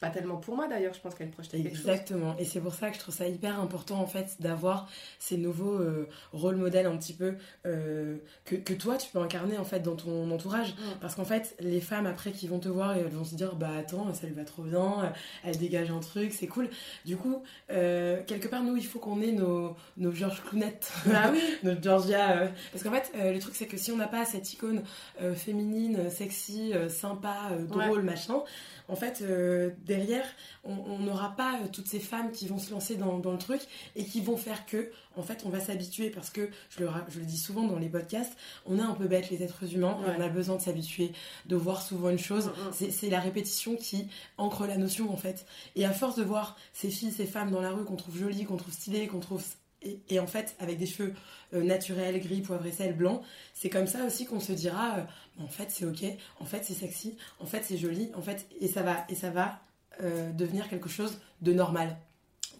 pas 0.00 0.10
tellement 0.10 0.36
pour 0.36 0.56
moi 0.56 0.68
d'ailleurs, 0.68 0.92
je 0.94 1.00
pense 1.00 1.14
qu'elles 1.14 1.30
projetaient 1.30 1.62
quelque 1.62 1.76
chose. 1.76 1.88
Exactement. 1.88 2.36
Et 2.38 2.44
c'est 2.44 2.60
pour 2.60 2.74
ça 2.74 2.88
que 2.90 2.96
je 2.96 3.00
trouve 3.00 3.14
ça 3.14 3.26
hyper 3.26 3.58
important 3.60 3.96
en 4.00 4.06
fait 4.06 4.36
d'avoir 4.40 4.88
ces 5.18 5.36
nouveaux 5.38 5.74
euh, 5.78 6.08
rôles 6.32 6.56
modèles 6.56 6.86
un 6.86 6.96
petit 6.96 7.14
peu 7.14 7.34
euh, 7.64 8.16
que, 8.44 8.56
que 8.56 8.74
toi 8.74 8.96
tu 8.98 9.10
peux 9.10 9.18
incarner 9.20 9.56
en 9.58 9.64
fait 9.64 9.80
dans 9.80 9.96
ton 9.96 10.30
entourage. 10.30 10.72
Mm. 10.74 10.98
Parce 11.00 11.14
qu'en 11.14 11.24
fait 11.24 11.56
les 11.60 11.80
femmes 11.80 12.06
après 12.06 12.32
qui 12.32 12.46
vont 12.46 12.58
te 12.58 12.68
voir 12.68 12.96
et 12.96 13.00
elles 13.00 13.08
vont 13.08 13.24
se 13.24 13.34
dire 13.34 13.54
bah 13.56 13.70
attends 13.78 14.12
ça 14.14 14.26
lui 14.26 14.34
va 14.34 14.44
trop 14.44 14.62
bien, 14.62 15.12
elle 15.44 15.56
dégage 15.58 15.90
un 15.90 16.00
truc, 16.00 16.32
c'est 16.32 16.46
cool. 16.46 16.68
Du 17.04 17.16
coup 17.16 17.42
euh, 17.70 18.22
quelque 18.26 18.48
part 18.48 18.62
nous 18.62 18.76
il 18.76 18.86
faut 18.86 18.98
qu'on 18.98 19.20
ait 19.22 19.32
nos, 19.32 19.74
nos 19.96 20.12
Georges 20.12 20.42
Clounettes. 20.42 20.92
Bah 21.06 21.30
oui, 21.32 21.40
notre 21.62 21.82
Georgia. 21.82 22.36
euh, 22.42 22.48
Parce 22.72 22.84
qu'en 22.84 22.90
fait, 22.92 23.12
euh, 23.16 23.32
le 23.32 23.38
truc, 23.38 23.54
c'est 23.54 23.66
que 23.66 23.76
si 23.76 23.90
on 23.92 23.96
n'a 23.96 24.08
pas 24.08 24.24
cette 24.24 24.52
icône 24.52 24.82
euh, 25.22 25.34
féminine, 25.34 25.96
euh, 25.98 26.10
sexy, 26.10 26.72
euh, 26.74 26.88
sympa, 26.88 27.36
euh, 27.52 27.64
drôle, 27.64 28.02
machin, 28.02 28.40
en 28.88 28.96
fait, 28.96 29.20
euh, 29.22 29.70
derrière, 29.86 30.26
on 30.64 30.98
n'aura 30.98 31.34
pas 31.36 31.54
euh, 31.54 31.68
toutes 31.72 31.86
ces 31.86 32.00
femmes 32.00 32.32
qui 32.32 32.46
vont 32.48 32.58
se 32.58 32.70
lancer 32.70 32.96
dans, 32.96 33.18
dans 33.18 33.32
le 33.32 33.38
truc 33.38 33.60
et 33.94 34.04
qui 34.04 34.20
vont 34.20 34.36
faire 34.36 34.66
que, 34.66 34.90
en 35.16 35.22
fait, 35.22 35.42
on 35.46 35.48
va 35.48 35.60
s'habituer 35.60 36.10
parce 36.10 36.30
que, 36.30 36.50
je 36.70 36.80
le, 36.80 36.88
ra- 36.88 37.06
je 37.08 37.18
le 37.20 37.24
dis 37.24 37.38
souvent 37.38 37.64
dans 37.64 37.78
les 37.78 37.88
podcasts, 37.88 38.36
on 38.66 38.78
est 38.78 38.82
un 38.82 38.94
peu 38.94 39.06
bête, 39.06 39.30
les 39.30 39.42
êtres 39.42 39.72
humains, 39.74 39.96
et 40.06 40.10
on 40.18 40.20
a 40.20 40.28
besoin 40.28 40.56
de 40.56 40.62
s'habituer, 40.62 41.12
de 41.46 41.56
voir 41.56 41.80
souvent 41.82 42.10
une 42.10 42.18
chose. 42.18 42.46
Mm, 42.46 42.50
mm. 42.50 42.72
C'est 42.72 42.90
c'est 42.90 43.10
la 43.10 43.20
répétition 43.20 43.76
qui 43.76 44.08
ancre 44.38 44.66
la 44.66 44.76
notion, 44.76 45.12
en 45.12 45.16
fait. 45.16 45.46
Et 45.76 45.84
à 45.84 45.92
force 45.92 46.16
de 46.16 46.24
voir 46.24 46.56
ces 46.72 46.90
filles, 46.90 47.12
ces 47.12 47.26
femmes 47.26 47.50
dans 47.50 47.60
la 47.62 47.70
rue 47.70 47.84
qu'on 47.84 47.96
trouve 47.96 48.18
jolies, 48.18 48.44
qu'on 48.44 48.56
trouve 48.56 48.74
stylées, 48.74 49.06
qu'on 49.06 49.20
trouve 49.20 49.42
et, 49.82 50.00
et 50.08 50.18
en 50.18 50.26
fait, 50.26 50.56
avec 50.58 50.78
des 50.78 50.86
cheveux 50.86 51.12
euh, 51.54 51.62
naturels, 51.62 52.18
gris, 52.20 52.40
poivre 52.40 52.66
et 52.66 52.72
sel, 52.72 52.96
blanc, 52.96 53.22
c'est 53.54 53.68
comme 53.68 53.86
ça 53.86 54.04
aussi 54.04 54.24
qu'on 54.24 54.40
se 54.40 54.52
dira, 54.52 54.96
euh, 54.96 55.42
en 55.44 55.48
fait, 55.48 55.70
c'est 55.70 55.84
ok, 55.84 56.02
en 56.40 56.44
fait, 56.46 56.64
c'est 56.64 56.74
sexy, 56.74 57.16
en 57.40 57.46
fait, 57.46 57.62
c'est 57.62 57.76
joli, 57.76 58.10
en 58.16 58.22
fait, 58.22 58.46
et 58.60 58.68
ça 58.68 58.82
va, 58.82 59.04
et 59.10 59.14
ça 59.14 59.30
va 59.30 59.60
euh, 60.02 60.32
devenir 60.32 60.68
quelque 60.68 60.88
chose 60.88 61.20
de 61.42 61.52
normal. 61.52 61.96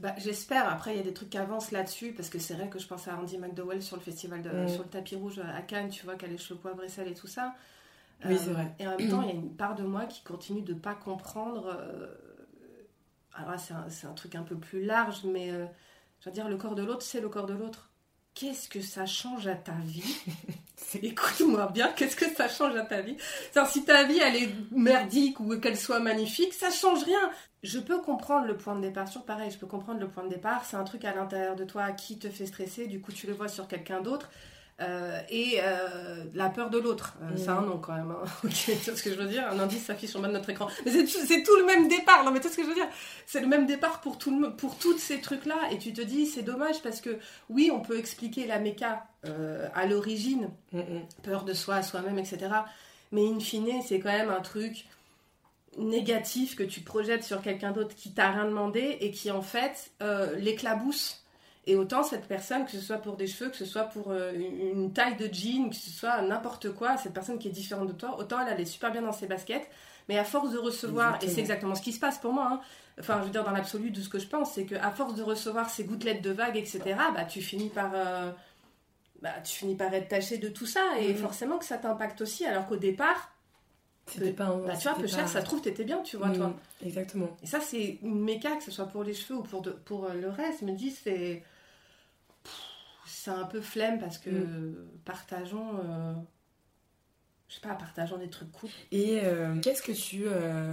Bah, 0.01 0.15
J'espère. 0.19 0.69
Après, 0.71 0.93
il 0.95 0.97
y 0.99 1.01
a 1.01 1.05
des 1.05 1.15
trucs 1.15 1.31
qui 1.31 1.39
avancent 1.39 1.71
là-dessus 1.71 2.13
parce 2.13 2.29
que 2.29 2.39
c'est 2.39 2.55
vrai 2.55 2.69
que 2.69 2.79
je 2.79 2.87
pense 2.87 3.09
à 3.09 3.17
Andy 3.17 3.39
McDowell 3.39 3.83
sur 3.83 3.97
le 3.97 4.03
festival 4.03 4.43
de, 4.43 4.51
Mm. 4.51 4.69
sur 4.69 4.83
le 4.83 4.89
tapis 4.91 5.17
rouge 5.17 5.39
à 5.41 5.63
Cannes, 5.63 5.89
tu 5.91 6.05
vois, 6.05 6.17
qu'elle 6.17 6.31
a 6.31 6.33
les 6.33 6.39
cheveux 6.39 6.59
poivre 6.59 6.83
et 6.85 6.89
sel 6.89 7.09
et 7.09 7.15
tout 7.15 7.27
ça. 7.27 7.55
Euh, 8.25 8.37
c'est 8.37 8.51
vrai. 8.51 8.75
Et 8.79 8.87
en 8.87 8.97
même 8.97 9.09
temps, 9.11 9.23
il 9.23 9.29
y 9.29 9.31
a 9.31 9.35
une 9.35 9.55
part 9.55 9.75
de 9.75 9.83
moi 9.85 10.07
qui 10.07 10.23
continue 10.23 10.63
de 10.63 10.75
pas 10.75 10.95
comprendre. 10.95 11.67
euh, 11.79 12.15
Alors 13.35 13.51
là, 13.53 13.59
c'est 13.59 13.75
un, 13.75 14.11
un 14.11 14.15
truc 14.15 14.35
un 14.35 14.43
peu 14.43 14.57
plus 14.57 14.85
large, 14.85 15.25
mais 15.25 15.51
euh, 15.51 15.67
je 16.21 16.27
veux 16.29 16.33
dire, 16.35 16.49
le 16.49 16.57
corps 16.57 16.75
de 16.75 16.83
l'autre, 16.83 17.03
c'est 17.03 17.21
le 17.21 17.29
corps 17.29 17.47
de 17.47 17.55
l'autre. 17.55 17.91
Qu'est-ce 18.35 18.69
que 18.69 18.81
ça 18.83 19.07
change 19.07 19.47
à 19.47 19.55
ta 19.55 19.73
vie? 19.73 20.17
Écoute-moi 21.03 21.71
bien, 21.73 21.93
qu'est-ce 21.93 22.17
que 22.17 22.29
ça 22.35 22.49
change 22.49 22.77
à 22.77 22.83
ta 22.83 23.01
vie? 23.01 23.17
Si 23.69 23.85
ta 23.85 24.05
vie, 24.05 24.19
elle 24.19 24.37
est 24.37 24.49
merdique 24.71 25.41
ou 25.41 25.59
qu'elle 25.59 25.77
soit 25.77 26.01
magnifique, 26.01 26.53
ça 26.53 26.71
change 26.71 27.03
rien. 27.05 27.31
Je 27.63 27.79
peux 27.79 28.01
comprendre 28.01 28.47
le 28.47 28.57
point 28.57 28.77
de 28.77 28.83
départ, 28.83 29.09
sur 29.09 29.25
pareil, 29.25 29.51
je 29.51 29.59
peux 29.59 29.67
comprendre 29.67 30.01
le 30.01 30.09
point 30.09 30.25
de 30.25 30.29
départ. 30.29 30.65
C'est 30.65 30.77
un 30.77 30.85
truc 30.85 31.05
à 31.05 31.15
l'intérieur 31.15 31.57
de 31.57 31.65
toi 31.65 31.93
qui 31.93 32.19
te 32.19 32.29
fait 32.29 32.47
stresser, 32.47 32.87
du 32.87 33.01
coup 33.01 33.13
tu 33.13 33.27
le 33.27 33.33
vois 33.33 33.49
sur 33.49 33.69
quelqu'un 33.69 34.01
d'autre. 34.01 34.31
Euh, 34.83 35.19
et 35.31 35.59
euh, 35.63 36.23
la 36.35 36.51
peur 36.51 36.69
de 36.69 36.77
l'autre, 36.79 37.15
Euh, 37.23 37.31
Mhm. 37.31 37.39
c'est 37.39 37.49
un 37.49 37.63
nom 37.63 37.79
quand 37.79 37.95
même. 37.95 38.11
hein. 38.11 38.25
Ok, 38.45 38.51
tu 38.53 38.73
vois 38.73 38.95
ce 38.97 39.03
que 39.03 39.11
je 39.11 39.15
veux 39.19 39.27
dire? 39.27 39.47
Un 39.51 39.59
indice 39.59 39.85
s'affiche 39.87 40.15
en 40.17 40.21
bas 40.21 40.29
de 40.29 40.35
notre 40.35 40.51
écran. 40.51 40.69
Mais 40.85 40.91
c'est 41.07 41.43
tout, 41.43 41.57
le 41.57 41.65
même 41.65 41.89
départ. 41.89 42.25
Non, 42.25 42.31
mais 42.31 42.41
tu 42.41 42.43
vois 42.49 42.53
ce 42.53 42.57
que 42.59 42.63
je 42.63 42.69
veux 42.69 42.75
dire? 42.75 42.89
C'est 43.25 43.41
le 43.41 43.47
même 43.47 43.65
départ 43.67 44.03
pour 44.03 44.19
tout 44.19 44.39
le, 44.39 44.55
pour 44.55 44.77
toutes 44.77 44.99
ces 44.99 45.23
trucs-là. 45.23 45.57
Et 45.73 45.79
tu 45.79 45.95
te 45.95 46.03
dis, 46.03 46.27
c'est 46.27 46.43
dommage 46.43 46.83
parce 46.83 47.01
que 47.01 47.19
oui, 47.49 47.71
on 47.73 47.81
peut 47.81 47.99
expliquer 47.99 48.47
la 48.47 48.59
méca 48.59 49.07
euh, 49.25 49.67
à 49.75 49.87
l'origine, 49.87 50.51
Mm, 50.73 50.81
mm. 50.81 51.07
peur 51.23 51.45
de 51.45 51.55
soi, 51.55 51.83
soi-même, 51.83 52.19
etc. 52.19 52.39
Mais 53.13 53.27
in 53.27 53.41
fine, 53.41 53.81
c'est 53.87 53.99
quand 53.99 54.13
même 54.13 54.29
un 54.31 54.43
truc 54.43 54.85
négatif 55.79 56.55
que 56.57 56.63
tu 56.63 56.81
projettes 56.81 57.25
sur 57.25 57.41
quelqu'un 57.43 57.71
d'autre 57.73 57.95
qui 57.95 58.13
t'a 58.13 58.31
rien 58.31 58.45
demandé 58.47 58.99
et 59.01 59.11
qui 59.11 59.31
en 59.31 59.43
fait 59.43 59.91
l'éclabousse. 60.39 61.23
Et 61.69 61.75
autant 61.75 62.05
cette 62.05 62.27
personne, 62.29 62.65
que 62.65 62.71
ce 62.71 62.81
soit 62.81 62.99
pour 62.99 63.17
des 63.17 63.27
cheveux, 63.27 63.51
que 63.51 63.57
ce 63.57 63.65
soit 63.65 63.85
pour 63.85 64.11
euh, 64.13 64.33
une 64.35 64.93
taille 64.93 65.17
de 65.17 65.29
jean, 65.33 65.69
que 65.71 65.75
ce 65.77 65.91
soit 65.91 66.23
n'importe 66.23 66.71
quoi, 66.73 66.97
cette 66.97 67.13
personne 67.13 67.39
qui 67.41 67.49
est 67.49 67.53
différente 67.53 67.89
de 67.89 67.93
toi, 67.93 68.17
autant 68.19 68.39
elle, 68.47 68.61
est 68.61 68.65
super 68.65 68.93
bien 68.93 69.03
dans 69.03 69.13
ses 69.13 69.27
baskets, 69.27 69.69
mais 70.09 70.17
à 70.17 70.23
force 70.25 70.53
de 70.53 70.59
recevoir, 70.59 71.17
et 71.25 71.29
c'est 71.29 71.41
exactement 71.41 71.75
ce 71.75 71.83
qui 71.83 71.93
se 71.93 71.99
passe 71.99 72.19
pour 72.19 72.33
moi, 72.33 72.49
hein, 72.53 72.61
enfin 73.01 73.19
je 73.21 73.25
veux 73.27 73.31
dire 73.33 73.43
dans 73.43 73.51
l'absolu 73.51 73.91
de 73.91 74.01
ce 74.01 74.09
que 74.09 74.21
je 74.21 74.29
pense, 74.29 74.53
c'est 74.53 74.65
qu'à 74.65 74.91
force 74.93 75.17
de 75.17 75.25
recevoir 75.25 75.69
ces 75.69 75.83
gouttelettes 75.83 76.23
de 76.23 76.31
vagues, 76.31 76.57
etc., 76.57 76.81
bah 77.13 77.25
tu 77.25 77.43
finis 77.43 77.69
par... 77.69 77.91
euh, 77.95 78.31
bah, 79.23 79.33
tu 79.43 79.57
finis 79.57 79.75
par 79.75 79.93
être 79.93 80.09
taché 80.09 80.39
de 80.39 80.49
tout 80.49 80.67
ça 80.67 80.83
et 81.01 81.09
Mhm. 81.15 81.17
forcément 81.17 81.59
que 81.59 81.65
ça 81.65 81.79
t'impacte 81.79 82.21
aussi 82.21 82.45
alors 82.47 82.67
qu'au 82.69 82.77
départ 82.77 83.33
C'était 84.07 84.31
pas 84.33 84.45
un. 84.45 84.59
bah, 84.59 84.77
tu 84.77 84.87
vois 84.89 84.97
peu 84.97 85.07
cher 85.09 85.27
ça 85.29 85.43
trouve 85.43 85.63
t'étais 85.63 85.85
bien 85.85 86.01
tu 86.03 86.17
vois 86.17 86.29
Mm, 86.29 86.35
toi 86.37 86.53
Exactement. 86.85 87.37
et 87.43 87.47
ça 87.47 87.59
c'est 87.61 87.99
une 88.03 88.23
méca 88.23 88.55
que 88.57 88.63
ce 88.63 88.71
soit 88.71 88.87
pour 88.87 89.03
les 89.03 89.15
cheveux 89.15 89.39
ou 89.41 89.43
pour, 89.43 89.63
de- 89.63 89.71
pour 89.71 90.05
euh, 90.05 90.15
le 90.15 90.29
reste 90.29 90.61
je 90.61 90.67
me 90.67 90.73
dis 90.73 90.91
c'est 90.91 91.43
c'est 93.07 93.31
un 93.31 93.45
peu 93.45 93.61
flemme 93.61 93.99
parce 93.99 94.19
que 94.19 94.31
Mm. 94.31 94.89
partageons 95.05 95.79
euh, 95.85 96.15
je 97.49 97.55
sais 97.55 97.61
pas 97.61 97.75
partageons 97.75 98.19
des 98.19 98.29
trucs 98.29 98.51
cool 98.53 98.71
Et 98.93 99.21
euh, 99.23 99.55
qu'est-ce 99.61 99.83
que 99.83 99.93
tu 99.93 100.25
euh, 100.27 100.73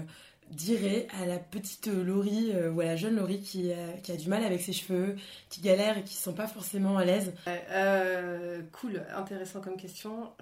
dirais 0.51 1.07
à 1.21 1.25
la 1.25 1.37
petite 1.39 1.87
Laurie 1.87 2.51
ou 2.73 2.81
à 2.81 2.85
la 2.85 2.95
jeune 2.95 3.15
Laurie 3.15 3.41
qui, 3.41 3.71
a- 3.71 3.93
qui 4.01 4.11
a 4.11 4.17
du 4.17 4.27
mal 4.27 4.43
avec 4.43 4.61
ses 4.61 4.73
cheveux, 4.73 5.15
qui 5.49 5.61
galère 5.61 5.97
et 5.97 6.03
qui 6.03 6.13
se 6.15 6.23
sent 6.23 6.35
pas 6.35 6.47
forcément 6.47 6.97
à 6.97 7.05
l'aise? 7.05 7.33
Cool, 8.71 9.03
intéressant 9.15 9.61
comme 9.61 9.77
question. 9.77 10.33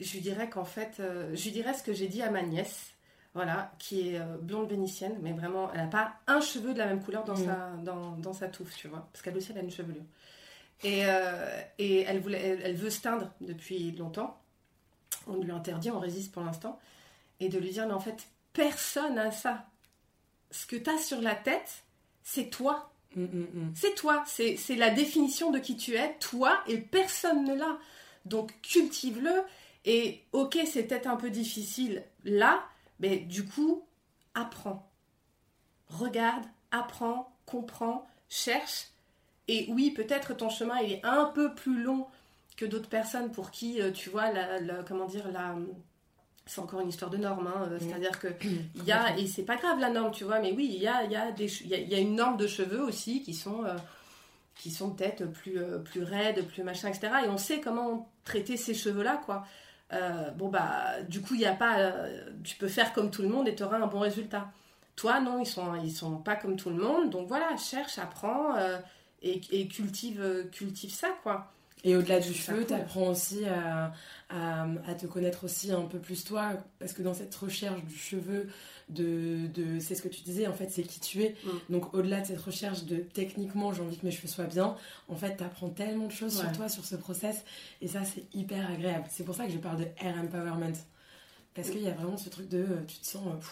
Je 0.00 0.12
lui 0.14 0.20
dirais 0.20 0.48
qu'en 0.50 0.64
fait, 0.64 1.00
je 1.34 1.42
lui 1.44 1.52
dirais 1.52 1.74
ce 1.74 1.82
que 1.82 1.92
j'ai 1.92 2.08
dit 2.08 2.22
à 2.22 2.30
ma 2.30 2.42
nièce, 2.42 2.90
voilà, 3.34 3.72
qui 3.78 4.10
est 4.10 4.18
euh, 4.20 4.36
blonde 4.40 4.68
vénitienne, 4.68 5.16
mais 5.22 5.32
vraiment, 5.32 5.70
elle 5.72 5.80
n'a 5.80 5.86
pas 5.86 6.14
un 6.26 6.40
cheveu 6.40 6.74
de 6.74 6.78
la 6.78 6.86
même 6.86 7.02
couleur 7.02 7.24
dans, 7.24 7.36
Mhm. 7.36 7.44
sa, 7.46 7.70
dans, 7.82 8.10
dans 8.16 8.32
sa 8.32 8.48
touffe, 8.48 8.76
tu 8.76 8.88
vois, 8.88 9.08
parce 9.12 9.22
qu'elle 9.22 9.36
aussi, 9.36 9.52
elle 9.52 9.58
a 9.58 9.62
une 9.62 9.70
chevelure. 9.70 10.02
Et, 10.84 11.02
euh, 11.06 11.60
et 11.78 12.00
elle, 12.02 12.20
voulait, 12.20 12.40
elle, 12.40 12.60
elle 12.62 12.74
veut 12.76 12.90
se 12.90 13.00
teindre 13.00 13.30
depuis 13.40 13.92
longtemps. 13.92 14.38
On 15.26 15.36
lui 15.36 15.50
interdit, 15.52 15.90
on 15.90 16.00
résiste 16.00 16.32
pour 16.32 16.42
l'instant. 16.42 16.78
Et 17.40 17.48
de 17.48 17.58
lui 17.58 17.70
dire, 17.70 17.86
mais 17.86 17.92
en 17.94 18.00
fait, 18.00 18.26
personne 18.52 19.14
n'a 19.14 19.30
ça. 19.30 19.66
Ce 20.50 20.66
que 20.66 20.76
tu 20.76 20.90
as 20.90 20.98
sur 20.98 21.20
la 21.20 21.34
tête, 21.34 21.84
c'est 22.24 22.50
toi. 22.50 22.92
Mm, 23.14 23.22
mm, 23.24 23.26
mm. 23.54 23.72
C'est 23.74 23.94
toi, 23.94 24.24
c'est 24.26 24.56
c'est 24.56 24.74
la 24.76 24.90
définition 24.90 25.50
de 25.50 25.58
qui 25.58 25.76
tu 25.76 25.94
es, 25.94 26.14
toi, 26.18 26.60
et 26.66 26.78
personne 26.78 27.44
ne 27.44 27.54
l'a. 27.54 27.78
Donc 28.24 28.52
cultive-le, 28.62 29.42
et 29.84 30.22
ok, 30.32 30.58
c'est 30.66 30.84
peut-être 30.84 31.06
un 31.08 31.16
peu 31.16 31.30
difficile 31.30 32.02
là, 32.24 32.62
mais 33.02 33.18
du 33.18 33.44
coup, 33.44 33.84
apprends. 34.34 34.90
Regarde, 35.88 36.44
apprends, 36.70 37.36
comprends, 37.44 38.06
cherche. 38.30 38.86
Et 39.48 39.66
oui, 39.70 39.90
peut-être 39.90 40.34
ton 40.34 40.48
chemin, 40.48 40.78
il 40.80 40.92
est 40.92 41.04
un 41.04 41.26
peu 41.26 41.54
plus 41.54 41.82
long 41.82 42.06
que 42.56 42.64
d'autres 42.64 42.88
personnes 42.88 43.30
pour 43.32 43.50
qui, 43.50 43.82
euh, 43.82 43.90
tu 43.90 44.08
vois, 44.08 44.30
la, 44.32 44.60
la- 44.60 44.82
comment 44.84 45.06
dire, 45.06 45.30
la... 45.30 45.54
C'est 46.46 46.60
encore 46.60 46.80
une 46.80 46.88
histoire 46.88 47.10
de 47.10 47.18
norme, 47.18 47.46
hein, 47.46 47.68
euh, 47.70 47.78
c'est-à-dire 47.78 48.18
que 48.18 48.28
il 48.74 48.84
y 48.84 48.92
a, 48.92 49.16
et 49.18 49.26
c'est 49.26 49.44
pas 49.44 49.56
grave 49.56 49.78
la 49.78 49.90
norme, 49.90 50.12
tu 50.12 50.24
vois, 50.24 50.40
mais 50.40 50.52
oui, 50.52 50.70
il 50.72 50.80
y 50.80 50.88
a, 50.88 51.04
il 51.04 51.12
y, 51.12 51.16
a 51.16 51.30
y, 51.30 51.94
y 51.94 52.00
une 52.00 52.14
norme 52.16 52.36
de 52.36 52.46
cheveux 52.46 52.82
aussi 52.82 53.22
qui 53.22 53.34
sont, 53.34 53.64
euh, 53.64 53.76
qui 54.56 54.70
sont 54.70 54.90
peut-être 54.90 55.24
plus, 55.26 55.58
euh, 55.58 55.78
plus 55.78 56.02
raides, 56.02 56.44
plus 56.48 56.62
machin, 56.62 56.88
etc. 56.88 57.12
Et 57.24 57.28
on 57.28 57.38
sait 57.38 57.60
comment 57.60 58.08
traiter 58.24 58.56
ces 58.56 58.74
cheveux-là, 58.74 59.20
quoi. 59.24 59.44
Euh, 59.92 60.30
bon, 60.32 60.48
bah, 60.48 61.02
du 61.08 61.20
coup, 61.20 61.34
il 61.34 61.40
y 61.40 61.46
a 61.46 61.54
pas. 61.54 61.78
euh, 61.78 62.30
tu 62.44 62.56
peux 62.56 62.68
faire 62.68 62.92
comme 62.92 63.10
tout 63.10 63.22
le 63.22 63.28
monde 63.28 63.48
et 63.48 63.54
tu 63.54 63.62
auras 63.62 63.78
un 63.78 63.86
bon 63.86 64.00
résultat. 64.00 64.50
Toi, 64.96 65.20
non, 65.20 65.40
ils 65.40 65.46
sont, 65.46 65.74
ils 65.76 65.92
sont 65.92 66.18
pas 66.18 66.36
comme 66.36 66.56
tout 66.56 66.70
le 66.70 66.76
monde. 66.76 67.10
Donc 67.10 67.28
voilà, 67.28 67.56
cherche, 67.56 67.98
apprends 67.98 68.56
euh, 68.56 68.78
et, 69.22 69.40
et 69.50 69.68
cultive, 69.68 70.48
cultive 70.52 70.90
ça, 70.92 71.08
quoi. 71.22 71.52
Et 71.84 71.96
au-delà 71.96 72.20
du 72.20 72.32
cheveu, 72.32 72.64
tu 72.64 72.74
apprends 72.74 73.08
aussi 73.08 73.44
à, 73.44 73.92
à, 74.30 74.94
te 74.94 75.06
connaître 75.06 75.44
aussi 75.44 75.72
un 75.72 75.82
peu 75.82 75.98
plus 75.98 76.24
toi, 76.24 76.52
parce 76.78 76.92
que 76.92 77.02
dans 77.02 77.14
cette 77.14 77.34
recherche 77.34 77.82
du 77.84 77.96
cheveu, 77.96 78.48
de, 78.88 79.46
de 79.48 79.78
c'est 79.80 79.94
ce 79.94 80.02
que 80.02 80.08
tu 80.08 80.22
disais, 80.22 80.46
en 80.46 80.52
fait, 80.52 80.70
c'est 80.70 80.82
qui 80.82 81.00
tu 81.00 81.22
es. 81.22 81.34
Mm. 81.44 81.50
Donc 81.70 81.94
au-delà 81.94 82.20
de 82.20 82.26
cette 82.26 82.40
recherche 82.40 82.84
de 82.84 82.96
techniquement, 82.96 83.72
j'ai 83.72 83.82
envie 83.82 83.98
que 83.98 84.06
mes 84.06 84.12
cheveux 84.12 84.28
soient 84.28 84.44
bien, 84.44 84.76
en 85.08 85.16
fait, 85.16 85.36
tu 85.36 85.44
apprends 85.44 85.70
tellement 85.70 86.06
de 86.06 86.12
choses 86.12 86.38
sur 86.38 86.52
toi, 86.52 86.68
sur 86.68 86.84
ce 86.84 86.96
process, 86.96 87.44
et 87.80 87.88
ça, 87.88 88.04
c'est 88.04 88.24
hyper 88.34 88.70
agréable. 88.70 89.06
C'est 89.10 89.24
pour 89.24 89.34
ça 89.34 89.46
que 89.46 89.52
je 89.52 89.58
parle 89.58 89.78
de 89.78 89.86
hair 90.00 90.14
empowerment. 90.20 90.76
Parce 91.54 91.68
mm. 91.68 91.72
qu'il 91.72 91.82
y 91.82 91.88
a 91.88 91.92
vraiment 91.92 92.16
ce 92.16 92.28
truc 92.28 92.48
de, 92.48 92.58
euh, 92.58 92.84
tu 92.86 92.98
te 92.98 93.06
sens... 93.06 93.26
Euh, 93.26 93.46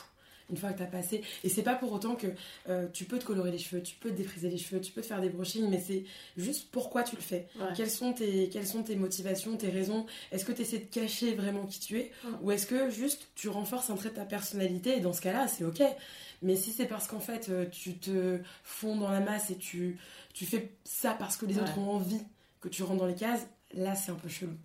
une 0.50 0.56
fois 0.56 0.72
que 0.72 0.78
tu 0.78 0.82
as 0.82 0.86
passé. 0.86 1.22
Et 1.44 1.48
c'est 1.48 1.62
pas 1.62 1.74
pour 1.74 1.92
autant 1.92 2.14
que 2.14 2.26
euh, 2.68 2.86
tu 2.92 3.04
peux 3.04 3.18
te 3.18 3.24
colorer 3.24 3.50
les 3.50 3.58
cheveux, 3.58 3.82
tu 3.82 3.94
peux 3.96 4.10
te 4.10 4.16
défriser 4.16 4.48
les 4.48 4.58
cheveux, 4.58 4.80
tu 4.80 4.92
peux 4.92 5.00
te 5.00 5.06
faire 5.06 5.20
des 5.20 5.30
brushings, 5.30 5.68
mais 5.68 5.80
c'est 5.80 6.04
juste 6.36 6.68
pourquoi 6.70 7.02
tu 7.02 7.16
le 7.16 7.22
fais. 7.22 7.46
Quelles, 7.76 7.90
sont 7.90 8.12
tes, 8.12 8.48
quelles 8.48 8.66
sont 8.66 8.82
tes 8.82 8.96
motivations, 8.96 9.56
tes 9.56 9.68
raisons? 9.68 10.06
Est-ce 10.32 10.44
que 10.44 10.52
tu 10.52 10.62
essaies 10.62 10.78
de 10.78 10.84
cacher 10.84 11.34
vraiment 11.34 11.66
qui 11.66 11.80
tu 11.80 11.98
es? 11.98 12.12
Ou 12.42 12.50
est-ce 12.50 12.66
que 12.66 12.90
juste 12.90 13.28
tu 13.34 13.48
renforces 13.48 13.90
un 13.90 13.96
trait 13.96 14.10
de 14.10 14.14
ta 14.14 14.24
personnalité? 14.24 14.96
Et 14.96 15.00
dans 15.00 15.12
ce 15.12 15.20
cas-là, 15.20 15.48
c'est 15.48 15.64
ok. 15.64 15.82
Mais 16.42 16.56
si 16.56 16.72
c'est 16.72 16.86
parce 16.86 17.06
qu'en 17.06 17.20
fait 17.20 17.48
euh, 17.48 17.66
tu 17.66 17.98
te 17.98 18.38
fonds 18.62 18.96
dans 18.96 19.10
la 19.10 19.20
masse 19.20 19.50
et 19.50 19.56
tu, 19.56 19.98
tu 20.32 20.46
fais 20.46 20.72
ça 20.84 21.12
parce 21.12 21.36
que 21.36 21.46
les 21.46 21.58
autres 21.58 21.76
ont 21.78 21.90
envie 21.90 22.22
que 22.60 22.68
tu 22.68 22.82
rentres 22.82 23.00
dans 23.00 23.06
les 23.06 23.14
cases, 23.14 23.46
là 23.74 23.94
c'est 23.94 24.10
un 24.10 24.16
peu 24.16 24.28
chelou. 24.28 24.56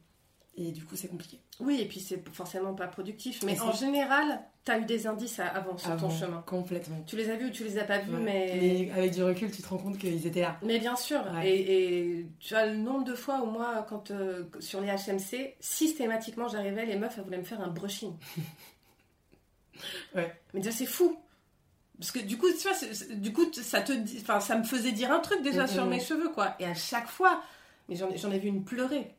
Et 0.57 0.71
du 0.71 0.85
coup, 0.85 0.95
c'est 0.95 1.09
compliqué. 1.09 1.39
Oui, 1.59 1.81
et 1.81 1.85
puis 1.85 1.99
c'est 1.99 2.23
forcément 2.29 2.73
pas 2.73 2.87
productif. 2.87 3.43
Mais 3.43 3.59
en 3.59 3.73
général, 3.73 4.41
tu 4.63 4.71
as 4.71 4.79
eu 4.79 4.85
des 4.85 5.05
indices 5.05 5.39
avant 5.39 5.77
sur 5.77 5.95
ton 5.97 6.09
chemin. 6.09 6.41
Complètement. 6.45 7.03
Tu 7.05 7.17
les 7.17 7.29
as 7.29 7.35
vus 7.35 7.47
ou 7.47 7.49
tu 7.49 7.65
les 7.65 7.77
as 7.77 7.83
pas 7.83 7.97
vus, 7.97 8.15
mais... 8.15 8.89
avec 8.95 9.11
du 9.11 9.21
recul, 9.21 9.51
tu 9.51 9.61
te 9.61 9.67
rends 9.67 9.77
compte 9.77 9.97
qu'ils 9.97 10.25
étaient 10.25 10.41
là. 10.41 10.57
Mais 10.63 10.79
bien 10.79 10.95
sûr. 10.95 11.21
Et, 11.43 12.25
tu 12.39 12.55
as 12.55 12.67
le 12.67 12.77
nombre 12.77 13.03
de 13.03 13.15
fois 13.15 13.41
où 13.41 13.47
moi, 13.47 13.85
quand 13.89 14.11
euh, 14.11 14.45
sur 14.59 14.79
les 14.79 14.87
HMC, 14.87 15.55
systématiquement, 15.59 16.47
j'arrivais, 16.47 16.85
les 16.85 16.95
meufs, 16.95 17.13
elles 17.17 17.25
voulaient 17.25 17.37
me 17.37 17.43
faire 17.43 17.59
un 17.59 17.67
brushing. 17.67 18.13
ouais. 20.15 20.33
Mais 20.53 20.61
déjà, 20.61 20.71
c'est 20.71 20.85
fou. 20.85 21.17
Parce 21.99 22.11
que 22.11 22.19
du 22.19 22.37
coup, 22.37 22.47
tu 22.51 22.67
vois, 22.67 23.15
du 23.15 23.33
coup, 23.33 23.45
ça 23.53 23.81
te, 23.81 23.91
ça 24.39 24.57
me 24.57 24.63
faisait 24.63 24.91
dire 24.93 25.11
un 25.11 25.19
truc 25.19 25.41
déjà 25.41 25.67
sur 25.67 25.85
mes 25.85 25.99
cheveux, 25.99 26.29
quoi. 26.29 26.55
Et 26.59 26.65
à 26.65 26.73
chaque 26.73 27.07
fois, 27.07 27.41
mais 27.89 27.95
j'en 27.95 28.31
ai 28.31 28.39
vu 28.39 28.47
une 28.47 28.63
pleurer. 28.63 29.14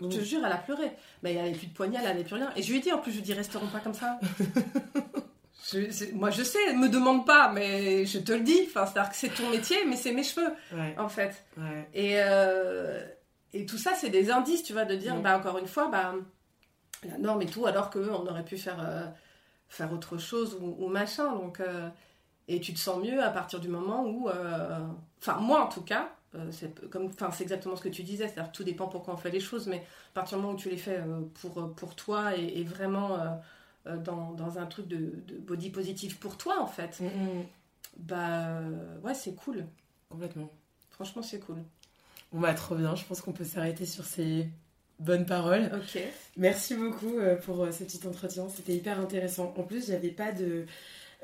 Je 0.00 0.06
te 0.06 0.20
jure, 0.22 0.44
elle 0.44 0.52
a 0.52 0.58
pleuré. 0.58 0.92
Mais 1.22 1.32
elle 1.32 1.44
n'avait 1.44 1.56
plus 1.56 1.68
de 1.68 1.72
poignée, 1.72 1.96
elle 1.98 2.04
n'avait 2.04 2.24
plus 2.24 2.34
rien. 2.34 2.50
Et 2.56 2.62
je 2.62 2.70
lui 2.70 2.78
ai 2.78 2.80
dit, 2.80 2.92
en 2.92 2.98
plus, 2.98 3.12
je 3.12 3.16
lui 3.16 3.22
ai 3.22 3.26
dit, 3.26 3.32
resteront 3.32 3.68
pas 3.68 3.80
comme 3.80 3.94
ça. 3.94 4.18
moi, 6.12 6.30
je 6.30 6.42
sais, 6.42 6.74
me 6.74 6.88
demande 6.88 7.26
pas, 7.26 7.50
mais 7.52 8.04
je 8.06 8.18
te 8.18 8.32
le 8.32 8.40
dis. 8.40 8.60
Enfin, 8.66 8.86
c'est-à-dire 8.86 9.10
que 9.10 9.16
c'est 9.16 9.34
ton 9.34 9.50
métier, 9.50 9.84
mais 9.86 9.96
c'est 9.96 10.12
mes 10.12 10.22
cheveux, 10.22 10.52
en 10.98 11.08
fait. 11.08 11.44
Et, 11.94 12.16
euh, 12.16 13.04
et 13.52 13.66
tout 13.66 13.78
ça, 13.78 13.94
c'est 13.94 14.10
des 14.10 14.30
indices, 14.30 14.62
tu 14.62 14.72
vois, 14.72 14.84
de 14.84 14.96
dire, 14.96 15.16
bah, 15.20 15.38
encore 15.38 15.58
une 15.58 15.66
fois, 15.66 15.88
bah, 15.88 16.14
la 17.02 17.18
norme 17.18 17.42
et 17.42 17.46
tout, 17.46 17.66
alors 17.66 17.90
qu'on 17.90 18.26
aurait 18.26 18.44
pu 18.44 18.58
faire, 18.58 18.78
euh, 18.80 19.06
faire 19.68 19.92
autre 19.92 20.18
chose 20.18 20.58
ou, 20.60 20.88
machin. 20.88 21.32
Donc, 21.32 21.60
euh, 21.60 21.88
et 22.48 22.60
tu 22.60 22.72
te 22.74 22.78
sens 22.78 23.02
mieux 23.02 23.22
à 23.22 23.30
partir 23.30 23.60
du 23.60 23.68
moment 23.68 24.04
où. 24.04 24.28
Enfin, 25.20 25.38
moi, 25.40 25.64
en 25.64 25.68
tout 25.68 25.82
cas, 25.82 26.15
comme 26.90 27.06
enfin 27.06 27.30
c'est 27.30 27.42
exactement 27.44 27.76
ce 27.76 27.82
que 27.82 27.88
tu 27.88 28.02
disais 28.02 28.28
c'est-à-dire 28.28 28.52
tout 28.52 28.64
dépend 28.64 28.86
pourquoi 28.88 29.14
on 29.14 29.16
fait 29.16 29.30
les 29.30 29.40
choses 29.40 29.66
mais 29.66 29.78
à 29.78 30.14
partir 30.14 30.38
du 30.38 30.42
moment 30.42 30.54
où 30.54 30.58
tu 30.58 30.68
les 30.68 30.76
fais 30.76 30.98
euh, 30.98 31.22
pour 31.40 31.58
euh, 31.58 31.68
pour 31.68 31.94
toi 31.94 32.36
et, 32.36 32.64
vraiment 32.64 33.18
dans, 33.84 34.32
dans, 34.32 34.58
un 34.58 34.66
truc 34.66 34.88
de, 34.88 34.96
de, 35.28 35.38
body 35.38 35.70
positif 35.70 36.18
pour 36.18 36.36
toi 36.36 36.60
en 36.60 36.66
fait 36.66 37.00
mm, 37.00 37.04
mm. 37.06 37.44
bah 37.98 38.60
ouais 39.02 39.14
c'est 39.14 39.34
cool. 39.34 39.64
Complètement. 40.08 40.50
Franchement 40.90 41.22
c'est 41.22 41.40
cool. 41.40 41.62
Bon 42.32 42.40
bah 42.40 42.54
trop 42.54 42.74
bien. 42.74 42.94
Je 42.96 43.04
pense 43.04 43.20
qu'on 43.20 43.32
peut 43.32 43.44
s'arrêter 43.44 43.86
sur 43.86 44.04
ces 44.04 44.48
bonnes 44.98 45.26
paroles. 45.26 45.70
Ok. 45.74 46.02
Merci 46.36 46.74
beaucoup 46.74 47.14
pour 47.44 47.66
ce 47.72 47.84
petit 47.84 48.06
entretien. 48.06 48.48
C'était 48.48 48.74
hyper 48.74 48.98
intéressant. 48.98 49.54
En 49.56 49.62
plus 49.62 49.86
j'avais 49.86 50.10
pas 50.10 50.32
de 50.32 50.66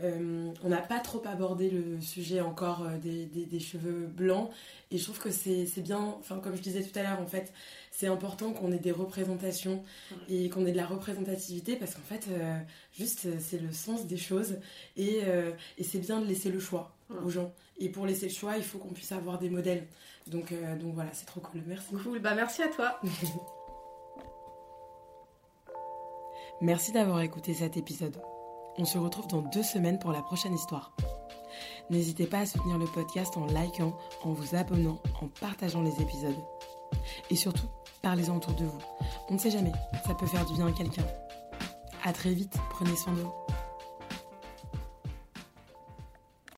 euh, 0.03 0.53
on 0.65 0.69
n'a 0.69 0.83
pas 0.83 1.01
trop 1.01 1.23
abordé 1.27 1.71
le 1.71 2.01
sujet 2.01 2.41
encore 2.41 2.85
euh, 2.85 2.99
des, 2.99 3.61
cheveux 3.61 4.07
blancs. 4.07 4.51
Et 4.91 4.99
je 4.99 5.05
trouve 5.05 5.19
que 5.19 5.31
c'est 5.31 5.67
bien, 5.79 6.01
enfin 6.19 6.39
comme 6.39 6.57
je 6.57 6.63
disais 6.63 6.83
tout 6.83 6.99
à 6.99 7.03
l'heure 7.03 7.21
en 7.21 7.27
fait, 7.27 7.53
c'est 7.91 8.07
important 8.07 8.53
qu'on 8.53 8.73
ait 8.73 8.79
des 8.79 8.93
représentations 8.93 9.83
et 10.29 10.49
qu'on 10.49 10.67
ait 10.67 10.73
de 10.73 10.77
la 10.77 10.87
représentativité 10.87 11.77
parce 11.77 11.95
qu'en 11.95 12.03
fait 12.03 12.27
euh, 12.31 12.59
juste 12.93 13.29
c'est 13.41 13.61
le 13.61 13.73
sens 13.73 14.07
des 14.07 14.17
choses 14.17 14.57
et, 14.97 15.21
c'est 15.83 15.99
bien 15.99 16.21
de 16.21 16.27
laisser 16.27 16.51
le 16.51 16.61
choix 16.61 16.95
aux 17.25 17.31
gens. 17.31 17.53
Et 17.79 17.89
pour 17.89 18.07
laisser 18.07 18.27
le 18.27 18.33
choix 18.33 18.57
il 18.57 18.65
faut 18.65 18.79
qu'on 18.79 18.93
puisse 18.93 19.13
avoir 19.13 19.39
des 19.39 19.51
modèles. 19.51 19.87
Donc, 20.27 20.53
donc 20.81 20.95
voilà 20.95 21.11
c'est 21.13 21.27
trop 21.27 21.41
cool, 21.41 21.63
merci. 21.67 21.95
Cool, 22.03 22.19
bah 22.19 22.35
merci 22.35 22.63
à 22.63 22.69
toi. 22.69 23.01
merci 26.61 26.93
d'avoir 26.93 27.23
écouté 27.23 27.55
cet 27.55 27.79
épisode. 27.79 28.17
On 28.79 28.85
se 28.85 28.99
retrouve 28.99 29.27
dans 29.29 29.43
deux 29.43 29.63
semaines 29.63 29.99
pour 29.99 30.13
la 30.13 30.23
prochaine 30.23 30.55
histoire. 30.55 30.95
N'hésitez 31.91 32.27
pas 32.27 32.39
à 32.39 32.47
soutenir 32.47 32.79
le 32.79 32.87
podcast 32.87 33.37
en 33.37 33.47
likant, 33.47 33.97
en 34.25 34.33
vous 34.33 34.55
abonnant, 34.55 34.99
en 35.21 35.29
partageant 35.29 35.83
les 35.83 36.01
épisodes. 36.01 36.39
Et 37.31 37.37
surtout, 37.37 37.69
parlez-en 38.01 38.37
autour 38.37 38.55
de 38.55 38.65
vous. 38.65 38.81
On 39.29 39.35
ne 39.35 39.39
sait 39.39 39.51
jamais, 39.51 39.73
ça 40.07 40.15
peut 40.15 40.27
faire 40.27 40.47
du 40.47 40.55
bien 40.55 40.69
à 40.69 40.73
quelqu'un. 40.73 41.05
A 42.05 42.13
très 42.13 42.33
vite, 42.33 42.57
prenez 42.71 42.97
soin 42.97 43.13
de 43.13 43.21
vous. 43.21 43.42